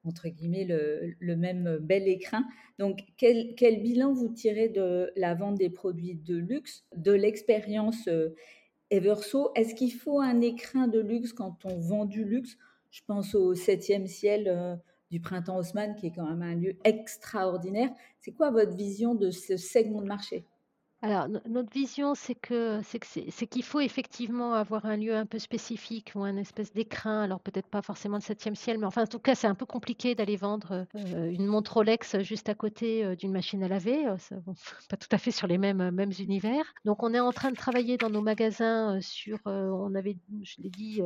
entre 0.03 0.27
guillemets 0.27 0.67
«le 0.67 1.35
même 1.35 1.77
bel 1.77 2.07
écrin». 2.07 2.43
Donc 2.79 2.99
quel 3.17 3.81
bilan 3.81 4.13
vous 4.13 4.29
tirez 4.29 4.69
de 4.69 5.11
la 5.15 5.33
vente 5.33 5.57
des 5.57 5.69
produits 5.69 6.15
de 6.15 6.35
luxe, 6.35 6.85
de 6.95 7.11
l'expérience, 7.11 8.09
Everso? 8.89 9.51
Est-ce 9.55 9.75
qu'il 9.75 9.93
faut 9.93 10.19
un 10.19 10.41
écrin 10.41 10.87
de 10.87 10.99
luxe 10.99 11.33
quand 11.33 11.65
on 11.65 11.79
vend 11.79 12.05
du 12.05 12.23
luxe? 12.23 12.57
Je 12.91 13.01
pense 13.05 13.35
au 13.35 13.53
7e 13.53 14.07
ciel, 14.07 14.79
du 15.09 15.21
Printemps 15.21 15.57
Haussmann 15.57 15.95
qui 15.95 16.07
est 16.07 16.11
quand 16.11 16.27
même 16.27 16.41
un 16.41 16.55
lieu 16.55 16.75
extraordinaire. 16.83 17.89
C'est 18.19 18.33
quoi 18.33 18.51
votre 18.51 18.75
vision 18.75 19.15
de 19.15 19.31
ce 19.31 19.55
segment 19.55 20.01
de 20.01 20.07
marché? 20.07 20.43
Alors, 21.03 21.29
no 21.29 21.39
notre 21.47 21.71
vision, 21.71 22.15
c'est 22.15 22.33
que 22.33 22.81
c'est 22.83 23.45
qu'il 23.47 23.61
faut 23.63 23.79
effectivement 23.79 24.53
avoir 24.55 24.85
un 24.87 24.97
lieu 24.97 25.15
un 25.15 25.27
peu 25.27 25.37
spécifique 25.37 26.13
ou 26.15 26.23
un 26.23 26.37
espèce 26.37 26.73
d'écrin, 26.73 27.21
alors 27.21 27.39
peut-être 27.39 27.67
pas 27.69 27.83
forcément 27.83 28.17
le 28.17 28.21
septième 28.23 28.55
ciel, 28.55 28.79
mais 28.79 28.87
enfin, 28.87 29.03
en 29.03 29.07
tout 29.07 29.19
cas, 29.19 29.35
c'est 29.35 29.45
un 29.45 29.53
peu 29.53 29.67
compliqué 29.67 30.15
d'aller 30.15 30.37
vendre, 30.37 30.87
heu, 30.95 31.31
une 31.31 31.45
montre 31.45 31.73
Rolex 31.75 32.17
juste 32.21 32.49
à 32.49 32.55
côté, 32.55 33.05
heu, 33.05 33.15
d'une 33.15 33.31
machine 33.31 33.63
à 33.63 33.67
laver, 33.67 34.07
heu, 34.07 34.17
ça 34.17 34.37
pas 34.89 34.97
tout 34.97 35.07
à 35.11 35.19
fait 35.19 35.29
sur 35.29 35.45
les 35.45 35.59
mêmes, 35.59 35.91
mêmes 35.91 36.13
univers. 36.19 36.65
Donc 36.83 37.03
on 37.03 37.13
est 37.13 37.19
en 37.19 37.31
train 37.31 37.51
de 37.51 37.57
travailler 37.57 37.97
dans 37.97 38.09
nos 38.09 38.21
magasins, 38.23 38.99
sur, 38.99 39.37
on 39.45 39.93
avait, 39.93 40.17
je 40.41 40.55
l'ai 40.63 40.71
dit, 40.71 41.01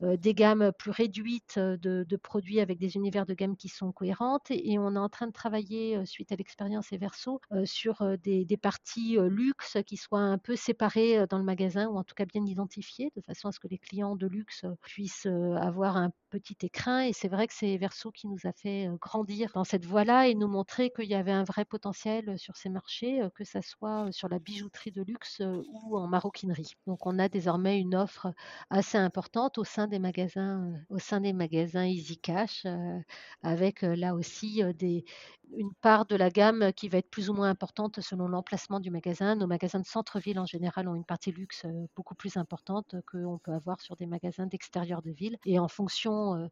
des 0.00 0.34
gammes 0.34 0.72
plus 0.78 0.90
réduites, 0.90 1.58
de 1.58 2.16
produits 2.16 2.60
avec 2.60 2.78
des 2.78 2.96
univers 2.96 3.26
de 3.26 3.34
gamme 3.34 3.56
qui 3.56 3.68
sont 3.68 3.92
cohérentes 3.92 4.50
et 4.50 4.78
on 4.78 4.94
est 4.94 4.98
en 4.98 5.08
train 5.08 5.26
de 5.26 5.32
travailler, 5.32 6.04
suite 6.06 6.32
à 6.32 6.36
l'expérience 6.36 6.92
Everso, 6.92 7.40
heu, 7.52 7.66
sur, 7.66 8.02
des 8.18 8.56
parties, 8.56 9.18
luxe 9.20 9.43
qui 9.86 9.96
soient 9.96 10.20
un 10.20 10.38
peu 10.38 10.56
séparées, 10.56 11.18
heu, 11.20 11.26
dans 11.26 11.38
le 11.38 11.44
magasin 11.44 11.88
ou 11.88 11.96
en 11.98 12.04
tout 12.04 12.14
cas 12.14 12.24
bien 12.24 12.44
identifiées, 12.46 13.10
de 13.16 13.20
façon 13.22 13.48
à 13.48 13.52
ce 13.52 13.60
que 13.60 13.68
les 13.68 13.78
clients 13.78 14.16
de 14.16 14.26
luxe, 14.26 14.64
puissent, 14.84 15.26
avoir 15.56 15.96
un 15.96 16.10
petit 16.30 16.56
écrin 16.62 17.02
et 17.02 17.12
c'est 17.12 17.28
vrai 17.28 17.46
que 17.46 17.54
c'est 17.54 17.76
Verso 17.76 18.10
qui 18.10 18.26
nous 18.28 18.38
a 18.44 18.52
fait, 18.52 18.88
grandir 19.00 19.50
dans 19.54 19.64
cette 19.64 19.84
voie-là 19.86 20.28
et 20.28 20.34
nous 20.34 20.48
montrer 20.48 20.90
qu'il 20.90 21.06
y 21.08 21.14
avait 21.14 21.32
un 21.32 21.44
vrai 21.44 21.64
potentiel, 21.64 22.38
sur 22.38 22.56
ces 22.56 22.70
marchés, 22.70 23.20
que 23.34 23.44
ça 23.44 23.62
soit, 23.62 24.10
sur 24.12 24.28
la 24.28 24.38
bijouterie 24.38 24.90
de 24.92 25.02
luxe, 25.02 25.40
ou 25.84 25.96
en 25.98 26.06
maroquinerie. 26.08 26.72
Donc 26.86 27.06
on 27.06 27.18
a 27.18 27.28
désormais 27.28 27.78
une 27.80 27.94
offre 27.94 28.32
assez 28.70 28.98
importante 28.98 29.58
au 29.58 29.64
sein 29.64 29.86
des 29.88 29.98
magasins, 29.98 30.72
au 30.88 30.98
sein 30.98 31.20
des 31.20 31.32
magasins 31.32 31.84
Easy 31.86 32.18
Cash, 32.18 32.66
avec, 33.42 33.82
là 33.82 34.14
aussi, 34.14 34.62
une 35.56 35.72
part 35.82 36.06
de 36.06 36.16
la 36.16 36.30
gamme 36.30 36.72
qui 36.74 36.88
va 36.88 36.98
être 36.98 37.10
plus 37.10 37.30
ou 37.30 37.34
moins 37.34 37.48
importante 37.50 38.00
selon 38.00 38.28
l'emplacement 38.28 38.80
du 38.80 38.90
magasin. 38.90 39.23
Nos 39.36 39.46
magasins 39.46 39.80
de 39.80 39.86
centre-ville, 39.86 40.38
en 40.38 40.46
général, 40.46 40.88
ont 40.88 40.94
une 40.94 41.04
partie 41.04 41.32
luxe, 41.32 41.64
heu, 41.64 41.86
beaucoup 41.96 42.14
plus 42.14 42.36
importante 42.36 42.94
qu'on 43.10 43.38
peut 43.38 43.52
avoir 43.52 43.80
sur 43.80 43.96
des 43.96 44.06
magasins 44.06 44.46
d'extérieur 44.46 45.02
de 45.02 45.10
ville. 45.12 45.36
Et 45.44 45.58
en 45.58 45.68
fonction, 45.68 46.36
heu, 46.36 46.48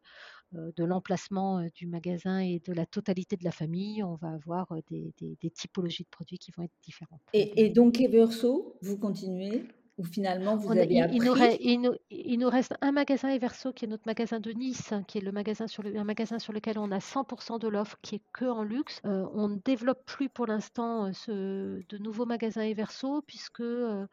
de 0.77 0.83
l'emplacement, 0.85 1.65
du 1.75 1.87
magasin 1.87 2.39
et 2.39 2.59
de 2.59 2.73
la 2.73 2.85
totalité 2.87 3.37
de 3.37 3.45
la 3.45 3.51
famille, 3.51 4.03
on 4.03 4.15
va 4.15 4.29
avoir, 4.33 4.67
des 4.89 5.51
typologies 5.51 6.03
de 6.05 6.09
produits 6.09 6.39
qui 6.39 6.51
vont 6.51 6.63
être 6.63 6.73
différentes, 6.83 7.21
Et 7.33 7.65
et 7.65 7.69
donc 7.69 7.99
Everso, 7.99 8.77
vous 8.81 8.97
continuez 8.97 9.63
ou 9.97 10.03
finalement 10.05 10.57
vous 10.57 10.75
On 10.75 10.79
a 10.79 10.85
avez 10.85 10.97
il 10.97 11.05
il 11.11 11.23
nous 11.23 11.33
appris? 11.33 11.33
res 11.33 11.57
il 11.59 11.81
nous 11.81 11.93
il 12.09 12.37
nous 12.39 12.49
reste 12.49 12.73
un 12.81 12.93
magasin 12.93 13.27
Everso 13.29 13.73
qui 13.73 13.83
est 13.83 13.87
notre 13.89 14.03
magasin 14.05 14.39
de 14.39 14.51
Nice, 14.51 14.93
hein, 14.93 15.03
qui 15.03 15.17
est 15.17 15.21
le 15.21 15.33
magasin 15.33 15.67
sur 15.67 15.83
le 15.83 15.93
un 15.97 16.05
magasin 16.05 16.39
sur 16.39 16.53
lequel 16.53 16.77
on 16.79 16.89
a 16.91 17.01
100 17.01 17.25
de 17.59 17.67
l'offre 17.67 17.97
qui 18.01 18.15
est 18.15 18.23
que 18.31 18.45
en 18.45 18.63
luxe. 18.63 19.01
Heu, 19.05 19.25
on 19.33 19.49
ne 19.49 19.57
développe 19.57 20.05
plus 20.05 20.29
pour 20.29 20.45
l'instant, 20.47 21.07
heu, 21.09 21.13
ce 21.13 21.81
de 21.89 21.97
nouveaux 21.97 22.25
magasins 22.25 22.61
Everso 22.63 23.21
puisque, 23.23 23.59
heu, 23.59 24.07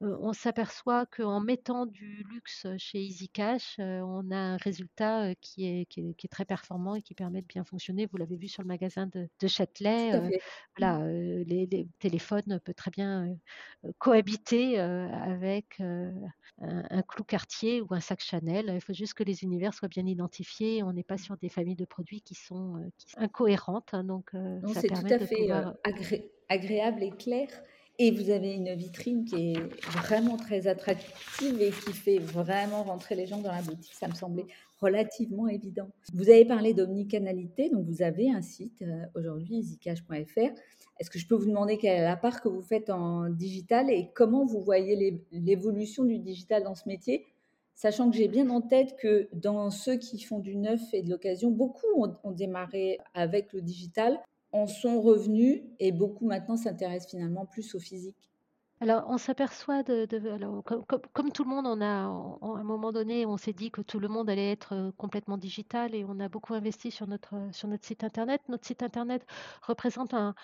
on 0.00 0.32
s'aperçoit 0.32 1.06
qu'en 1.06 1.40
mettant 1.40 1.86
du 1.86 2.24
luxe 2.30 2.66
chez 2.78 3.00
Easy 3.02 3.28
Cash, 3.28 3.76
on 3.80 4.30
a 4.30 4.36
un 4.36 4.56
résultat, 4.58 5.34
qui 5.40 5.66
est 5.66 5.86
qui 5.86 6.00
est 6.00 6.14
qui 6.14 6.26
est 6.26 6.28
très 6.30 6.44
performant 6.44 6.94
et 6.94 7.02
qui 7.02 7.14
permet 7.14 7.42
de 7.42 7.46
bien 7.48 7.64
fonctionner. 7.64 8.06
Vous 8.06 8.16
l'avez 8.18 8.36
vu 8.36 8.46
sur 8.48 8.62
le 8.62 8.68
magasin 8.68 9.06
de 9.08 9.28
de 9.40 9.48
Châtelet, 9.48 10.30
voilà, 10.78 11.04
les 11.08 11.66
les 11.66 11.88
téléphones 11.98 12.60
peut 12.64 12.74
très 12.74 12.90
bien, 12.92 13.36
cohabiter, 13.98 14.78
avec, 15.26 15.80
un 15.80 16.12
un 16.58 17.02
clou 17.02 17.24
Cartier 17.24 17.82
ou 17.82 17.88
un 17.90 18.00
sac 18.00 18.20
Chanel. 18.20 18.70
Il 18.74 18.80
faut 18.80 18.94
juste 18.94 19.14
que 19.14 19.22
les 19.22 19.42
univers 19.42 19.74
soient 19.74 19.88
bien 19.88 20.06
identifiés. 20.06 20.82
On 20.82 20.92
n'est 20.92 21.04
pas 21.04 21.18
sur 21.18 21.36
des 21.36 21.48
familles 21.48 21.76
de 21.76 21.84
produits 21.84 22.22
qui 22.22 22.34
sont, 22.34 22.90
qui 22.96 23.10
sont 23.10 23.20
incohérentes, 23.20 23.92
hein, 23.92 24.04
donc 24.04 24.32
Non, 24.32 24.72
ça 24.72 24.80
c'est 24.80 24.88
tout 24.88 24.94
à 25.06 25.18
de 25.18 25.26
fait, 25.26 25.34
heu, 25.34 25.46
pouvoir 25.46 25.74
agré 25.84 26.30
agréable 26.48 27.02
et 27.02 27.10
clair 27.10 27.48
et 27.98 28.10
vous 28.10 28.30
avez 28.30 28.52
une 28.52 28.74
vitrine 28.74 29.24
qui 29.24 29.52
est 29.52 29.58
vraiment 29.90 30.36
très 30.36 30.66
attractive 30.66 31.60
et 31.60 31.70
qui 31.70 31.92
fait 31.92 32.18
vraiment 32.18 32.82
rentrer 32.82 33.14
les 33.14 33.26
gens 33.26 33.40
dans 33.40 33.52
la 33.52 33.62
boutique. 33.62 33.94
Ça 33.94 34.06
me 34.08 34.14
semblait 34.14 34.46
relativement 34.80 35.48
évident. 35.48 35.88
Vous 36.12 36.28
avez 36.28 36.44
parlé 36.44 36.74
d'omnicanalité, 36.74 37.70
donc 37.70 37.86
vous 37.86 38.02
avez 38.02 38.30
un 38.30 38.42
site, 38.42 38.84
aujourd'hui 39.14 39.56
easycash.fr. 39.56 40.52
Est-ce 40.98 41.10
que 41.10 41.18
je 41.18 41.26
peux 41.26 41.34
vous 41.34 41.46
demander 41.46 41.76
quelle 41.78 41.98
est 41.98 42.04
la 42.04 42.16
part 42.16 42.40
que 42.40 42.48
vous 42.48 42.62
faites 42.62 42.90
en 42.90 43.28
digital 43.28 43.90
et 43.90 44.10
comment 44.14 44.46
vous 44.46 44.60
voyez 44.60 44.96
l'é 44.96 45.24
l'évolution 45.30 46.04
du 46.04 46.18
digital 46.18 46.62
dans 46.64 46.74
ce 46.74 46.88
métier? 46.88 47.26
Sachant 47.74 48.10
que 48.10 48.16
j'ai 48.16 48.28
bien 48.28 48.48
en 48.48 48.62
tête 48.62 48.96
que 48.96 49.28
dans 49.34 49.70
ceux 49.70 49.96
qui 49.96 50.18
font 50.20 50.38
du 50.38 50.56
neuf 50.56 50.80
et 50.94 51.02
de 51.02 51.10
l'occasion, 51.10 51.50
beaucoup 51.50 51.86
ont 51.96 52.16
ont 52.24 52.32
démarré 52.32 52.98
avec 53.12 53.52
le 53.52 53.60
digital 53.60 54.18
en 54.52 54.66
sont 54.66 55.02
revenus 55.02 55.62
et 55.78 55.92
beaucoup 55.92 56.26
maintenant 56.26 56.56
s'intéressent 56.56 57.10
finalement 57.10 57.44
plus 57.44 57.74
au 57.74 57.78
physique. 57.78 58.30
Alors, 58.80 59.04
on 59.08 59.16
s'aperçoit 59.16 59.82
de 59.82 60.06
alors 60.28 60.62
comme 61.14 61.32
tout 61.32 61.44
le 61.44 61.48
monde, 61.48 61.66
on 61.66 61.80
a 61.80 61.86
à 61.86 62.58
un 62.60 62.62
moment 62.62 62.92
donné, 62.92 63.24
on 63.24 63.38
s'est 63.38 63.54
dit 63.54 63.70
que 63.70 63.80
tout 63.80 63.98
le 63.98 64.06
monde 64.08 64.28
allait 64.28 64.50
être, 64.52 64.74
heu, 64.74 64.92
complètement 64.92 65.38
digital 65.38 65.94
et 65.94 66.04
on 66.06 66.20
a 66.20 66.28
beaucoup 66.28 66.52
investi 66.52 66.90
sur 66.90 67.06
notre, 67.06 67.34
heu, 67.36 67.52
sur 67.52 67.68
notre 67.68 67.86
site 67.86 68.04
internet. 68.04 68.42
Notre 68.50 68.66
site 68.66 68.82
internet 68.82 69.24
représente 69.62 70.12
heu, 70.12 70.34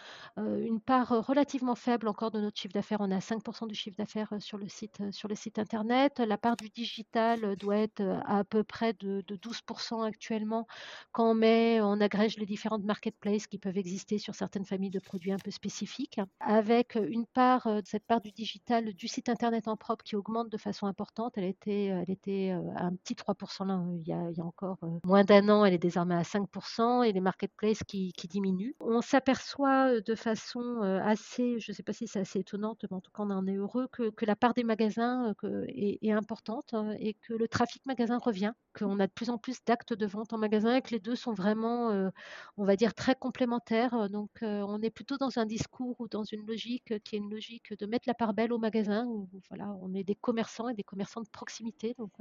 une 0.65 0.81
part, 0.81 1.09
relativement 1.27 1.75
faible 1.75 2.09
encore 2.09 2.31
de 2.31 2.41
notre 2.41 2.59
chiffre 2.59 2.73
d'affaires. 2.73 3.03
On 3.03 3.11
à 3.11 3.21
5% 3.21 3.67
du 3.67 3.75
chiffre 3.75 3.97
d'affaires, 3.99 4.33
sur 4.41 4.57
le 4.57 4.67
site, 4.69 5.11
sur 5.13 5.29
le 5.29 5.35
site 5.35 5.59
internet. 5.59 6.19
La 6.21 6.39
part 6.39 6.57
du 6.57 6.71
digital, 6.71 7.55
doit 7.57 7.77
être, 7.77 8.01
à 8.25 8.45
peu 8.45 8.65
près 8.65 8.95
de 8.95 9.23
de 9.27 9.37
12% 9.37 10.03
actuellement 10.03 10.67
quand 11.13 11.31
on 11.33 11.35
met 11.35 11.81
on 11.83 12.01
agrège 12.01 12.39
les 12.39 12.47
différentes 12.47 12.85
marketplaces 12.85 13.47
qui 13.47 13.59
peuvent 13.59 13.77
exister 13.77 14.17
sur 14.19 14.35
certaines 14.35 14.65
familles 14.65 14.91
de 14.91 15.01
produits 15.01 15.33
un 15.33 15.39
peu 15.39 15.51
spécifiques. 15.51 16.19
Avec, 16.41 16.95
une 16.95 17.27
part, 17.27 17.67
heu, 17.67 17.83
cette 17.85 18.07
part 18.07 18.22
du 18.23 18.33
digital 18.33 18.93
du 18.95 19.09
site 19.09 19.29
internet 19.29 19.69
en 19.69 19.77
propre 19.77 20.05
qui 20.05 20.17
augmente 20.17 20.49
de 20.49 20.57
façon 20.57 20.87
importante. 20.87 21.35
Elle 21.37 21.45
était, 21.45 21.87
elle 21.87 22.11
était 22.11 22.55
à 22.77 22.85
un 22.85 22.95
petit 22.95 23.15
3% 23.15 23.67
là, 23.67 23.83
il, 23.99 24.09
y 24.09 24.13
a, 24.13 24.45
encore 24.45 24.79
moins 25.05 25.25
d'un 25.25 25.49
an, 25.49 25.65
elle 25.65 25.75
est 25.75 25.79
désormais 25.79 26.15
à 26.15 26.23
5% 26.23 27.05
et 27.05 27.13
les 27.13 27.21
marketplaces 27.21 27.83
qui, 27.87 28.13
diminuent. 28.29 28.75
On 28.81 29.03
s'aperçoit 29.03 30.01
de 30.01 30.15
façon 30.15 30.81
assez, 31.05 31.59
je 31.59 31.73
ne 31.73 31.75
sais 31.75 31.83
pas 31.83 31.93
si 31.93 32.07
c'est 32.07 32.21
assez 32.21 32.39
étonnante, 32.39 32.85
mais 32.91 32.97
en 32.97 33.01
tout 33.01 33.11
cas 33.11 33.25
on 33.25 33.31
en 33.31 33.47
est 33.47 33.57
heureux, 33.57 33.89
que, 33.93 34.13
la 34.25 34.37
part 34.37 34.55
des 34.55 34.65
magasins 34.65 35.35
est, 35.69 35.99
est, 36.01 36.13
importante 36.13 36.73
hein, 36.73 36.95
et 36.99 37.15
que 37.15 37.35
le 37.35 37.49
trafic 37.49 37.85
magasin 37.85 38.19
revient, 38.19 38.53
qu'on 38.79 39.01
a 39.01 39.07
de 39.07 39.13
plus 39.13 39.31
en 39.31 39.39
plus 39.39 39.59
d'actes 39.67 39.93
de 39.93 40.07
vente 40.07 40.33
en 40.33 40.39
magasin 40.39 40.77
et 40.77 40.83
que 40.83 40.91
les 40.91 41.01
deux 41.01 41.17
sont 41.17 41.33
vraiment, 41.33 42.11
on 42.57 42.65
va 42.65 42.77
dire, 42.77 42.95
très 42.95 43.15
complémentaires. 43.15 44.09
Donc 44.09 44.31
on 44.43 44.81
est 44.83 44.91
plutôt 44.91 45.17
dans 45.17 45.39
un 45.39 45.47
discours 45.47 46.01
ou 46.01 46.09
dans 46.09 46.25
une 46.25 46.47
logique 46.47 46.99
qui 47.05 47.17
est 47.17 47.19
une 47.19 47.31
logique 47.31 47.77
de 47.79 47.87
mettre 47.87 48.09
la 48.09 48.12
part 48.15 48.35
belle 48.35 48.53
au 48.53 48.59
magasin, 48.59 49.07
où 49.07 49.29
voilà, 49.49 49.75
on 49.83 49.95
est 49.95 50.05
des 50.05 50.15
commerçants 50.15 50.69
et 50.69 50.75
des 50.75 50.83
commerçants 50.83 51.23
de 51.23 51.29
proximité. 51.29 51.95
Donc 51.99 52.13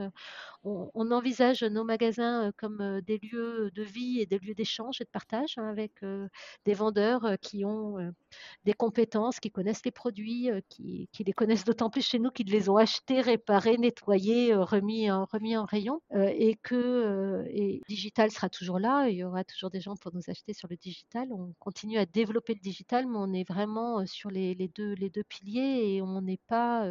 on, 0.63 0.89
on, 0.93 1.11
envisage 1.11 1.63
nos 1.63 1.83
magasins 1.83 2.51
comme 2.57 3.01
des 3.01 3.19
lieux 3.19 3.71
de 3.73 3.83
vie 3.83 4.21
et 4.21 4.25
des 4.25 4.39
lieux 4.39 4.53
d'échange 4.53 5.01
et 5.01 5.03
de 5.03 5.09
partage 5.09 5.57
hein, 5.57 5.67
avec 5.67 5.93
des 6.65 6.73
vendeurs 6.73 7.37
qui 7.41 7.65
ont 7.65 7.97
des 8.65 8.73
compétences, 8.73 9.39
qui 9.39 9.51
connaissent 9.51 9.85
les 9.85 9.91
produits, 9.91 10.49
qui, 10.69 11.09
les 11.19 11.33
connaissent 11.33 11.65
d'autant 11.65 11.89
plus 11.89 12.01
chez 12.01 12.19
nous, 12.19 12.31
qu'ils 12.31 12.49
les 12.49 12.69
ont 12.69 12.77
achetés, 12.77 13.21
réparés, 13.21 13.77
nettoyés, 13.77 14.55
remis, 14.55 15.11
en, 15.11 15.25
remis 15.25 15.57
en 15.57 15.65
rayon, 15.65 16.01
et 16.15 16.55
que 16.63 17.45
et 17.49 17.81
digital 17.87 18.31
sera 18.31 18.49
toujours 18.49 18.79
là. 18.79 19.09
Il 19.09 19.17
y 19.17 19.23
aura 19.23 19.43
toujours 19.43 19.69
des 19.69 19.81
gens 19.81 19.95
pour 19.95 20.13
nous 20.13 20.21
acheter 20.27 20.53
sur 20.53 20.67
le 20.69 20.77
digital. 20.77 21.27
On 21.31 21.53
continue 21.59 21.97
à 21.97 22.05
développer 22.05 22.53
le 22.53 22.59
digital, 22.59 23.07
mais 23.07 23.17
on 23.17 23.33
est 23.33 23.47
vraiment 23.47 24.05
sur 24.05 24.29
les 24.29 24.55
deux, 24.55 24.93
les 24.93 25.09
deux 25.09 25.23
piliers 25.23 25.80
et 25.81 26.01
on 26.01 26.21
n'est 26.21 26.39
pas. 26.47 26.85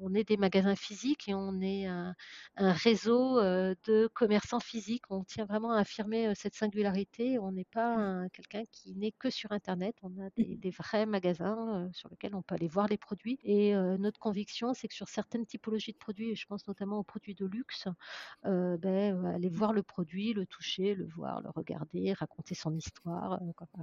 On 0.00 0.14
est 0.14 0.24
des 0.24 0.36
magasins 0.36 0.76
physiques 0.76 1.28
et 1.28 1.34
on 1.34 1.60
est 1.60 1.86
un, 1.86 2.14
réseau 2.56 3.40
de 3.40 4.08
commerçants 4.14 4.60
physiques. 4.60 5.04
On 5.10 5.24
tient 5.24 5.44
vraiment 5.44 5.72
à 5.72 5.80
affirmer 5.80 6.34
cette 6.34 6.54
singularité. 6.54 7.38
On 7.38 7.52
n'est 7.52 7.64
pas 7.64 8.26
quelqu'un 8.32 8.64
qui 8.70 8.94
n'est 8.96 9.12
que 9.12 9.30
sur 9.30 9.52
Internet. 9.52 9.96
On 10.02 10.10
a 10.20 10.30
des, 10.36 10.58
mmh. 10.62 10.70
vrais 10.70 11.06
magasins 11.06 11.88
sur 11.92 12.08
lesquels 12.08 12.34
on 12.34 12.42
peut 12.42 12.54
aller 12.54 12.68
voir 12.68 12.86
les 12.88 12.96
produits. 12.96 13.38
Et 13.44 13.74
notre 13.98 14.18
conviction, 14.18 14.74
c'est 14.74 14.88
que 14.88 14.94
sur 14.94 15.08
certaines 15.08 15.46
typologies 15.46 15.92
de 15.92 15.98
produits, 15.98 16.30
et 16.30 16.34
je 16.34 16.46
pense 16.46 16.66
notamment 16.66 16.98
aux 16.98 17.04
produits 17.04 17.34
de 17.34 17.46
luxe, 17.46 17.88
ben, 18.44 19.24
aller 19.26 19.48
voir 19.48 19.72
le 19.72 19.82
produit, 19.82 20.32
le 20.32 20.46
toucher, 20.46 20.94
le 20.94 21.06
voir, 21.06 21.40
le 21.42 21.50
regarder, 21.50 22.12
raconter 22.12 22.54
son 22.54 22.74
histoire, 22.74 23.40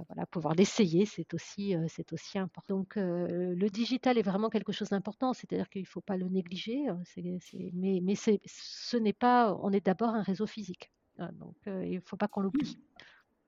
voilà, 0.08 0.26
pouvoir 0.26 0.54
l'essayer, 0.54 1.06
c'est 1.06 1.32
aussi, 1.34 1.74
c'est 1.88 2.12
aussi 2.12 2.38
important. 2.38 2.76
Donc 2.76 2.94
le 2.96 3.68
digital 3.68 4.18
est 4.18 4.22
vraiment 4.22 4.50
quelque 4.50 4.72
chose 4.72 4.90
d'important. 4.90 5.32
C'est-à-dire 5.32 5.68
qu'il 5.68 5.86
faut 5.86 6.00
pas 6.08 6.16
le 6.16 6.28
négliger, 6.28 6.88
hein, 6.88 7.02
mais, 7.74 8.00
mais 8.02 8.14
ce 8.14 8.96
n'est 8.96 9.12
pas, 9.12 9.54
on 9.62 9.70
est 9.72 9.84
d'abord 9.84 10.14
un 10.14 10.22
réseau 10.22 10.46
physique. 10.46 10.90
Hein, 11.18 11.30
donc 11.38 11.56
euh, 11.66 11.84
il 11.84 11.96
ne 11.96 12.00
faut 12.00 12.16
pas 12.16 12.28
qu'on 12.28 12.40
l'oublie. 12.40 12.78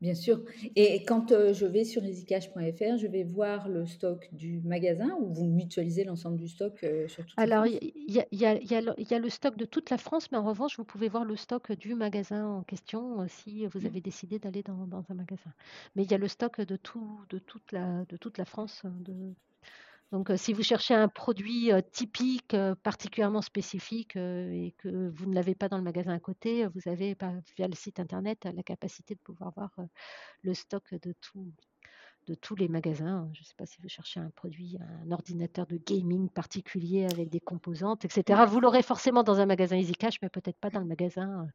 Bien 0.03 0.15
sûr. 0.15 0.43
Et 0.77 1.05
quand 1.05 1.31
euh, 1.31 1.53
je 1.55 1.67
vais 1.67 1.85
sur 1.85 2.05
easycash.fr, 2.05 2.97
je 2.99 3.07
vais 3.07 3.23
voir 3.23 3.69
le 3.69 3.87
stock 3.87 4.29
du 4.33 4.61
magasin 4.63 5.15
ou 5.21 5.33
vous 5.33 5.47
mutualisez 5.47 6.05
l'ensemble 6.05 6.39
du 6.39 6.49
stock 6.49 6.83
euh, 6.85 7.09
sur 7.09 7.25
toute 7.25 7.39
Alors, 7.39 7.67
il 7.67 7.79
y, 7.83 8.23
y, 8.33 8.45
a 8.45 9.19
le 9.19 9.29
stock 9.29 9.57
de 9.57 9.65
toute 9.67 9.91
la 9.91 9.99
France, 9.99 10.31
mais 10.33 10.39
en 10.39 10.45
revanche, 10.45 10.77
vous 10.79 10.85
pouvez 10.85 11.09
voir 11.09 11.25
le 11.25 11.37
stock 11.37 11.73
du 11.73 11.95
magasin 11.95 12.47
en 12.47 12.63
question 12.63 13.27
si 13.29 13.67
vous 13.67 13.81
mmh. 13.81 13.87
avez 13.87 14.01
décidé 14.01 14.39
d'aller 14.39 14.63
dans, 14.63 14.87
dans, 14.87 15.05
un 15.09 15.15
magasin. 15.15 15.53
Mais 15.97 16.05
il 16.05 16.11
y 16.11 16.15
a 16.15 16.19
le 16.19 16.29
stock 16.29 16.61
de, 16.61 16.77
tout, 16.77 17.21
de, 17.31 17.39
toute, 17.39 17.73
la, 17.73 18.05
de 18.07 18.17
toute 18.17 18.39
la 18.39 18.47
France, 18.47 18.83
de, 18.85 19.35
donc, 20.13 20.33
si 20.37 20.53
vous 20.53 20.63
cherchez 20.63 20.95
un 20.95 21.07
produit 21.07 21.71
typique, 21.93 22.57
particulièrement 22.83 23.43
spécifique 23.43 24.17
et 24.17 24.75
que 24.79 25.09
vous 25.09 25.27
ne 25.27 25.35
l'avez 25.35 25.55
pas 25.55 25.69
dans 25.69 25.77
le 25.77 25.85
magasin 25.85 26.13
à 26.13 26.19
côté, 26.19 26.67
vous 26.67 26.89
avez 26.91 27.17
via 27.57 27.69
le 27.69 27.75
site 27.75 28.01
internet 28.01 28.45
la 28.45 28.63
capacité 28.65 29.15
de 29.15 29.21
pouvoir 29.21 29.53
voir 29.55 29.71
le 30.43 30.53
stock 30.53 30.95
de 30.95 31.15
tout, 31.21 31.53
de 32.27 32.35
tous 32.35 32.55
les 32.55 32.69
magasins. 32.69 33.29
Je 33.33 33.41
ne 33.41 33.45
sais 33.45 33.55
pas 33.57 33.67
si 33.67 33.79
vous 33.83 33.89
cherchez 33.89 34.21
un 34.21 34.31
produit, 34.31 34.79
un 35.05 35.11
ordinateur 35.11 35.67
de 35.67 35.77
gaming 35.77 36.29
particulier 36.29 37.07
avec 37.07 37.29
des 37.29 37.41
composantes, 37.41 38.05
etc. 38.05 38.43
Vous 38.49 38.61
l'aurez 38.61 38.83
forcément 38.83 39.23
dans 39.23 39.41
un 39.41 39.47
magasin 39.47 39.77
EasyCash, 39.77 40.21
mais 40.23 40.29
peut-être 40.29 40.59
pas 40.59 40.71
dans 40.71 40.81
le 40.81 40.87
magasin 40.87 41.47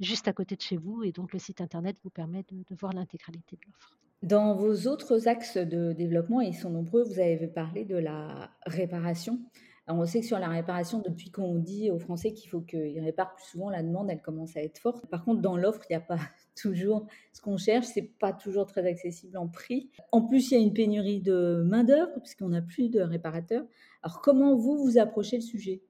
juste 0.00 0.28
à 0.28 0.32
côté 0.32 0.56
de 0.56 0.62
chez 0.62 0.76
vous. 0.76 1.02
Et 1.02 1.12
donc 1.12 1.32
le 1.32 1.38
site 1.38 1.60
internet 1.60 1.96
vous 2.02 2.10
permet 2.10 2.44
de 2.50 2.74
voir 2.74 2.92
l'intégralité 2.92 3.56
de 3.56 3.66
l'offre. 3.66 3.96
Dans 4.22 4.54
vos 4.54 4.86
autres 4.86 5.28
axes 5.28 5.58
de 5.58 5.92
développement, 5.92 6.40
ils 6.40 6.54
sont 6.54 6.70
nombreux, 6.70 7.04
vous 7.04 7.18
avez 7.18 7.46
parlé 7.46 7.84
de 7.84 7.96
la 7.96 8.50
réparation. 8.64 9.38
Alors 9.86 10.00
on 10.00 10.06
sait 10.06 10.20
que 10.20 10.26
sur 10.26 10.38
la 10.38 10.48
réparation, 10.48 11.00
depuis 11.00 11.30
qu'on 11.30 11.56
dit 11.56 11.90
aux 11.90 11.98
Français 11.98 12.32
qu'il 12.32 12.48
faut 12.48 12.62
qu'ils 12.62 13.00
réparent 13.00 13.34
plus 13.34 13.44
souvent, 13.44 13.68
la 13.68 13.82
demande, 13.82 14.10
elle 14.10 14.22
commence 14.22 14.56
à 14.56 14.62
être 14.62 14.78
forte. 14.78 15.06
Par 15.06 15.24
contre, 15.24 15.42
dans 15.42 15.58
l'offre, 15.58 15.82
il 15.90 15.92
n'y 15.92 15.96
a 15.96 16.00
pas 16.00 16.18
toujours 16.56 17.06
ce 17.32 17.42
qu'on 17.42 17.58
cherche, 17.58 17.86
c'est 17.86 18.02
pas 18.18 18.32
toujours 18.32 18.66
très 18.66 18.86
accessible 18.86 19.36
en 19.36 19.46
prix. 19.46 19.90
En 20.10 20.22
plus, 20.22 20.50
il 20.50 20.54
y 20.54 20.56
a 20.56 20.60
une 20.60 20.72
pénurie 20.72 21.20
de 21.20 21.62
main-d'œuvre, 21.66 22.18
puisqu'on 22.20 22.48
n'a 22.48 22.62
plus 22.62 22.88
de 22.88 23.00
réparateurs. 23.00 23.64
Alors, 24.02 24.22
comment 24.22 24.56
vous, 24.56 24.78
vous 24.78 24.96
approchez 24.96 25.36
le 25.36 25.42
sujet? 25.42 25.82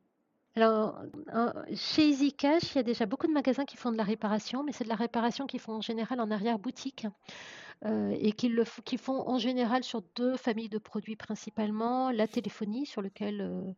Alors, 0.56 1.00
chez 1.74 2.08
EasyCash, 2.08 2.74
il 2.74 2.76
y 2.76 2.78
a 2.78 2.84
déjà 2.84 3.06
beaucoup 3.06 3.26
de 3.26 3.32
magasins 3.32 3.64
qui 3.64 3.76
font 3.76 3.90
de 3.90 3.96
la 3.96 4.04
réparation, 4.04 4.62
mais 4.64 4.72
c'est 4.72 4.84
de 4.84 4.88
la 4.88 4.94
réparation 4.94 5.46
qu'ils 5.46 5.60
font 5.60 5.72
en 5.74 5.80
général 5.80 6.20
en 6.20 6.30
arrière-boutique. 6.30 7.06
Euh, 7.86 8.16
et 8.18 8.32
qui, 8.32 8.48
le, 8.48 8.64
qui 8.84 8.96
font 8.96 9.28
en 9.28 9.38
général 9.38 9.84
sur 9.84 10.02
deux 10.16 10.36
familles 10.38 10.70
de 10.70 10.78
produits 10.78 11.16
principalement, 11.16 12.10
la 12.10 12.26
téléphonie 12.26 12.86
sur 12.86 13.02
lequel 13.02 13.74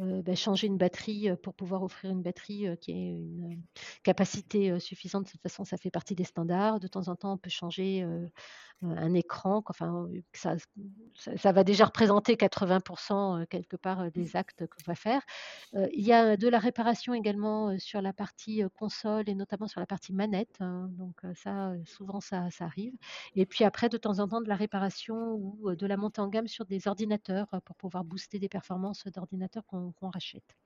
euh, 0.00 0.18
euh, 0.18 0.22
bah, 0.22 0.34
changer 0.34 0.66
une 0.66 0.78
batterie 0.78 1.28
pour 1.42 1.54
pouvoir 1.54 1.82
offrir 1.82 2.10
une 2.10 2.22
batterie 2.22 2.66
qui 2.80 2.92
ait 2.92 2.94
une 2.94 3.62
capacité 4.02 4.78
suffisante. 4.80 5.26
De 5.26 5.30
toute 5.30 5.42
façon, 5.42 5.64
ça 5.64 5.76
fait 5.76 5.90
partie 5.90 6.14
des 6.14 6.24
standards. 6.24 6.80
De 6.80 6.88
temps 6.88 7.08
en 7.08 7.16
temps, 7.16 7.32
on 7.32 7.38
peut 7.38 7.50
changer 7.50 8.06
un 8.82 9.14
écran. 9.14 9.62
Enfin, 9.66 10.08
ça, 10.32 10.56
ça, 11.14 11.52
va 11.52 11.64
déjà 11.64 11.86
représenter 11.86 12.34
80% 12.34 13.46
quelque 13.46 13.76
part 13.76 14.10
des 14.10 14.36
actes 14.36 14.66
qu'on 14.66 14.82
va 14.86 14.94
faire. 14.94 15.22
il 15.74 16.04
y 16.04 16.12
a 16.12 16.36
de 16.36 16.48
la 16.48 16.58
réparation 16.58 17.14
également 17.14 17.78
sur 17.78 18.02
la 18.02 18.12
partie 18.12 18.62
console 18.78 19.28
et 19.28 19.34
notamment 19.34 19.68
sur 19.68 19.80
la 19.80 19.86
partie 19.86 20.12
manette. 20.12 20.56
Hein. 20.60 20.88
donc 20.92 21.20
ça, 21.34 21.74
souvent, 21.84 22.20
ça, 22.20 22.50
ça 22.50 22.64
arrive. 22.64 22.94
Et 23.36 23.46
puis 23.46 23.64
après, 23.64 23.88
de 23.88 23.96
temps 23.96 24.18
en 24.18 24.28
temps, 24.28 24.40
de 24.40 24.48
la 24.48 24.56
réparation 24.56 25.34
ou 25.34 25.74
de 25.74 25.86
la 25.86 25.96
montée 25.96 26.20
en 26.20 26.28
gamme 26.28 26.48
sur 26.48 26.64
des 26.66 26.88
ordinateurs 26.88 27.48
pour 27.64 27.76
pouvoir 27.76 28.04
booster 28.04 28.38
des 28.38 28.48
performances 28.48 29.06
d'ordinateurs 29.06 29.64
qu'on 29.66 29.91
rachète. 30.00 30.56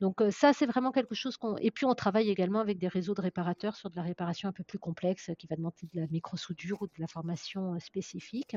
Donc 0.00 0.22
ça, 0.30 0.52
c'est 0.52 0.66
vraiment 0.66 0.90
quelque 0.90 1.14
chose 1.14 1.36
qu'on... 1.36 1.56
Et 1.58 1.70
puis 1.70 1.86
on 1.86 1.94
travaille 1.94 2.28
également 2.30 2.60
avec 2.60 2.78
des 2.78 2.88
réseaux 2.88 3.14
de 3.14 3.20
réparateurs 3.20 3.76
sur 3.76 3.90
de 3.90 3.96
la 3.96 4.02
réparation 4.02 4.48
un 4.48 4.52
peu 4.52 4.64
plus 4.64 4.78
complexe 4.78 5.30
qui 5.38 5.46
va 5.46 5.54
demander 5.54 5.76
de 5.92 6.00
la 6.00 6.06
micro-soudure 6.08 6.82
ou 6.82 6.86
de 6.86 6.92
la 6.98 7.06
formation 7.06 7.78
spécifique. 7.78 8.56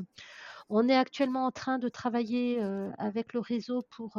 On 0.70 0.90
est 0.90 0.96
actuellement 0.96 1.46
en 1.46 1.52
train 1.52 1.78
de 1.78 1.90
travailler 1.90 2.60
avec 2.98 3.34
le 3.34 3.42
réseau 3.42 3.84
pour 3.92 4.18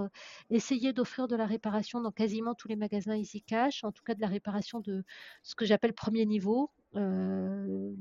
essayer 0.51 0.93
d'offrir 0.93 1.27
de 1.27 1.35
la 1.35 1.47
réparation 1.47 2.01
dans 2.01 2.13
quasiment 2.13 2.55
tous 2.55 2.69
les 2.69 2.77
magasins 2.77 3.17
EasyCash, 3.17 3.83
en 3.83 3.93
tout 3.93 4.05
cas 4.05 4.15
de 4.15 4.21
la 4.21 4.29
réparation 4.29 4.81
de 4.81 5.05
ce 5.43 5.55
que 5.55 5.65
j'appelle 5.65 5.95
premier 5.95 6.27
niveau, 6.27 6.71
euh, 6.86 6.86
le, 6.97 7.97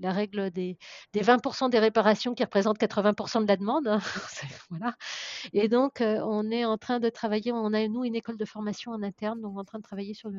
la, 0.00 0.12
règle 0.12 0.50
des, 0.50 0.78
des 1.12 1.22
20% 1.22 1.70
des 1.70 1.78
réparations 1.78 2.34
qui 2.34 2.44
représentent 2.44 2.78
80% 2.78 3.42
de 3.42 3.48
la 3.48 3.56
demande. 3.56 3.88
Hein, 3.88 4.00
voilà. 4.70 4.94
Et 5.52 5.68
donc, 5.68 6.00
euh, 6.00 6.20
on 6.24 6.50
est 6.50 6.64
en 6.64 6.78
train 6.78 7.00
de 7.00 7.08
travailler, 7.08 7.52
on 7.52 7.72
a 7.72 7.86
nous 7.88 8.04
une 8.04 8.14
école 8.14 8.36
de 8.36 8.44
formation 8.44 8.92
en 8.92 9.02
interne, 9.02 9.40
donc 9.40 9.58
en 9.58 9.64
train 9.64 9.78
de 9.78 9.82
travailler 9.82 10.14
sur, 10.14 10.30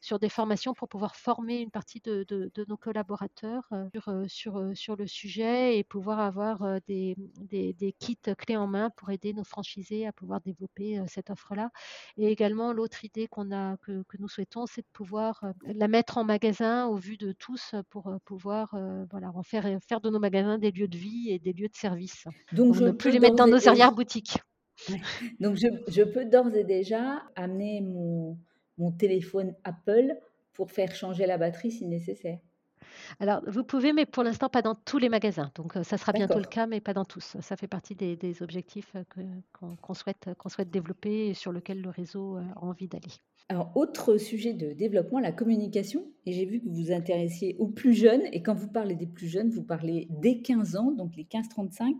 sur 0.00 0.18
des 0.18 0.28
formations 0.28 0.74
pour 0.74 0.88
pouvoir 0.88 1.16
former 1.16 1.60
une 1.60 1.70
partie 1.70 2.00
de, 2.00 2.24
de, 2.28 2.64
nos 2.68 2.76
collaborateurs 2.76 3.64
euh, 3.72 3.88
sur, 3.92 4.24
sur, 4.28 4.76
sur, 4.76 4.96
le 4.96 5.06
sujet 5.06 5.78
et 5.78 5.84
pouvoir 5.84 6.20
avoir 6.20 6.80
des, 6.86 7.16
des, 7.40 7.72
des, 7.72 7.92
kits 7.92 8.18
clés 8.38 8.56
en 8.56 8.66
main 8.66 8.90
pour 8.90 9.10
aider 9.10 9.32
nos 9.32 9.44
franchisés 9.44 10.06
à 10.06 10.12
pouvoir 10.12 10.40
développer 10.40 11.02
cette 11.06 11.30
offre-là. 11.30 11.70
Et 12.16 12.28
également, 12.28 12.72
l'autre 12.72 13.04
idée 13.04 13.26
qu'on 13.26 13.52
a, 13.52 13.76
que, 13.78 14.02
que 14.04 14.16
nous 14.18 14.28
souhaitons, 14.28 14.66
c'est 14.66 14.82
de 14.82 14.92
pouvoir 14.92 15.44
la 15.64 15.88
mettre 15.88 16.18
en 16.18 16.24
magasin 16.24 16.86
au 16.86 16.96
vu 17.02 17.16
de 17.16 17.32
tous 17.32 17.74
pour 17.90 18.14
pouvoir 18.24 18.74
voilà, 19.10 19.30
en 19.34 19.42
faire, 19.42 19.66
faire 19.86 20.00
de 20.00 20.10
nos 20.10 20.18
magasins 20.18 20.58
des 20.58 20.70
lieux 20.70 20.88
de 20.88 20.96
vie 20.96 21.30
et 21.30 21.38
des 21.38 21.52
lieux 21.52 21.68
de 21.68 21.76
service. 21.76 22.24
Donc, 22.52 22.74
je 22.74 22.84
ne 22.84 22.92
plus 22.92 23.10
les 23.10 23.18
mettre 23.18 23.36
dans 23.36 23.46
nos 23.46 23.68
arrière-boutiques. 23.68 24.38
Donc, 25.40 25.56
je, 25.56 25.66
je 25.88 26.02
peux 26.02 26.24
d'ores 26.24 26.54
et 26.54 26.64
déjà 26.64 27.22
amener 27.36 27.80
mon, 27.80 28.38
mon 28.78 28.92
téléphone 28.92 29.54
Apple 29.64 30.16
pour 30.52 30.70
faire 30.70 30.94
changer 30.94 31.26
la 31.26 31.38
batterie 31.38 31.70
si 31.70 31.86
nécessaire. 31.86 32.38
Alors, 33.20 33.42
vous 33.46 33.64
pouvez, 33.64 33.92
mais 33.92 34.06
pour 34.06 34.22
l'instant, 34.22 34.48
pas 34.48 34.62
dans 34.62 34.74
tous 34.74 34.98
les 34.98 35.08
magasins. 35.08 35.50
Donc, 35.54 35.74
ça 35.82 35.98
sera 35.98 36.12
bientôt 36.12 36.38
le 36.38 36.44
cas, 36.44 36.66
mais 36.66 36.80
pas 36.80 36.94
dans 36.94 37.04
tous. 37.04 37.36
Ça 37.40 37.56
fait 37.56 37.66
partie 37.66 37.94
des, 37.94 38.42
objectifs 38.42 38.92
qu'on 39.52 39.94
souhaite, 39.94 40.30
qu'on 40.38 40.48
souhaite 40.48 40.70
développer 40.70 41.28
et 41.28 41.34
sur 41.34 41.52
lesquels 41.52 41.80
le 41.80 41.90
réseau 41.90 42.36
a 42.36 42.64
envie 42.64 42.88
d'aller. 42.88 43.12
Alors, 43.48 43.70
autre 43.74 44.16
sujet 44.16 44.54
de 44.54 44.72
développement, 44.72 45.18
la 45.18 45.32
communication. 45.32 46.06
Et 46.24 46.32
j'ai 46.32 46.46
vu 46.46 46.60
que 46.60 46.68
vous 46.68 46.84
vous 46.84 46.92
intéressiez 46.92 47.56
aux 47.58 47.66
plus 47.66 47.92
jeunes. 47.92 48.22
Et 48.32 48.42
quand 48.42 48.54
vous 48.54 48.68
parlez 48.68 48.94
des 48.94 49.06
plus 49.06 49.28
jeunes, 49.28 49.50
vous 49.50 49.62
parlez 49.62 50.06
des 50.08 50.40
15 50.40 50.76
ans, 50.76 50.90
donc 50.90 51.16
les 51.16 51.24
15-35. 51.24 51.96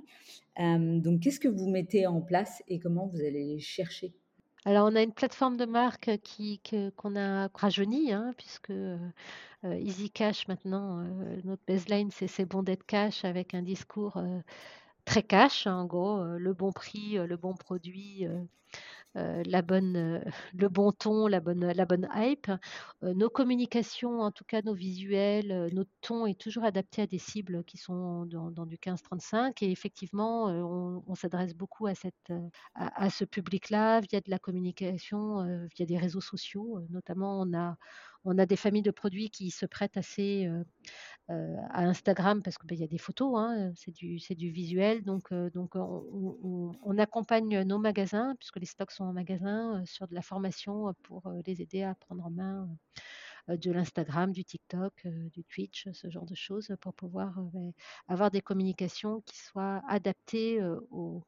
Euh, 0.60 1.00
donc, 1.00 1.20
qu'est-ce 1.20 1.40
que 1.40 1.48
vous 1.48 1.68
mettez 1.68 2.06
en 2.06 2.20
place 2.20 2.62
et 2.68 2.78
comment 2.78 3.06
vous 3.06 3.20
allez 3.20 3.44
les 3.44 3.58
chercher? 3.58 4.14
Alors, 4.64 4.88
on 4.90 4.94
a 4.94 5.02
une 5.02 5.12
plateforme 5.12 5.56
de 5.56 5.64
marque 5.64 6.18
qui, 6.22 6.60
qu'on 6.96 7.16
a 7.16 7.48
rajeunie, 7.54 8.12
hein, 8.12 8.32
puisque 8.36 8.70
euh, 8.70 8.98
Easy 9.64 10.10
Cash, 10.10 10.46
maintenant, 10.48 11.02
notre 11.44 11.62
baseline, 11.66 12.10
c'est 12.12 12.28
c'est 12.28 12.44
bon 12.44 12.62
d'être 12.62 12.84
cash 12.86 13.24
avec 13.24 13.54
un 13.54 13.62
discours 13.62 14.18
très 15.04 15.22
cash, 15.22 15.66
en 15.66 15.84
gros, 15.86 16.24
le 16.24 16.52
bon 16.54 16.72
prix, 16.72 17.14
le 17.14 17.36
bon 17.36 17.54
produit, 17.54 18.26
euh, 19.18 19.42
la 19.44 19.60
bonne, 19.60 19.96
euh, 19.96 20.20
le 20.54 20.68
bon 20.68 20.90
ton, 20.92 21.26
la 21.26 21.40
bonne, 21.40 21.70
la 21.72 21.84
bonne 21.84 22.08
hype. 22.14 22.50
Euh, 23.02 23.12
nos 23.14 23.28
communications, 23.28 24.20
en 24.20 24.30
tout 24.30 24.44
cas 24.44 24.62
nos 24.62 24.74
visuels, 24.74 25.68
notre 25.74 25.90
ton 26.00 26.26
est 26.26 26.40
toujours 26.40 26.64
adapté 26.64 27.02
à 27.02 27.06
des 27.06 27.18
cibles 27.18 27.62
qui 27.64 27.76
sont 27.76 28.24
dans, 28.26 28.66
du 28.66 28.76
15-35 28.78 29.62
et 29.62 29.70
effectivement, 29.70 30.46
on, 30.46 31.14
s'adresse 31.14 31.54
beaucoup 31.54 31.86
à, 31.86 31.94
cette, 31.94 32.32
à, 32.74 33.10
ce 33.10 33.24
public-là 33.24 34.00
via 34.00 34.20
de 34.20 34.30
la 34.30 34.38
communication, 34.38 35.66
via 35.74 35.86
des 35.86 35.98
réseaux 35.98 36.20
sociaux. 36.20 36.80
Notamment, 36.90 37.40
on 37.40 37.54
a, 37.54 37.76
on 38.24 38.38
a 38.38 38.46
des 38.46 38.56
familles 38.56 38.82
de 38.82 38.90
produits 38.90 39.30
qui 39.30 39.50
se 39.50 39.66
prêtent 39.66 39.96
assez 39.96 40.48
à 41.28 41.84
Instagram 41.84 42.42
parce 42.42 42.58
qu'il 42.58 42.68
ben, 42.68 42.78
y 42.78 42.84
a 42.84 42.88
des 42.88 42.98
photos, 42.98 43.34
hein, 43.36 43.72
c'est 43.74 43.92
du, 43.92 44.50
visuel. 44.50 45.02
Donc, 45.02 45.32
donc 45.32 45.74
on, 45.76 46.76
on, 46.82 46.98
accompagne 46.98 47.62
nos 47.62 47.78
magasins, 47.78 48.34
puisque 48.38 48.58
les 48.58 48.66
stocks 48.66 48.92
sont 48.92 49.04
en 49.04 49.12
magasin, 49.12 49.82
sur 49.86 50.06
de 50.06 50.14
la 50.14 50.22
formation 50.22 50.94
pour 51.02 51.22
les 51.46 51.62
aider 51.62 51.82
à 51.82 51.94
prendre 51.94 52.24
en 52.26 52.30
main 52.30 52.68
de 53.48 53.72
l'Instagram, 53.72 54.32
du 54.32 54.44
TikTok, 54.44 55.06
du 55.06 55.44
Twitch, 55.44 55.88
ce 55.92 56.10
genre 56.10 56.26
de 56.26 56.34
choses, 56.34 56.74
pour 56.80 56.94
pouvoir 56.94 57.40
ben, 57.52 57.72
avoir 58.08 58.30
des 58.30 58.40
communications 58.40 59.20
qui 59.22 59.38
soient 59.38 59.82
adaptées 59.88 60.62
aux, 60.90 61.24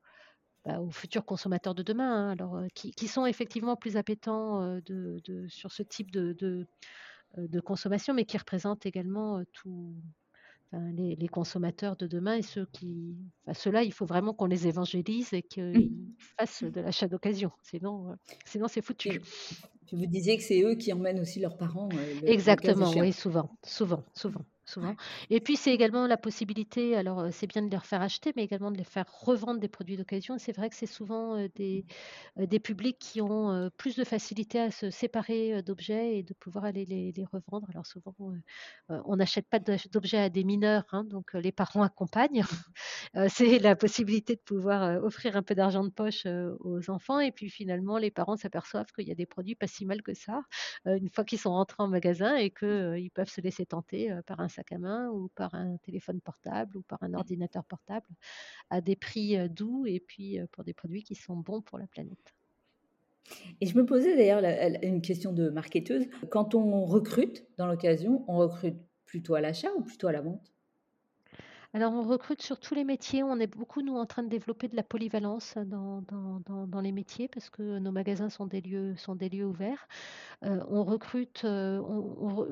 bah, 0.64 0.80
aux 0.80 0.90
futurs 0.90 1.24
consommateurs 1.24 1.74
de 1.74 1.82
demain, 1.82 2.28
hein. 2.28 2.30
alors, 2.30 2.62
qui, 2.74 3.08
sont 3.08 3.26
effectivement 3.26 3.76
plus 3.76 3.96
appétents 3.96 4.78
de, 4.86 5.20
sur 5.48 5.72
ce 5.72 5.82
type 5.82 6.10
de, 6.10 6.32
de, 7.36 7.60
consommation, 7.60 8.14
mais 8.14 8.24
qui 8.24 8.38
représentent 8.38 8.86
également 8.86 9.42
tous 9.52 9.94
les, 10.72 11.28
consommateurs 11.28 11.96
de 11.96 12.06
demain 12.06 12.36
et 12.36 12.42
ceux 12.42 12.66
qui, 12.72 13.16
ceux-là, 13.52 13.82
il 13.82 13.92
faut 13.92 14.06
vraiment 14.06 14.32
qu'on 14.32 14.46
les 14.46 14.66
évangélise 14.66 15.32
et 15.32 15.42
qu'ils 15.42 15.90
mmh. 15.90 16.14
fassent 16.38 16.64
de 16.64 16.80
l'achat 16.80 17.08
d'occasion. 17.08 17.50
Sinon, 17.62 18.16
sinon 18.44 18.66
c'est 18.68 18.82
foutu. 18.82 19.20
vous 19.92 20.06
disiez 20.06 20.36
que 20.36 20.42
c'est 20.42 20.62
eux 20.62 20.74
qui 20.76 20.92
emmènent 20.92 21.20
aussi 21.20 21.40
leurs 21.40 21.56
parents. 21.56 21.88
Exactement, 22.24 22.90
oui, 22.96 23.12
souvent, 23.12 23.50
souvent, 23.62 24.02
souvent 24.14 24.44
souvent. 24.66 24.94
Et 25.30 25.40
puis, 25.40 25.56
c'est 25.56 25.72
également 25.72 26.06
la 26.06 26.16
possibilité, 26.16 26.96
alors 26.96 27.28
c'est 27.32 27.46
bien 27.46 27.62
de 27.62 27.70
les 27.70 27.78
faire 27.80 28.02
acheter, 28.02 28.32
mais 28.36 28.44
également 28.44 28.70
de 28.70 28.76
les 28.78 28.84
faire 28.84 29.06
revendre 29.20 29.60
des 29.60 29.68
produits 29.68 29.96
d'occasion. 29.96 30.38
C'est 30.38 30.52
vrai 30.56 30.70
que 30.70 30.76
c'est 30.76 30.86
souvent 30.86 31.36
des, 31.54 31.86
des 32.36 32.60
publics 32.60 32.98
qui 32.98 33.20
ont 33.20 33.70
plus 33.76 33.96
de 33.96 34.04
facilité 34.04 34.60
à 34.60 34.70
se 34.70 34.90
séparer 34.90 35.62
d'objets 35.62 36.18
et 36.18 36.22
de 36.22 36.34
pouvoir 36.34 36.64
aller 36.64 36.84
les, 36.86 37.12
les 37.12 37.24
revendre. 37.24 37.68
Alors 37.70 37.86
souvent, 37.86 38.14
on 38.88 39.16
n'achète 39.16 39.48
pas 39.48 39.58
d'objets 39.58 40.18
à 40.18 40.28
des 40.30 40.44
mineurs, 40.44 40.84
hein, 40.92 41.04
donc 41.04 41.32
les 41.34 41.52
parents 41.52 41.82
accompagnent. 41.82 42.42
c'est 43.28 43.58
la 43.58 43.76
possibilité 43.76 44.36
de 44.36 44.40
pouvoir 44.40 45.02
offrir 45.04 45.36
un 45.36 45.42
peu 45.42 45.54
d'argent 45.54 45.84
de 45.84 45.90
poche 45.90 46.26
aux 46.60 46.90
enfants. 46.90 47.20
Et 47.20 47.32
puis 47.32 47.50
finalement, 47.50 47.98
les 47.98 48.10
parents 48.10 48.36
s'aperçoivent 48.36 48.92
qu'il 48.92 49.06
y 49.08 49.12
a 49.12 49.14
des 49.14 49.26
produits 49.26 49.54
pas 49.54 49.66
si 49.66 49.86
mal 49.86 50.02
que 50.02 50.14
ça, 50.14 50.42
une 50.86 51.10
fois 51.10 51.24
qu'ils 51.24 51.38
sont 51.38 51.52
rentrés 51.52 51.82
en 51.82 51.88
magasin 51.88 52.36
et 52.36 52.50
qu'ils 52.50 53.10
peuvent 53.14 53.28
se 53.28 53.40
laisser 53.40 53.66
tenter 53.66 54.10
par 54.26 54.40
un 54.40 54.48
sac 54.54 54.72
à 54.72 54.78
main 54.78 55.08
ou 55.10 55.28
par 55.34 55.54
un 55.54 55.76
téléphone 55.78 56.20
portable 56.20 56.76
ou 56.76 56.82
par 56.82 57.02
un 57.02 57.10
mmh. 57.10 57.14
ordinateur 57.14 57.64
portable 57.64 58.06
à 58.70 58.80
des 58.80 58.96
prix 58.96 59.48
doux 59.48 59.86
et 59.86 60.00
puis 60.00 60.38
pour 60.52 60.64
des 60.64 60.74
produits 60.74 61.02
qui 61.02 61.14
sont 61.14 61.36
bons 61.36 61.62
pour 61.62 61.78
la 61.78 61.86
planète. 61.86 62.34
Et 63.60 63.66
je 63.66 63.76
me 63.76 63.86
posais 63.86 64.16
d'ailleurs 64.16 64.42
une 64.82 65.00
question 65.00 65.32
de 65.32 65.48
marketeuse. 65.48 66.06
Quand 66.30 66.54
on 66.54 66.84
recrute 66.84 67.46
dans 67.56 67.66
l'occasion, 67.66 68.24
on 68.28 68.36
recrute 68.38 68.76
plutôt 69.06 69.34
à 69.34 69.40
l'achat 69.40 69.72
ou 69.76 69.82
plutôt 69.82 70.08
à 70.08 70.12
la 70.12 70.20
vente? 70.20 70.53
Alors, 71.74 71.92
on 71.92 72.04
recrute 72.04 72.40
sur 72.40 72.60
tous 72.60 72.76
les 72.76 72.84
métiers. 72.84 73.24
On 73.24 73.40
est 73.40 73.48
beaucoup, 73.48 73.82
nous, 73.82 73.96
en 73.96 74.06
train 74.06 74.22
de 74.22 74.28
développer 74.28 74.68
de 74.68 74.76
la 74.76 74.84
polyvalence 74.84 75.58
dans, 75.66 76.04
les 76.80 76.92
métiers 76.92 77.26
parce 77.26 77.50
que 77.50 77.80
nos 77.80 77.90
magasins 77.90 78.28
sont 78.28 78.46
des 78.46 78.60
lieux, 78.60 78.94
sont 78.96 79.16
des 79.16 79.28
lieux 79.28 79.44
ouverts. 79.44 79.88
Euh, 80.44 80.60
on 80.68 80.84
recrute, 80.84 81.42
euh, 81.44 81.82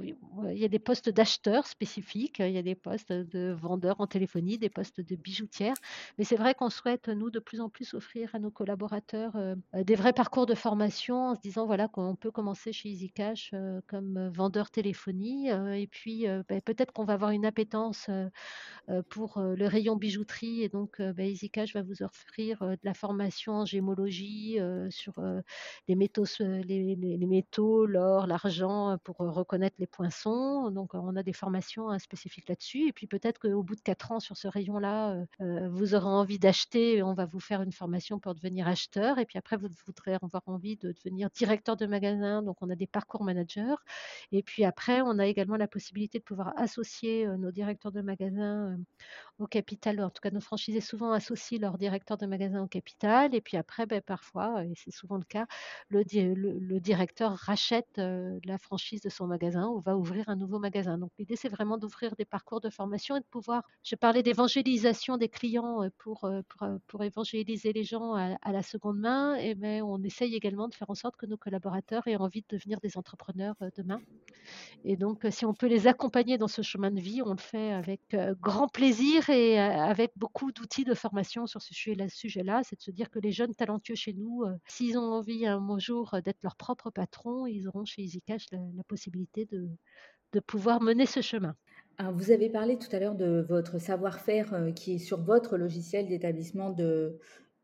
il 0.03 0.59
y 0.59 0.65
a 0.65 0.69
des 0.69 0.81
postes 0.81 1.09
d'acheteurs 1.09 1.69
spécifiques, 1.69 2.41
il 2.41 2.51
y 2.51 2.59
a 2.59 2.63
des 2.63 2.75
postes 2.75 3.13
de 3.13 3.53
vendeurs 3.53 4.01
en 4.01 4.09
téléphonie, 4.09 4.59
des 4.59 4.69
postes 4.69 5.01
de 5.01 5.15
bijoutières. 5.15 5.77
Mais 6.19 6.25
c'est 6.25 6.37
vrai 6.37 6.55
qu'on 6.55 6.71
souhaite, 6.71 7.07
nous, 7.07 7.31
de 7.31 7.39
plus 7.39 7.61
en 7.61 7.69
plus 7.69 7.95
offrir 7.95 8.35
à 8.35 8.41
nos 8.41 8.51
collaborateurs 8.51 9.37
euh, 9.37 9.55
des 9.73 9.95
vrais 9.95 10.15
parcours 10.15 10.47
de 10.47 10.57
formation 10.57 11.29
en 11.29 11.35
se 11.37 11.41
disant 11.41 11.67
voilà, 11.67 11.87
qu'on 11.87 12.17
peut 12.17 12.33
commencer 12.33 12.73
chez 12.73 12.89
EasyCash 12.89 13.55
comme 13.87 14.31
vendeur 14.35 14.73
téléphonie 14.73 15.49
et 15.49 15.87
puis 15.87 16.27
ben, 16.49 16.61
peut-être 16.61 16.93
qu'on 16.93 17.05
va 17.05 17.13
avoir 17.13 17.31
une 17.31 17.47
appétence 17.47 18.11
pour 19.13 19.41
le 19.41 19.67
rayon 19.67 19.97
bijouterie. 19.97 20.63
Et 20.63 20.71
donc, 20.71 21.01
bah, 21.01 21.23
EasyCash 21.23 21.75
va 21.75 21.83
vous 21.83 22.03
offrir 22.03 22.61
de 22.61 22.79
la 22.83 22.95
formation 22.95 23.53
en 23.53 23.65
gémologie 23.67 24.59
sur 24.89 25.15
les 25.87 25.95
métaux, 25.95 26.25
les, 26.41 27.27
métaux, 27.27 27.85
l'or, 27.85 28.27
l'argent, 28.27 28.97
pour 29.05 29.17
reconnaître 29.19 29.77
les 29.79 29.87
poinçons. 29.87 30.71
Donc, 30.71 30.95
on 30.95 31.15
a 31.17 31.23
des 31.23 31.35
formations 31.35 31.91
hein, 31.91 31.99
spécifiques 31.99 32.49
là-dessus. 32.49 32.89
Et 32.89 32.93
puis, 32.93 33.07
peut-être 33.07 33.39
qu'au 33.39 33.63
bout 33.63 33.77
de 33.77 33.83
quatre 33.83 34.13
ans 34.13 34.21
sur 34.21 34.39
ce 34.39 34.49
rayon-là, 34.49 35.27
vous 35.41 35.95
aurez 35.95 36.07
envie 36.07 36.39
d'acheter. 36.39 37.03
On 37.03 37.13
va 37.13 37.27
vous 37.27 37.41
faire 37.41 37.61
une 37.61 37.73
formation 37.73 38.19
pour 38.19 38.35
devenir 38.35 38.67
acheteur. 38.67 39.19
Et 39.19 39.27
puis 39.27 39.39
après, 39.39 39.59
vous 39.59 39.69
voudrez 39.85 40.15
avoir 40.15 40.43
envie 40.47 40.77
de 40.79 40.93
devenir 40.93 41.29
directeur 41.31 41.77
de 41.77 41.85
magasin. 41.85 42.43
Donc, 42.43 42.57
on 42.63 42.71
a 42.71 42.77
des 42.77 42.87
parcours 42.87 43.25
managers. 43.25 43.75
Et 44.33 44.43
puis 44.43 44.65
après, 44.65 45.03
on 45.03 45.19
a 45.19 45.27
également 45.27 45.57
la 45.57 45.69
possibilité 45.69 46.19
de 46.19 46.25
pouvoir 46.25 46.55
associer 46.57 47.27
nos 47.27 47.51
directeurs 47.51 47.93
de 47.93 48.01
magasin 48.01 48.79
au 49.43 49.47
capital. 49.47 50.01
En 50.01 50.11
tout 50.11 50.21
cas, 50.23 50.31
nos 50.31 50.41
franchisés 50.41 50.81
souvent 50.81 51.13
associent 51.13 51.59
leur 51.61 51.79
directeur 51.79 52.17
de 52.17 52.27
magasin 52.27 52.63
au 52.63 52.67
capital. 52.67 53.35
Et 53.35 53.41
puis 53.41 53.57
après, 53.57 53.87
ben, 53.87 54.01
parfois, 54.01 54.65
et 54.65 54.73
c'est 54.77 54.91
souvent 54.91 55.17
le 55.17 55.25
cas, 55.25 55.47
le, 55.91 56.79
directeur 56.81 57.33
rachète 57.33 57.99
euh, 57.99 58.39
la 58.45 58.59
franchise 58.59 59.03
de 59.03 59.09
son 59.09 59.27
magasin 59.27 59.69
ou 59.69 59.81
va 59.81 59.97
ouvrir 59.97 60.29
un 60.29 60.37
nouveau 60.37 60.59
magasin. 60.59 60.99
Donc 60.99 61.11
l'idée, 61.19 61.37
c'est 61.37 61.49
vraiment 61.49 61.79
d'ouvrir 61.79 62.15
des 62.17 62.25
parcours 62.25 62.61
de 62.61 62.71
formation 62.71 63.17
et 63.17 63.21
de 63.21 63.27
pouvoir, 63.31 63.63
je 63.85 63.95
parlais 63.95 64.23
d'évangélisation 64.23 65.17
des 65.17 65.29
clients 65.29 65.83
euh, 65.83 65.89
pour, 65.99 66.25
euh, 66.25 66.41
pour, 66.87 67.03
évangéliser 67.03 67.73
les 67.73 67.85
gens 67.85 68.15
à, 68.15 68.53
la 68.53 68.63
seconde 68.63 68.99
main. 68.99 69.35
Et 69.37 69.55
ben, 69.55 69.83
on 69.83 70.03
essaye 70.03 70.35
également 70.35 70.69
de 70.69 70.75
faire 70.75 70.91
en 70.91 70.95
sorte 70.95 71.17
que 71.17 71.27
nos 71.27 71.37
collaborateurs 71.37 72.07
aient 72.07 72.17
envie 72.17 72.43
de 72.43 72.57
devenir 72.57 72.81
des 72.81 72.97
entrepreneurs 72.97 73.57
demain. 73.77 74.01
Et 74.85 74.97
donc, 74.97 75.27
si 75.31 75.45
on 75.45 75.55
peut 75.55 75.67
les 75.67 75.87
accompagner 75.87 76.39
dans 76.39 76.49
ce 76.49 76.63
chemin 76.63 76.91
de 76.91 77.01
vie, 77.01 77.23
on 77.23 77.33
le 77.33 77.39
fait 77.39 77.73
avec 77.73 78.17
grand 78.41 78.69
plaisir 78.69 78.92
et 79.31 79.59
avec 79.59 80.13
beaucoup 80.17 80.53
d'outils 80.53 80.85
de 80.85 80.95
formation 80.95 81.47
sur 81.47 81.63
ce 81.63 81.75
sujet-là, 81.75 82.63
c'est 82.65 82.77
de 82.77 82.83
se 82.83 82.91
dire 82.91 83.11
que 83.11 83.19
les 83.19 83.33
jeunes 83.33 83.55
talentueux 83.55 83.95
chez 83.95 84.13
nous, 84.13 84.45
s'ils 84.67 84.99
ont 84.99 85.13
envie 85.13 85.47
un 85.47 85.79
jour 85.79 86.17
d'être 86.25 86.43
leur 86.43 86.57
propre 86.57 86.91
patron, 86.91 87.47
ils 87.47 87.69
auront 87.69 87.85
chez 87.85 88.03
EasyCash 88.03 88.47
la, 88.53 88.59
la 88.75 88.85
possibilité 88.85 89.47
de, 89.47 89.69
de 90.33 90.41
pouvoir 90.41 90.81
mener 90.83 91.07
ce 91.07 91.21
chemin. 91.21 91.55
vous 92.13 92.31
avez 92.31 92.49
parlé 92.51 92.79
tout 92.79 92.95
à 92.95 92.99
l'heure 92.99 93.15
de 93.15 93.45
votre 93.49 93.79
savoir-faire 93.79 94.73
qui 94.75 94.95
est 94.95 94.99
sur 94.99 95.23
votre 95.23 95.57
logiciel 95.57 96.09
d'établissement 96.09 96.71
de, 96.71 97.19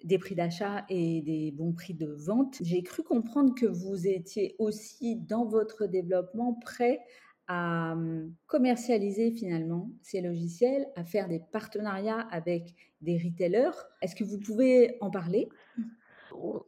des 0.04 0.18
prix 0.18 0.34
d'achat 0.34 0.84
et 0.88 1.22
des 1.22 1.50
bons 1.50 1.72
prix 1.72 1.94
de 1.94 2.06
vente. 2.06 2.56
J'ai 2.62 2.82
cru 2.82 3.02
comprendre 3.02 3.54
que 3.54 3.66
vous 3.66 4.06
étiez 4.06 4.54
aussi 4.58 5.16
dans 5.16 5.44
votre 5.44 5.86
développement 5.86 6.54
prêt 6.54 7.00
à 7.48 7.92
hum, 7.92 8.34
commercialiser 8.46 9.32
finalement 9.32 9.90
ces 10.02 10.20
logiciels, 10.20 10.86
à 10.96 11.04
faire 11.04 11.28
des 11.28 11.40
partenariats 11.52 12.20
avec 12.30 12.74
des 13.00 13.16
retailers. 13.16 13.76
Est-ce 14.02 14.14
que 14.14 14.24
vous 14.24 14.38
pouvez 14.38 14.96
en 15.00 15.10
parler? 15.10 15.48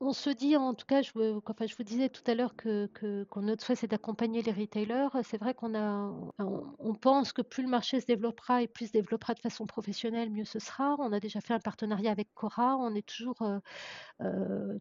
On, 0.00 0.12
se 0.12 0.30
dit, 0.30 0.56
en 0.56 0.74
tout 0.74 0.86
cas, 0.86 1.02
je, 1.02 1.12
vous 1.14 1.84
disais 1.84 2.08
tout 2.08 2.22
à 2.26 2.34
l'heure 2.34 2.56
que, 2.56 2.88
notre 3.36 3.64
souhait, 3.64 3.76
c'est 3.76 3.86
d'accompagner 3.86 4.42
les 4.42 4.52
retailers. 4.52 5.08
C'est 5.22 5.38
vrai 5.38 5.54
qu'on 5.54 5.74
a, 5.74 6.12
on, 6.38 6.94
pense 6.94 7.32
que 7.32 7.42
plus 7.42 7.62
le 7.62 7.68
marché 7.68 8.00
se 8.00 8.06
développera 8.06 8.62
et 8.62 8.68
plus 8.68 8.86
se 8.86 8.92
développera 8.92 9.34
de 9.34 9.38
façon 9.38 9.66
professionnelle, 9.66 10.30
mieux 10.30 10.44
ce 10.44 10.58
sera. 10.58 10.96
On 10.98 11.12
a 11.12 11.20
déjà 11.20 11.40
fait 11.40 11.54
un 11.54 11.60
partenariat 11.60 12.10
avec 12.10 12.32
Cora. 12.34 12.76
On 12.78 12.94
est 12.94 13.06
toujours 13.06 13.42
euh, 13.42 13.58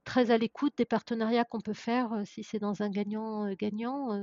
très 0.04 0.32
à 0.32 0.38
l'écoute 0.38 0.74
des 0.78 0.86
partenariats 0.86 1.46
qu'on 1.46 1.62
peut 1.62 1.74
faire 1.74 2.14
euh, 2.14 2.24
si 2.26 2.44
c'est 2.44 2.60
dans 2.60 2.82
un 2.82 2.90
gagnant-gagnant. 2.90 4.14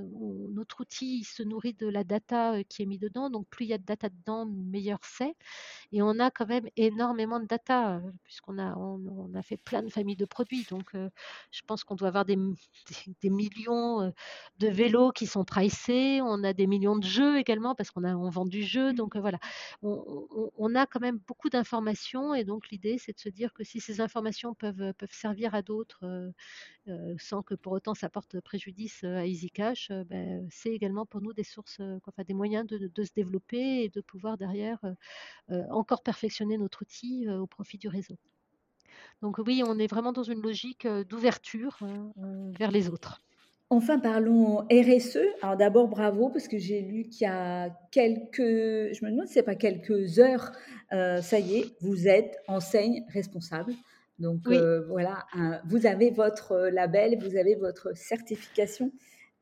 notre 0.53 0.81
outil 0.83 1.25
se 1.25 1.43
nourrit 1.43 1.75
de 1.75 1.89
la 1.89 2.05
data 2.05 2.63
qui 2.65 2.83
est 2.83 2.87
mise 2.87 3.01
dedans. 3.01 3.31
Donc, 3.31 3.47
plus 3.49 3.67
il 3.67 3.69
y 3.69 3.73
a 3.75 3.79
de 3.79 3.85
data 3.85 4.09
dedans, 4.09 4.47
meilleur 4.47 4.99
c'est. 5.03 5.35
Et 5.93 6.03
on 6.03 6.19
a 6.19 6.31
quand 6.31 6.47
même 6.47 6.69
énormément 6.77 7.41
de 7.41 7.47
data 7.47 8.01
puisqu'on 8.25 8.59
a, 8.59 8.75
on 8.77 9.35
a 9.35 9.43
fait 9.43 9.57
plein 9.57 9.83
de 9.83 9.89
familles 9.89 10.17
de 10.17 10.25
produits 10.25 10.47
donc, 10.71 10.91
je 10.93 11.61
pense 11.67 11.85
qu'on 11.85 11.95
doit 11.95 12.09
avoir 12.09 12.25
des, 12.25 12.37
des, 13.23 13.31
millions 13.31 14.13
de 14.59 14.69
vélos 14.69 15.13
qui 15.13 15.27
sont 15.27 15.45
pricés. 15.45 16.21
On 16.23 16.45
a 16.45 16.53
des 16.53 16.67
millions 16.67 16.97
de 16.97 17.05
jeux 17.05 17.39
également 17.39 17.75
parce 17.75 17.91
qu'on 17.91 18.05
on 18.05 18.31
vend 18.31 18.47
du 18.47 18.63
jeu. 18.63 18.93
Mmh. 18.93 18.95
Donc, 18.95 19.17
voilà, 19.17 19.39
on, 19.83 20.75
a 20.75 20.87
quand 20.87 21.01
même 21.01 21.19
beaucoup 21.27 21.49
d'informations. 21.49 22.35
Et 22.35 22.45
donc, 22.45 22.71
l'idée, 22.71 22.99
c'est 22.99 23.13
de 23.13 23.21
se 23.21 23.29
dire 23.29 23.53
que 23.53 23.65
si 23.65 23.81
ces 23.81 24.01
informations 24.01 24.55
peuvent, 24.55 24.93
peuvent 24.95 25.06
servir 25.15 25.55
à 25.55 25.63
d'autres 25.63 26.33
sans 27.19 27.43
que 27.43 27.55
pour 27.55 27.73
autant 27.73 27.95
ça 27.95 28.09
porte 28.09 28.41
préjudice 28.41 29.05
à 29.05 29.27
EasyCash, 29.27 29.91
ben, 30.07 30.47
c'est 30.51 30.71
également 30.71 31.07
pour 31.07 31.21
nous 31.21 31.33
des 31.33 31.45
sources, 31.45 31.81
enfin, 32.07 32.23
des 32.27 32.35
moyens 32.35 32.67
de, 32.67 33.05
se 33.05 33.13
développer 33.15 33.85
et 33.85 33.89
de 33.89 34.01
pouvoir 34.01 34.37
derrière 34.37 34.81
encore 35.71 36.03
perfectionner 36.03 36.59
notre 36.59 36.83
outil 36.83 37.29
au 37.29 37.47
profit 37.47 37.79
du 37.79 37.89
réseau. 37.89 38.17
Donc 39.23 39.39
oui, 39.39 39.63
on 39.67 39.79
est 39.79 39.87
vraiment 39.87 40.13
dans 40.13 40.23
une 40.23 40.43
logique 40.43 40.87
d'ouverture 40.87 41.79
vers 42.59 42.71
les 42.71 42.89
autres. 42.89 43.23
Enfin, 43.69 43.99
parlons 43.99 44.59
RSE. 44.71 45.19
Alors 45.43 45.57
d'abord, 45.57 45.89
bravo, 45.89 46.29
parce 46.29 46.47
que 46.47 46.57
j'ai 46.57 46.83
lu 46.83 47.09
qu'il 47.09 47.25
y 47.25 47.31
a 47.31 47.71
quelques, 47.91 48.39
je 48.39 49.05
me 49.05 49.11
demande 49.11 49.27
si 49.27 49.35
c'est 49.35 49.43
pas 49.43 49.57
quelques 49.57 50.21
heures, 50.21 50.53
ça 50.91 51.39
y 51.41 51.57
est, 51.59 51.75
vous 51.81 52.07
êtes 52.07 52.37
enseigne 52.47 53.05
responsable. 53.09 53.75
Donc 54.19 54.41
voilà, 54.89 55.27
vous 55.67 55.87
avez 55.87 56.11
votre 56.11 56.69
label, 56.73 57.19
vous 57.19 57.37
avez 57.37 57.55
votre 57.55 57.97
certification. 57.97 58.93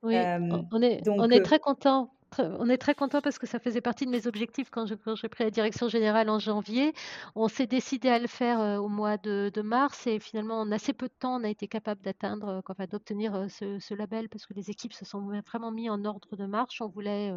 Oui, 0.02 0.16
on 0.16 0.82
est, 0.82 1.08
on 1.08 1.30
est 1.30 1.42
très 1.42 1.58
content 1.58 2.10
on 2.38 2.68
est 2.68 2.78
très 2.78 2.94
content 2.94 3.20
parce 3.20 3.38
que 3.38 3.46
ça 3.46 3.58
faisait 3.58 3.80
partie 3.80 4.06
de 4.06 4.10
mes 4.10 4.26
objectifs 4.26 4.70
quand 4.70 4.86
j'ai 4.86 4.96
pris 4.96 5.44
la 5.44 5.50
direction 5.50 5.88
générale 5.88 6.28
en 6.28 6.38
janvier. 6.38 6.92
On 7.34 7.48
s'est 7.48 7.66
décidé 7.66 8.08
à 8.08 8.18
le 8.18 8.26
faire 8.26 8.60
euh, 8.60 8.76
au 8.78 8.88
mois 8.88 9.16
de, 9.16 9.50
mars 9.62 10.06
et 10.06 10.18
finalement, 10.18 10.60
en 10.60 10.72
assez 10.72 10.92
peu 10.92 11.06
de 11.06 11.14
temps, 11.18 11.40
on 11.40 11.44
a 11.44 11.48
été 11.48 11.68
capable 11.68 12.02
d'atteindre, 12.02 12.48
euh, 12.48 12.60
enfin, 12.68 12.86
d'obtenir 12.86 13.34
euh, 13.34 13.48
ce, 13.48 13.94
label 13.94 14.28
parce 14.28 14.46
que 14.46 14.54
les 14.54 14.70
équipes 14.70 14.92
se 14.92 15.04
sont 15.04 15.20
vraiment 15.46 15.70
mis 15.70 15.88
en 15.88 16.04
ordre 16.04 16.36
de 16.36 16.46
marche. 16.46 16.80
On 16.80 16.88
voulait, 16.88 17.32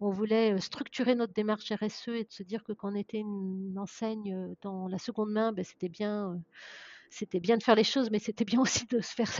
on 0.00 0.10
voulait 0.10 0.58
structurer 0.60 1.14
notre 1.14 1.32
démarche 1.32 1.72
RSE 1.72 2.08
et 2.08 2.24
de 2.24 2.32
se 2.32 2.42
dire 2.42 2.64
que 2.64 2.72
quand 2.72 2.92
on 2.92 2.96
était 2.96 3.18
une 3.18 3.74
enseigne 3.78 4.54
dans 4.62 4.88
la 4.88 4.98
seconde 4.98 5.32
main, 5.32 5.52
ben, 5.52 5.64
c'était 5.64 5.88
bien 5.88 6.40
c'était 7.14 7.40
bien 7.40 7.56
de 7.56 7.62
faire 7.62 7.76
les 7.76 7.84
choses, 7.84 8.10
mais 8.10 8.18
c'était 8.18 8.44
bien 8.44 8.60
aussi 8.60 8.86
de 8.86 9.00
se 9.00 9.14
faire, 9.14 9.30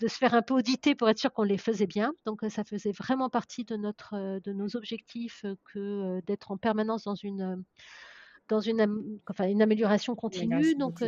de 0.00 0.08
se 0.08 0.16
faire 0.16 0.34
un 0.34 0.42
peu 0.42 0.54
auditer 0.54 0.94
pour 0.94 1.08
être 1.08 1.18
sûr 1.18 1.32
qu'on 1.32 1.42
les 1.42 1.58
faisait 1.58 1.86
bien. 1.86 2.12
Donc, 2.24 2.40
ça 2.48 2.64
faisait 2.64 2.92
vraiment 2.92 3.28
partie 3.28 3.64
de, 3.64 3.76
notre, 3.76 4.40
de 4.40 4.52
nos 4.52 4.76
objectifs 4.76 5.44
que 5.72 6.20
d'être 6.26 6.50
en 6.50 6.56
permanence 6.56 7.04
dans 7.04 7.14
une, 7.14 7.62
dans 8.48 8.60
une, 8.60 9.20
enfin, 9.28 9.48
une 9.48 9.62
amélioration 9.62 10.14
continue. 10.14 10.74
Donc, 10.76 11.02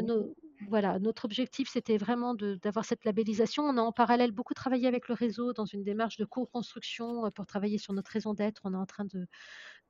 voilà, 0.69 0.99
notre 0.99 1.27
objectif, 1.27 1.69
c'était 1.71 1.99
vraiment 1.99 2.35
d'avoir 2.35 2.85
cette 2.85 3.05
labellisation. 3.05 3.63
On 3.65 3.77
a 3.77 3.83
en 3.83 3.93
parallèle 3.93 4.33
beaucoup 4.33 4.55
travaillé 4.55 4.89
avec 4.89 5.09
le 5.09 5.15
réseau 5.15 5.53
dans 5.53 5.67
une 5.67 5.83
démarche 5.85 6.17
de 6.17 6.25
co-construction 6.25 7.31
pour 7.33 7.47
travailler 7.47 7.79
sur 7.79 7.93
notre 7.93 8.11
raison 8.11 8.33
d'être. 8.35 8.63
On 8.65 8.73
est 8.73 8.77
en 8.77 8.87
train 8.87 9.05
de, 9.05 9.27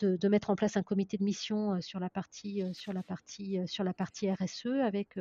de, 0.01 0.29
mettre 0.29 0.51
en 0.51 0.57
place 0.57 0.77
un 0.77 0.83
comité 0.83 1.17
de 1.17 1.25
mission 1.25 1.81
sur 1.81 2.01
la 2.01 2.11
partie, 2.11 2.63
sur 2.73 2.93
la 2.93 3.03
partie, 3.03 3.59
sur 3.67 3.85
la 3.85 3.95
partie 3.95 4.31
RSE 4.31 4.67
avec 4.83 5.19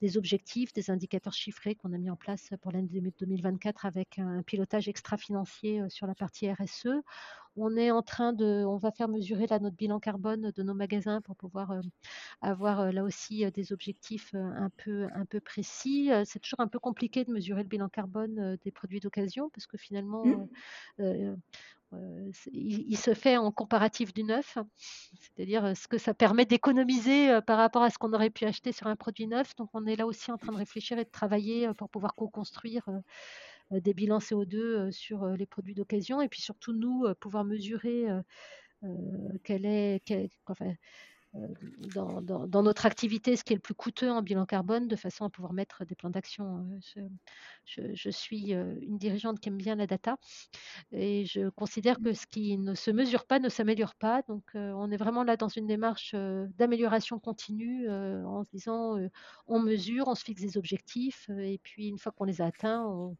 des 0.00 0.16
objectifs, 0.16 0.72
des 0.72 0.90
indicateurs 0.90 1.32
chiffrés 1.32 1.74
qu'on 1.74 1.92
a 1.92 1.98
mis 1.98 2.10
en 2.10 2.16
place 2.16 2.50
pour 2.60 2.72
l'année 2.72 2.88
2024 3.18 3.86
avec 3.86 4.18
un 4.18 4.42
pilotage 4.42 4.88
extra-financier 4.88 5.82
sur 5.88 6.06
la 6.06 6.14
partie 6.14 6.50
RSE. 6.50 6.88
On 7.56 7.76
est 7.76 7.90
en 7.90 8.02
train 8.02 8.32
de, 8.32 8.64
on 8.64 8.76
va 8.76 8.92
faire 8.92 9.08
mesurer 9.08 9.46
là 9.46 9.58
notre 9.58 9.76
bilan 9.76 9.98
carbone 9.98 10.52
de 10.54 10.62
nos 10.62 10.74
magasins 10.74 11.20
pour 11.20 11.36
pouvoir 11.36 11.80
avoir 12.40 12.92
là 12.92 13.02
aussi 13.02 13.44
des 13.50 13.72
objectifs 13.72 14.34
un 14.34 14.70
peu, 14.76 15.08
un 15.14 15.24
peu 15.24 15.40
précis. 15.40 16.10
C'est 16.24 16.38
toujours 16.38 16.60
un 16.60 16.68
peu 16.68 16.78
compliqué 16.78 17.24
de 17.24 17.32
mesurer 17.32 17.62
le 17.62 17.68
bilan 17.68 17.88
carbone 17.88 18.56
des 18.64 18.70
produits 18.70 19.00
d'occasion 19.00 19.50
parce 19.50 19.66
que 19.66 19.76
finalement, 19.76 20.24
mmh 20.98 21.36
il, 22.52 22.96
se 22.96 23.14
fait 23.14 23.36
en 23.36 23.50
comparatif 23.50 24.14
du 24.14 24.22
neuf, 24.24 24.58
c'est-à-dire 25.14 25.76
ce 25.76 25.88
que 25.88 25.98
ça 25.98 26.14
permet 26.14 26.44
d'économiser 26.44 27.40
par 27.46 27.58
rapport 27.58 27.82
à 27.82 27.90
ce 27.90 27.98
qu'on 27.98 28.12
aurait 28.12 28.30
pu 28.30 28.44
acheter 28.44 28.72
sur 28.72 28.86
un 28.86 28.96
produit 28.96 29.26
neuf. 29.26 29.54
Donc 29.56 29.70
on 29.74 29.86
est 29.86 29.96
là 29.96 30.06
aussi 30.06 30.30
en 30.30 30.38
train 30.38 30.52
de 30.52 30.58
réfléchir 30.58 30.98
et 30.98 31.04
de 31.04 31.10
travailler 31.10 31.68
pour 31.74 31.88
pouvoir 31.88 32.14
co-construire 32.14 32.88
des 33.70 33.94
bilans 33.94 34.18
CO2 34.18 34.90
sur 34.90 35.26
les 35.26 35.46
produits 35.46 35.74
d'occasion 35.74 36.20
et 36.20 36.28
puis 36.28 36.40
surtout 36.40 36.72
nous 36.72 37.06
pouvoir 37.20 37.44
mesurer 37.44 38.06
quelle 39.44 39.66
est, 39.66 40.00
euh, 40.10 40.74
dans, 41.32 42.62
notre 42.62 42.86
activité 42.86 43.36
ce 43.36 43.44
qui 43.44 43.52
est 43.52 43.56
le 43.56 43.60
plus 43.60 43.74
coûteux 43.74 44.10
en 44.10 44.22
bilan 44.22 44.46
carbone 44.46 44.88
de 44.88 44.96
façon 44.96 45.24
à 45.24 45.30
pouvoir 45.30 45.52
mettre 45.52 45.84
des 45.84 45.94
plans 45.94 46.10
d'action. 46.10 46.66
Euh, 46.96 47.08
je, 47.64 48.10
suis 48.10 48.54
euh, 48.54 48.74
une 48.82 48.98
dirigeante 48.98 49.38
qui 49.38 49.48
aime 49.48 49.56
bien 49.56 49.76
la 49.76 49.86
data 49.86 50.16
et 50.92 51.24
je 51.26 51.48
considère 51.50 52.00
que 52.00 52.12
ce 52.12 52.26
qui 52.26 52.58
ne 52.58 52.74
se 52.74 52.90
mesure 52.90 53.26
pas 53.26 53.38
ne 53.38 53.48
s'améliore 53.48 53.94
pas. 53.94 54.22
Donc 54.28 54.42
on 54.54 54.90
est 54.90 54.96
vraiment 54.96 55.22
là 55.22 55.36
dans 55.36 55.48
une 55.48 55.66
démarche 55.66 56.14
d'amélioration 56.58 57.18
continue 57.18 57.88
en 57.90 58.42
se 58.44 58.50
disant 58.50 58.96
on 59.46 59.60
mesure, 59.60 60.08
on 60.08 60.14
se 60.14 60.24
fixe 60.24 60.42
des 60.42 60.58
objectifs 60.58 61.28
et 61.38 61.60
puis 61.62 61.88
une 61.88 61.98
fois 61.98 62.12
qu'on 62.12 62.24
les 62.24 62.40
a 62.40 62.46
atteints, 62.46 62.84
on, 62.86 63.16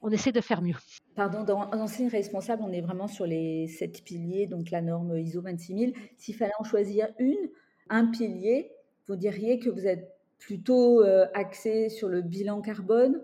on 0.00 0.10
essaie 0.10 0.32
de 0.32 0.40
faire 0.40 0.62
mieux. 0.62 0.76
Pardon, 1.14 1.44
dans 1.44 1.70
enseigne 1.72 2.08
responsable, 2.08 2.62
on 2.64 2.72
est 2.72 2.80
vraiment 2.80 3.08
sur 3.08 3.26
les 3.26 3.68
sept 3.68 4.02
piliers, 4.02 4.46
donc 4.46 4.70
la 4.70 4.80
norme 4.80 5.18
ISO 5.18 5.42
26000. 5.42 5.94
S'il 6.16 6.34
fallait 6.34 6.52
en 6.58 6.64
choisir 6.64 7.08
une, 7.18 7.50
un 7.88 8.06
pilier, 8.06 8.72
vous 9.08 9.16
diriez 9.16 9.58
que 9.58 9.68
vous 9.68 9.86
êtes 9.86 10.10
plutôt 10.38 11.02
euh, 11.02 11.26
axé 11.34 11.88
sur 11.88 12.08
le 12.08 12.22
bilan 12.22 12.60
carbone. 12.62 13.20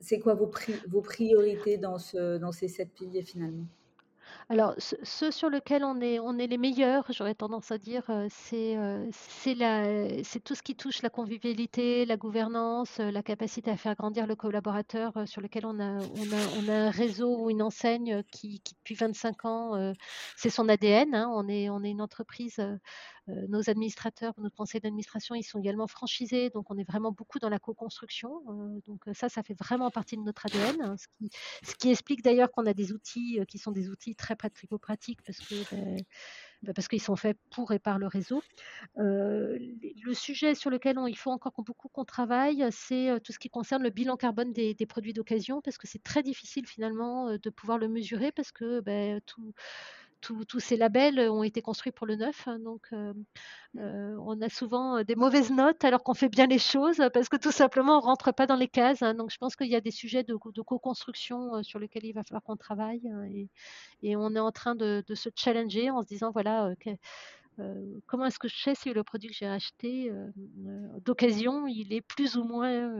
C'est 0.00 0.18
quoi 0.18 0.34
vos, 0.34 0.48
priorités 1.02 1.76
dans 1.76 1.98
ces 1.98 2.68
sept 2.68 2.92
piliers 2.92 3.22
finalement? 3.22 3.66
Alors, 4.50 4.74
ce, 4.78 5.30
sur 5.30 5.48
lequel 5.48 5.84
on 5.84 6.00
est, 6.00 6.18
on 6.18 6.36
est 6.36 6.48
les 6.48 6.58
meilleurs, 6.58 7.04
j'aurais 7.10 7.36
tendance 7.36 7.70
à 7.70 7.78
dire, 7.78 8.02
euh, 8.10 8.26
c'est 8.30 8.76
euh, 8.76 9.06
c'est 10.24 10.42
tout 10.42 10.56
ce 10.56 10.62
qui 10.64 10.74
touche 10.74 11.02
la 11.02 11.08
convivialité, 11.08 12.04
la 12.04 12.16
gouvernance, 12.16 12.98
euh, 12.98 13.12
la 13.12 13.22
capacité 13.22 13.70
à 13.70 13.76
faire 13.76 13.94
grandir 13.94 14.26
le 14.26 14.34
collaborateur, 14.34 15.12
sur 15.26 15.40
lequel 15.40 15.66
on 15.66 15.78
a, 15.78 15.98
on 15.98 16.32
a, 16.32 16.64
on 16.64 16.68
a 16.68 16.74
un 16.88 16.90
réseau 16.90 17.44
ou 17.44 17.48
une 17.50 17.62
enseigne 17.62 18.24
qui, 18.32 18.58
qui 18.58 18.74
depuis 18.74 18.96
25 18.96 19.44
ans, 19.44 19.92
c'est 20.36 20.50
son 20.50 20.68
ADN. 20.68 21.14
Hein. 21.14 21.30
on, 21.32 21.46
est, 21.48 21.70
on 21.70 21.84
une 21.84 22.02
entreprise 22.02 22.60
nos 23.48 23.68
administrateurs, 23.68 24.34
notre 24.38 24.56
conseil 24.56 24.80
d'administration, 24.80 25.34
ils 25.34 25.42
sont 25.42 25.58
également 25.58 25.86
franchisés, 25.86 26.50
donc 26.50 26.70
on 26.70 26.78
est 26.78 26.84
vraiment 26.84 27.12
beaucoup 27.12 27.38
dans 27.38 27.48
la 27.48 27.58
co-construction. 27.58 28.42
Euh, 28.48 28.80
donc 28.86 29.06
euh, 29.08 29.14
ça, 29.14 29.28
ça 29.28 29.42
fait 29.42 29.58
vraiment 29.58 29.90
partie 29.90 30.16
de 30.16 30.22
notre 30.22 30.46
ADN, 30.46 30.82
hein, 30.82 30.96
ce, 30.96 31.74
qui, 31.76 31.90
explique 31.90 32.22
d'ailleurs 32.22 32.50
qu'on 32.50 32.66
a 32.66 32.74
des 32.74 32.92
outils 32.92 33.40
qui 33.48 33.58
sont 33.58 33.72
des 33.72 33.88
outils 33.88 34.14
très 34.14 34.36
pratico-pratiques 34.36 35.22
parce 35.22 35.38
que 35.38 35.54
ben, 35.74 35.98
ben, 36.62 36.74
parce 36.74 36.88
qu'ils 36.88 37.00
sont 37.00 37.16
faits 37.16 37.38
pour 37.50 37.72
et 37.72 37.78
par 37.78 37.98
le 37.98 38.06
réseau. 38.06 38.42
le 38.96 40.14
sujet 40.14 40.54
sur 40.54 40.70
lequel 40.70 40.96
il 41.08 41.16
faut 41.16 41.30
encore 41.30 41.54
beaucoup 41.58 41.88
qu'on 41.88 42.04
travaille, 42.04 42.66
c'est 42.70 43.18
tout 43.24 43.32
ce 43.32 43.38
qui 43.38 43.48
concerne 43.48 43.82
le 43.82 43.90
bilan 43.90 44.16
carbone 44.16 44.52
des, 44.52 44.74
produits 44.86 45.12
d'occasion, 45.12 45.62
parce 45.62 45.78
que 45.78 45.86
c'est 45.86 46.02
très 46.02 46.22
difficile 46.22 46.66
finalement 46.66 47.36
de 47.36 47.50
pouvoir 47.50 47.78
le 47.78 47.88
mesurer, 47.88 48.30
parce 48.32 48.52
que 48.52 48.80
ben, 48.80 49.20
tout, 49.24 49.54
tous 50.20 50.60
ces 50.60 50.76
labels 50.76 51.18
ont 51.30 51.42
été 51.42 51.62
construits 51.62 51.92
pour 51.92 52.06
le 52.06 52.16
neuf. 52.16 52.46
Hein, 52.46 52.58
donc, 52.58 52.86
euh, 52.92 53.12
euh, 53.78 54.16
on 54.20 54.40
a 54.42 54.48
souvent 54.48 55.02
des 55.02 55.14
mauvaises 55.14 55.50
notes 55.50 55.84
alors 55.84 56.02
qu'on 56.02 56.14
fait 56.14 56.28
bien 56.28 56.46
les 56.46 56.58
choses 56.58 57.02
parce 57.14 57.28
que 57.28 57.36
tout 57.36 57.52
simplement, 57.52 57.98
on 57.98 58.00
rentre 58.00 58.32
pas 58.32 58.46
dans 58.46 58.56
les 58.56 58.68
cases. 58.68 59.02
Hein. 59.02 59.14
donc, 59.14 59.30
je 59.30 59.38
pense 59.38 59.56
qu'il 59.56 59.68
y 59.68 59.76
a 59.76 59.80
des 59.80 59.90
sujets 59.90 60.22
de, 60.22 60.34
co-construction 60.34 61.56
euh, 61.56 61.62
sur 61.62 61.78
lesquels 61.78 62.04
il 62.04 62.12
va 62.12 62.22
falloir 62.24 62.42
qu'on 62.42 62.56
travaille. 62.56 63.08
Hein, 63.08 63.24
et, 64.02 64.16
on 64.16 64.34
est 64.34 64.40
en 64.40 64.52
train 64.52 64.74
de, 64.74 65.02
se 65.14 65.28
challenger 65.34 65.90
en 65.90 66.02
se 66.02 66.08
disant, 66.08 66.30
voilà, 66.32 66.66
euh, 66.66 66.94
comment 68.06 68.26
est-ce 68.26 68.38
que 68.38 68.48
je 68.48 68.56
sais 68.56 68.74
si 68.74 68.92
le 68.92 69.02
produit 69.02 69.28
que 69.28 69.34
j'ai 69.34 69.46
acheté 69.46 70.10
d'occasion, 71.04 71.66
il 71.66 71.92
est 71.92 72.00
plus 72.00 72.36
ou 72.36 72.44
moins, 72.44 72.92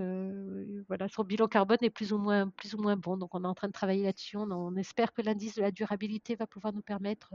voilà, 0.88 1.08
son 1.08 1.24
bilan 1.24 1.48
carbone 1.48 1.78
est 1.82 1.90
plus 1.90 2.12
ou 2.12 2.18
moins, 2.18 2.48
plus 2.48 2.74
ou 2.74 2.78
moins 2.78 2.96
bon. 2.96 3.16
Donc, 3.16 3.34
on 3.34 3.44
est 3.44 3.46
en 3.46 3.54
train 3.54 3.68
de 3.68 3.72
travailler 3.72 4.04
là-dessus. 4.04 4.36
On, 4.36 4.76
espère 4.76 5.12
que 5.12 5.22
l'indice 5.22 5.54
de 5.56 5.62
la 5.62 5.70
durabilité 5.70 6.34
va 6.34 6.46
pouvoir 6.46 6.72
nous 6.72 6.82
permettre 6.82 7.32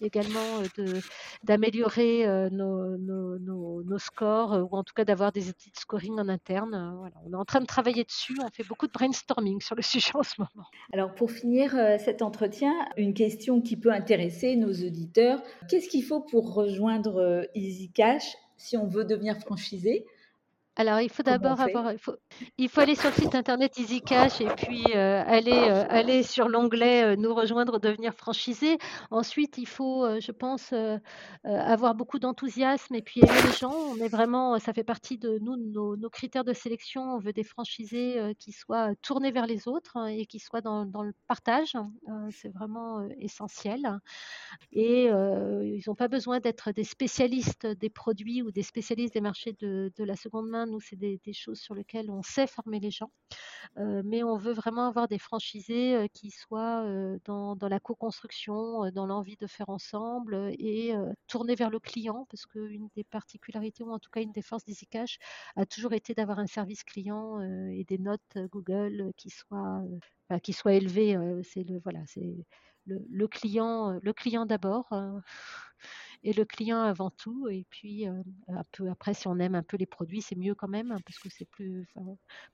également 0.00 0.62
d'améliorer 1.42 2.26
nos, 2.50 2.96
nos, 2.98 3.98
scores 3.98 4.68
ou 4.70 4.76
en 4.76 4.82
tout 4.82 4.94
cas 4.94 5.04
d'avoir 5.04 5.32
des 5.32 5.48
outils 5.48 5.70
de 5.70 5.76
scoring 5.76 6.18
en 6.18 6.28
interne. 6.28 6.94
Voilà. 6.98 7.14
On 7.24 7.32
est 7.32 7.36
en 7.36 7.44
train 7.44 7.60
de 7.60 7.66
travailler 7.66 8.04
dessus. 8.04 8.36
On 8.42 8.48
fait 8.50 8.66
beaucoup 8.66 8.86
de 8.86 8.92
brainstorming 8.92 9.60
sur 9.60 9.76
le 9.76 9.82
sujet 9.82 10.12
en 10.14 10.22
ce 10.22 10.34
moment. 10.38 10.66
Alors, 10.92 11.14
pour 11.14 11.30
finir 11.30 11.70
cet 11.98 12.22
entretien, 12.22 12.72
une 12.96 13.14
question 13.14 13.60
qui 13.60 13.76
peut 13.76 13.92
intéresser 13.92 14.56
nos 14.56 14.72
auditeurs. 14.72 15.42
Qu'est-ce 15.68 15.88
qu'il 15.88 16.04
faut 16.04 16.20
pour 16.20 16.53
rejoindre 16.54 17.20
euh, 17.20 17.44
EasyCash 17.54 18.36
si 18.56 18.76
on 18.76 18.86
veut 18.86 19.04
devenir 19.04 19.36
franchisé 19.38 20.06
alors, 20.76 21.00
il 21.00 21.08
faut 21.08 21.22
d'abord 21.22 21.60
avoir, 21.60 21.92
il 21.92 21.98
faut, 21.98 22.16
il 22.58 22.68
faut, 22.68 22.80
aller 22.80 22.96
sur 22.96 23.08
le 23.08 23.14
site 23.14 23.36
internet 23.36 23.78
EasyCash 23.78 24.40
et 24.40 24.48
puis 24.56 24.84
euh, 24.96 25.22
aller, 25.24 25.52
euh, 25.52 25.84
aller 25.88 26.24
sur 26.24 26.48
l'onglet 26.48 27.04
euh, 27.04 27.16
nous 27.16 27.32
rejoindre, 27.32 27.78
devenir 27.78 28.12
franchisé. 28.12 28.78
Ensuite, 29.12 29.56
il 29.56 29.68
faut, 29.68 30.04
je 30.20 30.32
pense, 30.32 30.74
avoir 31.44 31.94
beaucoup 31.94 32.18
d'enthousiasme 32.18 32.94
et 32.96 33.02
puis 33.02 33.20
aimer 33.20 33.42
les 33.46 33.52
gens. 33.52 33.72
On 33.72 33.96
est 33.98 34.08
vraiment, 34.08 34.58
ça 34.58 34.72
fait 34.72 34.82
partie 34.82 35.16
de 35.16 35.38
nous, 35.40 35.56
nos, 35.56 35.96
nos 35.96 36.10
critères 36.10 36.44
de 36.44 36.52
sélection. 36.52 37.02
On 37.02 37.18
veut 37.18 37.32
des 37.32 37.44
franchisés 37.44 38.34
qui 38.40 38.50
soient 38.50 38.94
tournés 39.00 39.30
vers 39.30 39.46
les 39.46 39.68
autres 39.68 39.96
hein, 39.96 40.06
et 40.06 40.26
qui 40.26 40.40
soient 40.40 40.60
dans, 40.60 40.86
dans 40.86 41.02
le 41.02 41.12
partage. 41.28 41.74
C'est 42.30 42.52
vraiment 42.52 43.06
essentiel. 43.20 44.00
Et 44.72 45.04
ils 45.04 45.82
n'ont 45.86 45.94
pas 45.94 46.08
besoin 46.08 46.40
d'être 46.40 46.72
des 46.72 46.84
spécialistes 46.84 47.66
des 47.66 47.90
produits 47.90 48.42
ou 48.42 48.50
des 48.50 48.62
spécialistes 48.62 49.14
des 49.14 49.20
marchés 49.20 49.54
de, 49.60 49.92
de 49.96 50.04
la 50.04 50.16
seconde 50.16 50.48
main 50.48 50.63
nous, 50.66 50.80
c'est 50.80 50.96
des, 50.96 51.20
choses 51.32 51.60
sur 51.60 51.74
lesquelles 51.74 52.10
on 52.10 52.22
sait 52.22 52.46
former 52.46 52.80
les 52.80 52.90
gens, 52.90 53.10
euh, 53.78 54.02
mais 54.04 54.22
on 54.22 54.36
veut 54.36 54.52
vraiment 54.52 54.86
avoir 54.86 55.08
des 55.08 55.18
franchisés 55.18 55.96
euh, 55.96 56.06
qui 56.12 56.30
soient 56.30 56.84
euh, 56.84 57.18
dans, 57.24 57.56
la 57.60 57.80
co-construction, 57.80 58.90
dans 58.90 59.06
l'envie 59.06 59.36
de 59.36 59.46
faire 59.46 59.68
ensemble 59.68 60.52
et 60.58 60.92
tourner 61.26 61.54
vers 61.54 61.70
le 61.70 61.80
client, 61.80 62.26
parce 62.30 62.46
qu'une 62.46 62.88
des 62.94 63.04
particularités, 63.04 63.84
ou 63.84 63.92
en 63.92 63.98
tout 63.98 64.10
cas 64.10 64.20
une 64.20 64.32
des 64.32 64.42
forces 64.42 64.64
d'EasyCash, 64.64 65.18
a 65.56 65.66
toujours 65.66 65.92
été 65.92 66.14
d'avoir 66.14 66.38
un 66.38 66.46
service 66.46 66.84
client 66.84 67.40
et 67.70 67.84
des 67.84 67.98
notes 67.98 68.20
Google 68.50 69.12
qui 69.16 69.30
soient, 69.30 69.82
qui 70.42 70.52
soient 70.52 70.74
élevées. 70.74 71.16
c'est 71.42 71.64
le, 71.64 71.78
voilà, 71.80 72.00
c'est 72.06 72.36
le, 72.86 73.28
client, 73.28 73.98
le 74.02 74.12
client 74.12 74.46
d'abord 74.46 74.88
et 76.24 76.32
le 76.32 76.44
client 76.44 76.82
avant 76.82 77.10
tout. 77.10 77.48
Et 77.48 77.64
puis, 77.70 78.08
euh, 78.08 78.22
un 78.48 78.62
peu 78.72 78.88
après, 78.90 79.14
si 79.14 79.28
on 79.28 79.38
aime 79.38 79.54
un 79.54 79.62
peu 79.62 79.76
les 79.76 79.86
produits, 79.86 80.22
c'est 80.22 80.34
mieux 80.34 80.54
quand 80.54 80.68
même, 80.68 80.90
hein, 80.90 80.98
parce 81.04 81.18
que 81.18 81.28
c'est 81.28 81.44
plus, 81.44 81.86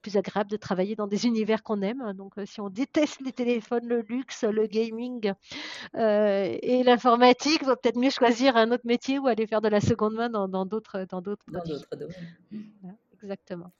plus 0.01 0.17
agréable 0.17 0.51
de 0.51 0.57
travailler 0.57 0.95
dans 0.95 1.07
des 1.07 1.25
univers 1.25 1.63
qu'on 1.63 1.81
aime. 1.81 2.13
Donc, 2.13 2.37
euh, 2.37 2.45
si 2.45 2.59
on 2.61 2.69
déteste 2.69 3.21
les 3.21 3.31
téléphones, 3.31 3.87
le 3.87 4.01
luxe, 4.01 4.43
le 4.43 4.67
gaming 4.67 5.33
euh, 5.95 6.57
et 6.61 6.83
l'informatique, 6.83 7.59
il 7.61 7.65
vaut 7.65 7.75
peut-être 7.75 7.97
mieux 7.97 8.09
choisir 8.09 8.57
un 8.57 8.71
autre 8.71 8.85
métier 8.85 9.17
ou 9.19 9.27
aller 9.27 9.47
faire 9.47 9.61
de 9.61 9.69
la 9.69 9.79
seconde 9.81 10.15
main 10.15 10.29
dans 10.29 10.65
d'autres 10.65 11.05
dans 11.09 11.21
d'autres 11.21 11.45
domaines. 11.47 12.97
exactement. 13.13 13.71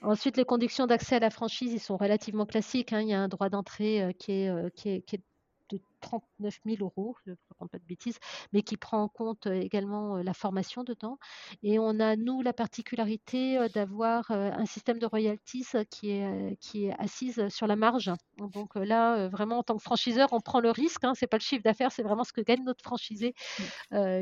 ensuite, 0.00 0.38
les 0.38 0.44
conditions 0.44 0.86
d'accès 0.86 1.16
à 1.16 1.20
la 1.20 1.30
franchise, 1.30 1.72
ils 1.72 1.80
sont 1.80 1.98
relativement 1.98 2.46
classiques. 2.46 2.92
Hein. 2.94 3.02
Il 3.02 3.08
y 3.08 3.14
a 3.14 3.20
un 3.20 3.28
droit 3.28 3.50
d'entrée 3.50 4.14
qui, 4.18 4.32
est, 4.32 4.74
qui, 4.74 4.88
est, 4.88 5.02
qui 5.02 5.16
est 5.16 5.22
de 5.70 5.78
39 6.02 6.58
000 6.66 6.76
euros, 6.80 7.16
je 7.24 7.30
ne 7.30 7.36
raconte 7.48 7.70
pas 7.70 7.78
de 7.78 7.84
bêtises, 7.84 8.18
mais 8.52 8.62
qui 8.62 8.76
prend 8.76 9.02
en 9.02 9.08
compte 9.08 9.46
euh, 9.46 9.54
également 9.54 10.16
euh, 10.16 10.22
la 10.22 10.34
formation 10.34 10.84
dedans. 10.84 11.18
Et 11.62 11.78
on 11.78 12.00
a, 12.00 12.16
nous, 12.16 12.42
la 12.42 12.52
particularité 12.52 13.58
euh, 13.58 13.68
d'avoir 13.68 14.30
un 14.30 14.66
système 14.66 14.98
de 14.98 15.06
royalties 15.06 15.66
qui 15.90 16.10
est, 16.10 16.56
qui 16.60 16.86
est 16.86 16.94
assise 16.98 17.48
sur 17.48 17.66
la 17.66 17.76
marge. 17.76 18.10
Donc 18.38 18.74
là, 18.74 19.28
vraiment, 19.28 19.58
en 19.58 19.62
tant 19.62 19.76
que 19.76 19.82
franchiseur, 19.82 20.32
on 20.32 20.40
prend 20.40 20.60
le 20.60 20.70
risque. 20.70 21.04
Hein, 21.04 21.14
ce 21.14 21.24
n'est 21.24 21.28
pas 21.28 21.36
le 21.36 21.42
chiffre 21.42 21.62
d'affaires, 21.62 21.92
c'est 21.92 22.02
vraiment 22.02 22.24
ce 22.24 22.32
que 22.32 22.40
gagne 22.40 22.64
notre 22.64 22.82
franchisé 22.82 23.34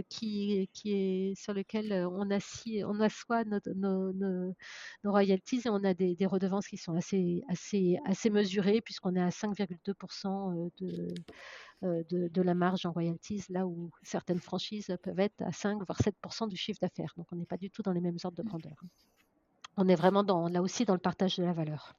qui, 0.08 0.68
qui 0.72 0.92
est 0.92 1.34
sur 1.34 1.54
lequel 1.54 1.92
on, 2.10 2.28
on 2.28 3.00
assoit 3.00 3.44
nos, 3.44 4.12
nos, 4.12 4.54
royalties 5.04 5.62
et 5.64 5.70
on 5.70 5.82
a 5.84 5.94
des, 5.94 6.14
des, 6.14 6.26
redevances 6.26 6.68
qui 6.68 6.76
sont 6.76 6.94
assez, 6.94 7.42
assez, 7.48 7.98
assez 8.04 8.30
mesurées 8.30 8.80
puisqu'on 8.80 9.16
est 9.16 9.22
à 9.22 9.30
5,2% 9.30 10.70
de 10.80 11.08
euh, 11.82 12.02
de, 12.10 12.42
la 12.42 12.54
marge 12.54 12.84
en 12.84 12.92
royalties, 12.92 13.44
là 13.48 13.66
où 13.66 13.90
certaines 14.02 14.40
franchises 14.40 14.94
peuvent 15.02 15.18
être 15.18 15.40
à 15.40 15.52
5 15.52 15.82
voire 15.86 15.98
7 15.98 16.14
du 16.48 16.56
chiffre 16.56 16.78
d'affaires. 16.80 17.12
Donc 17.16 17.26
on 17.32 17.36
n'est 17.36 17.46
pas 17.46 17.56
du 17.56 17.70
tout 17.70 17.82
dans 17.82 17.92
les 17.92 18.02
mêmes 18.02 18.18
ordres 18.22 18.36
de 18.36 18.46
grandeur. 18.46 18.76
On 19.76 19.88
est 19.88 19.94
vraiment 19.94 20.22
dans, 20.22 20.48
là 20.48 20.60
aussi 20.60 20.84
dans 20.84 20.92
le 20.92 21.00
partage 21.00 21.36
de 21.36 21.44
la 21.44 21.54
valeur. 21.54 21.94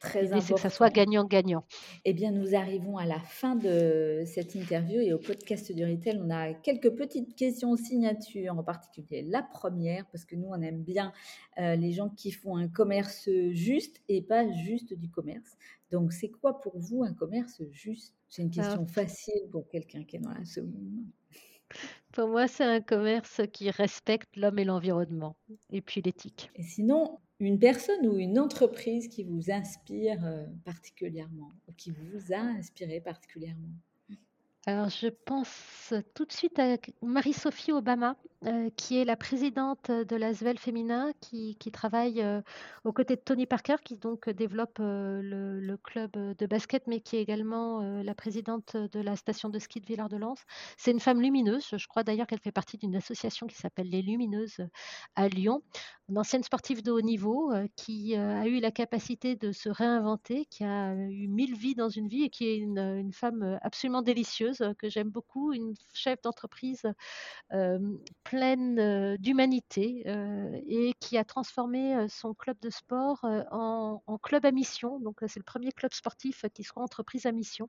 Très 0.00 0.22
L'idée, 0.22 0.40
c'est 0.40 0.54
que 0.54 0.60
ça 0.60 0.70
soit 0.70 0.88
gagnant-gagnant. 0.88 1.64
Eh 2.06 2.14
bien, 2.14 2.30
nous 2.30 2.54
arrivons 2.54 2.96
à 2.96 3.04
la 3.04 3.20
fin 3.20 3.54
de 3.54 4.22
cette 4.24 4.54
interview 4.54 4.98
et 5.00 5.12
au 5.12 5.18
podcast 5.18 5.72
du 5.72 5.84
Retail, 5.84 6.18
on 6.22 6.30
a 6.30 6.54
quelques 6.54 6.90
petites 6.90 7.36
questions 7.36 7.76
signature, 7.76 8.58
en 8.58 8.62
particulier 8.62 9.22
la 9.22 9.42
première, 9.42 10.06
parce 10.10 10.24
que 10.24 10.36
nous, 10.36 10.48
on 10.48 10.60
aime 10.62 10.82
bien 10.82 11.12
euh, 11.58 11.76
les 11.76 11.92
gens 11.92 12.08
qui 12.08 12.32
font 12.32 12.56
un 12.56 12.68
commerce 12.68 13.28
juste 13.52 14.00
et 14.08 14.22
pas 14.22 14.50
juste 14.50 14.94
du 14.94 15.10
commerce. 15.10 15.58
Donc, 15.90 16.14
c'est 16.14 16.30
quoi 16.30 16.60
pour 16.62 16.78
vous 16.78 17.02
un 17.02 17.12
commerce 17.12 17.62
juste? 17.70 18.14
C'est 18.30 18.42
une 18.42 18.50
question 18.50 18.86
facile 18.86 19.48
pour 19.50 19.68
quelqu'un 19.68 20.04
qui 20.04 20.16
est 20.16 20.20
dans 20.20 20.32
la 20.32 20.44
seconde 20.44 21.04
Pour 22.12 22.28
moi, 22.28 22.46
c'est 22.46 22.64
un 22.64 22.80
commerce 22.80 23.40
qui 23.52 23.70
respecte 23.70 24.36
l'homme 24.36 24.58
et 24.60 24.64
l'environnement, 24.64 25.36
et 25.70 25.82
puis 25.82 26.00
l'éthique. 26.00 26.50
Et 26.54 26.62
sinon, 26.62 27.18
une 27.40 27.58
personne 27.58 28.06
ou 28.06 28.16
une 28.18 28.38
entreprise 28.38 29.08
qui 29.08 29.24
vous 29.24 29.50
inspire 29.50 30.24
euh, 30.24 30.46
particulièrement, 30.64 31.50
ou 31.66 31.72
qui 31.72 31.90
vous 31.90 32.32
a 32.32 32.38
inspiré 32.38 33.00
particulièrement? 33.00 33.74
Alors, 34.66 34.90
je 34.90 35.08
pense 35.08 35.94
tout 36.14 36.26
de 36.26 36.32
suite 36.32 36.58
à 36.58 36.76
Marie-Sophie 37.00 37.72
Obama, 37.72 38.16
euh, 38.46 38.68
qui 38.76 38.98
est 38.98 39.06
la 39.06 39.16
présidente 39.16 39.90
de 39.90 40.16
l'Asvel 40.16 40.58
Féminin, 40.58 41.12
qui, 41.22 41.56
travaille 41.72 42.20
euh, 42.20 42.42
aux 42.84 42.92
côtés 42.92 43.16
de 43.16 43.22
Tony 43.22 43.46
Parker, 43.46 43.76
qui 43.82 43.96
donc 43.96 44.28
développe 44.28 44.76
euh, 44.80 45.22
le, 45.22 45.76
club 45.78 46.10
de 46.12 46.46
basket, 46.46 46.86
mais 46.86 47.00
qui 47.00 47.16
est 47.16 47.22
également 47.22 47.80
la 48.02 48.14
présidente 48.14 48.76
de 48.76 49.00
la 49.00 49.16
station 49.16 49.48
de 49.48 49.58
ski 49.58 49.80
de 49.80 49.86
Villard-de-Lans. 49.86 50.34
C'est 50.76 50.90
une 50.90 51.00
femme 51.00 51.22
lumineuse. 51.22 51.68
Je 51.74 51.86
crois 51.86 52.02
d'ailleurs 52.02 52.26
qu'elle 52.26 52.40
fait 52.40 52.52
partie 52.52 52.76
d'une 52.76 52.96
association 52.96 53.46
qui 53.46 53.56
s'appelle 53.56 53.88
Les 53.88 54.02
Lumineuses 54.02 54.60
à 55.16 55.28
Lyon. 55.28 55.62
Une 56.10 56.18
ancienne 56.18 56.42
sportive 56.42 56.82
de 56.82 56.90
haut 56.90 57.00
niveau 57.00 57.50
qui 57.76 58.14
a 58.14 58.46
eu 58.46 58.60
la 58.60 58.70
capacité 58.70 59.36
de 59.36 59.52
se 59.52 59.70
réinventer, 59.70 60.44
qui 60.46 60.64
a 60.64 60.94
eu 60.94 61.28
mille 61.28 61.56
vies 61.56 61.74
dans 61.74 61.88
une 61.88 62.08
vie 62.08 62.24
et 62.24 62.30
qui 62.30 62.46
est 62.46 62.56
une 62.56 63.12
femme 63.12 63.58
absolument 63.62 64.02
délicieuse 64.02 64.49
euh, 64.60 64.74
que 64.74 64.88
j'aime 64.88 65.10
beaucoup, 65.10 65.52
une 65.52 65.74
chef 65.92 66.20
d'entreprise 66.22 66.82
euh, 67.52 67.78
pleine 68.24 68.78
euh, 68.78 69.16
d'humanité 69.16 70.04
et 70.66 70.94
qui 71.00 71.18
a 71.18 71.24
transformé 71.24 72.06
son 72.08 72.34
club 72.34 72.56
de 72.60 72.70
sport 72.70 73.24
en, 73.50 74.18
club 74.22 74.44
à 74.44 74.52
mission. 74.52 75.00
Donc 75.00 75.18
c'est 75.26 75.38
le 75.38 75.44
premier 75.44 75.72
club 75.72 75.92
sportif 75.92 76.44
qui 76.54 76.64
sera 76.64 76.80
entreprise 76.80 77.26
à 77.26 77.32
mission, 77.32 77.68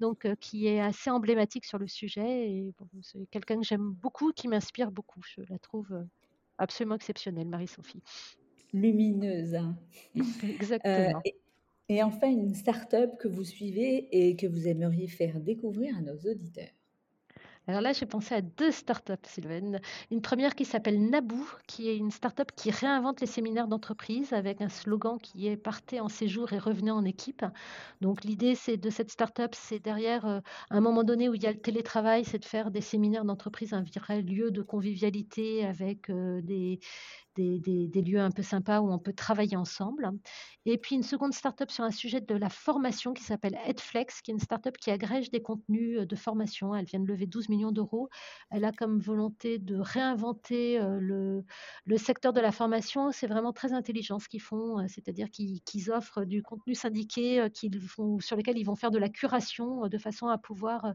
donc 0.00 0.26
qui 0.40 0.66
est 0.66 0.80
assez 0.80 1.10
emblématique 1.10 1.64
sur 1.64 1.78
le 1.78 1.86
sujet. 1.86 2.50
Et 2.50 2.74
c'est 3.02 3.26
quelqu'un 3.30 3.58
que 3.58 3.66
j'aime 3.66 3.90
beaucoup, 3.92 4.32
qui 4.32 4.48
m'inspire 4.48 4.90
beaucoup. 4.90 5.20
Je 5.24 5.42
la 5.48 5.58
trouve 5.58 6.04
absolument 6.58 6.96
exceptionnelle, 6.96 7.48
Marie-Sophie. 7.48 8.02
Lumineuse. 8.72 9.58
Exactement. 10.42 11.20
Et 11.24 11.36
enfin, 11.90 12.30
une 12.30 12.54
start-up 12.54 13.10
que 13.18 13.28
vous 13.28 13.44
suivez 13.44 14.08
et 14.12 14.36
que 14.36 14.46
vous 14.46 14.68
aimeriez 14.68 15.08
faire 15.08 15.40
découvrir 15.40 15.96
à 15.96 16.00
nos 16.00 16.16
auditeurs. 16.16 16.72
Alors 17.68 17.80
là, 17.80 17.92
j'ai 17.92 18.06
pensé 18.06 18.34
à 18.34 18.40
deux 18.40 18.72
startups, 18.72 19.12
Sylvain. 19.22 19.78
Une 20.10 20.20
première 20.20 20.56
qui 20.56 20.64
s'appelle 20.64 21.00
Naboo, 21.00 21.46
qui 21.68 21.88
est 21.88 21.96
une 21.96 22.10
startup 22.10 22.50
qui 22.56 22.72
réinvente 22.72 23.20
les 23.20 23.28
séminaires 23.28 23.68
d'entreprise 23.68 24.32
avec 24.32 24.60
un 24.60 24.68
slogan 24.68 25.16
qui 25.22 25.46
est 25.46 25.56
Partez 25.56 26.00
en 26.00 26.08
séjour 26.08 26.52
et 26.52 26.58
revenez 26.58 26.90
en 26.90 27.04
équipe. 27.04 27.44
Donc 28.00 28.24
l'idée 28.24 28.56
c'est 28.56 28.76
de 28.76 28.90
cette 28.90 29.12
startup, 29.12 29.54
c'est 29.54 29.78
derrière 29.78 30.26
euh, 30.26 30.40
un 30.70 30.80
moment 30.80 31.04
donné 31.04 31.28
où 31.28 31.34
il 31.34 31.42
y 31.42 31.46
a 31.46 31.52
le 31.52 31.60
télétravail, 31.60 32.24
c'est 32.24 32.40
de 32.40 32.44
faire 32.44 32.72
des 32.72 32.80
séminaires 32.80 33.24
d'entreprise 33.24 33.74
un 33.74 33.84
vrai 33.84 34.22
lieu 34.22 34.50
de 34.50 34.62
convivialité 34.62 35.64
avec 35.64 36.10
euh, 36.10 36.40
des, 36.42 36.80
des, 37.34 38.02
lieux 38.02 38.20
un 38.20 38.30
peu 38.30 38.42
sympas 38.42 38.80
où 38.80 38.92
on 38.92 38.98
peut 38.98 39.12
travailler 39.12 39.56
ensemble. 39.56 40.10
Et 40.64 40.78
puis 40.78 40.94
une 40.94 41.02
seconde 41.02 41.34
start-up 41.34 41.70
sur 41.70 41.84
un 41.84 41.90
sujet 41.90 42.20
de 42.20 42.34
la 42.34 42.48
formation 42.48 43.14
qui 43.14 43.24
s'appelle 43.24 43.58
Edflex, 43.66 44.20
qui 44.22 44.30
est 44.30 44.34
une 44.34 44.40
start-up 44.40 44.76
qui 44.76 44.90
agrège 44.90 45.30
des 45.30 45.42
contenus 45.42 45.98
euh, 45.98 46.06
de 46.06 46.16
formation. 46.16 46.74
Elle 46.74 46.84
vient 46.84 47.00
de 47.00 47.06
lever 47.06 47.26
12 47.26 47.48
millions 47.48 47.72
d'euros. 47.72 48.08
Elle 48.50 48.64
a 48.64 48.72
comme 48.72 49.00
volonté 49.00 49.58
de 49.58 49.76
réinventer 49.76 50.78
euh, 50.78 50.98
le, 51.00 51.96
secteur 51.96 52.32
de 52.32 52.40
la 52.40 52.52
formation. 52.52 53.10
C'est 53.12 53.26
vraiment 53.26 53.52
très 53.52 53.72
intelligent 53.72 54.18
ce 54.18 54.28
qu'ils 54.28 54.42
font, 54.42 54.78
euh, 54.78 54.84
c'est-à-dire 54.88 55.28
qu'ils 55.30 55.90
offrent 55.90 56.24
du 56.24 56.42
contenu 56.42 56.74
syndiqué 56.74 57.46
sur 57.52 58.36
lequel 58.36 58.58
ils 58.58 58.64
vont 58.64 58.76
faire 58.76 58.90
de 58.90 58.98
la 58.98 59.08
curation 59.08 59.88
de 59.88 59.98
façon 59.98 60.28
à 60.28 60.38
pouvoir 60.38 60.94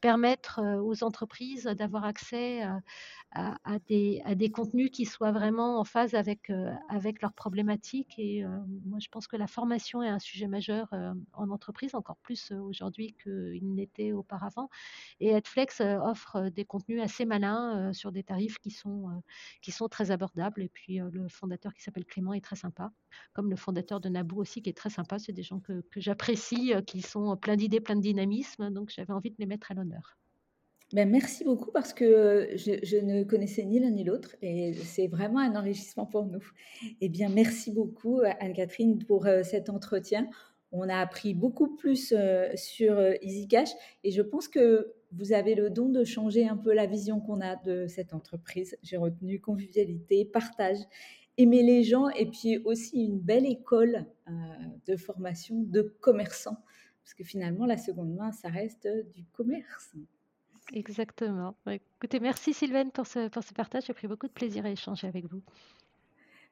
permettre 0.00 0.60
aux 0.82 1.04
entreprises 1.04 1.64
d'avoir 1.64 2.04
accès 2.04 2.62
à 3.32 3.78
des 3.88 4.50
contenus 4.50 4.90
qui 4.90 5.04
soient 5.04 5.32
vraiment 5.32 5.75
en 5.76 5.84
phase 5.84 6.14
avec, 6.14 6.50
euh, 6.50 6.72
avec 6.88 7.22
leurs 7.22 7.32
problématiques. 7.32 8.18
Et 8.18 8.44
euh, 8.44 8.48
moi, 8.84 8.98
je 9.00 9.08
pense 9.08 9.26
que 9.26 9.36
la 9.36 9.46
formation 9.46 10.02
est 10.02 10.08
un 10.08 10.18
sujet 10.18 10.48
majeur 10.48 10.88
euh, 10.92 11.12
en 11.32 11.50
entreprise, 11.50 11.94
encore 11.94 12.16
plus 12.16 12.52
aujourd'hui 12.52 13.14
qu'il 13.22 13.74
n'était 13.74 14.12
auparavant. 14.12 14.68
Et 15.20 15.34
Adflex 15.34 15.80
offre 15.80 16.48
des 16.48 16.64
contenus 16.64 17.02
assez 17.02 17.24
malins 17.24 17.92
sur 17.92 18.12
des 18.12 18.22
tarifs 18.22 18.58
qui 18.58 18.70
sont, 18.70 19.22
qui 19.62 19.72
sont 19.72 19.88
très 19.88 20.10
abordables. 20.10 20.62
Et 20.62 20.68
puis, 20.68 20.98
le 20.98 21.28
fondateur 21.28 21.72
qui 21.74 21.82
s'appelle 21.82 22.04
Clément 22.04 22.32
est 22.32 22.44
très 22.44 22.56
sympa, 22.56 22.92
comme 23.32 23.50
le 23.50 23.56
fondateur 23.56 24.00
de 24.00 24.08
Naboo 24.08 24.40
aussi, 24.40 24.62
qui 24.62 24.70
est 24.70 24.76
très 24.76 24.90
sympa. 24.90 25.18
C'est 25.18 25.32
des 25.32 25.42
gens 25.42 25.60
que, 25.60 25.82
que 25.90 26.00
j'apprécie, 26.00 26.72
qui 26.86 27.02
sont 27.02 27.36
pleins 27.36 27.56
d'idées, 27.56 27.80
pleins 27.80 27.96
de 27.96 28.02
dynamisme. 28.02 28.70
Donc, 28.70 28.90
j'avais 28.90 29.12
envie 29.12 29.30
de 29.30 29.36
les 29.38 29.46
mettre 29.46 29.70
à 29.70 29.74
l'honneur. 29.74 30.18
Ben, 30.92 31.10
merci 31.10 31.42
beaucoup 31.42 31.72
parce 31.72 31.92
que 31.92 32.48
je, 32.54 32.96
ne 32.98 33.24
connaissais 33.24 33.64
ni 33.64 33.80
l'un 33.80 33.90
ni 33.90 34.04
l'autre 34.04 34.36
et 34.40 34.72
c'est 34.72 35.08
vraiment 35.08 35.40
un 35.40 35.56
enrichissement 35.56 36.06
pour 36.06 36.26
nous. 36.26 36.44
Eh 37.00 37.08
bien, 37.08 37.28
merci 37.28 37.72
beaucoup 37.72 38.20
Anne-Catherine 38.38 39.04
pour 39.04 39.26
euh, 39.26 39.42
cet 39.42 39.68
entretien. 39.68 40.28
On 40.70 40.88
a 40.88 40.96
appris 40.98 41.34
beaucoup 41.34 41.74
plus 41.74 42.12
euh, 42.16 42.48
sur 42.54 42.98
euh, 42.98 43.14
EasyCash 43.20 43.70
et 44.04 44.12
je 44.12 44.22
pense 44.22 44.46
que 44.46 44.94
vous 45.10 45.32
avez 45.32 45.56
le 45.56 45.70
don 45.70 45.88
de 45.88 46.04
changer 46.04 46.46
un 46.46 46.56
peu 46.56 46.72
la 46.72 46.86
vision 46.86 47.20
qu'on 47.20 47.40
a 47.40 47.56
de 47.56 47.88
cette 47.88 48.14
entreprise. 48.14 48.78
J'ai 48.84 48.96
retenu 48.96 49.40
convivialité, 49.40 50.24
partage, 50.24 50.78
aimer 51.36 51.64
les 51.64 51.82
gens 51.82 52.10
et 52.10 52.26
puis 52.26 52.58
aussi 52.58 53.06
une 53.06 53.18
belle 53.18 53.46
école 53.46 54.06
de 54.86 54.96
formation 54.96 55.62
de 55.62 55.82
commerçants 56.00 56.58
parce 57.02 57.14
que 57.14 57.24
finalement 57.24 57.66
la 57.66 57.76
seconde 57.76 58.14
main, 58.14 58.30
ça 58.30 58.48
reste 58.48 58.88
du 59.14 59.24
commerce. 59.32 59.96
Exactement. 60.72 61.56
écoutez, 61.68 62.20
merci 62.20 62.52
Sylvaine 62.52 62.90
pour 62.90 63.06
ce, 63.06 63.28
pour 63.28 63.42
ce 63.42 63.54
partage. 63.54 63.84
J'ai 63.86 63.94
pris 63.94 64.08
beaucoup 64.08 64.26
de 64.26 64.32
plaisir 64.32 64.64
à 64.66 64.70
échanger 64.70 65.06
avec 65.06 65.26
vous. 65.26 65.42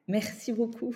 Merci 0.07 0.53
beaucoup. 0.53 0.95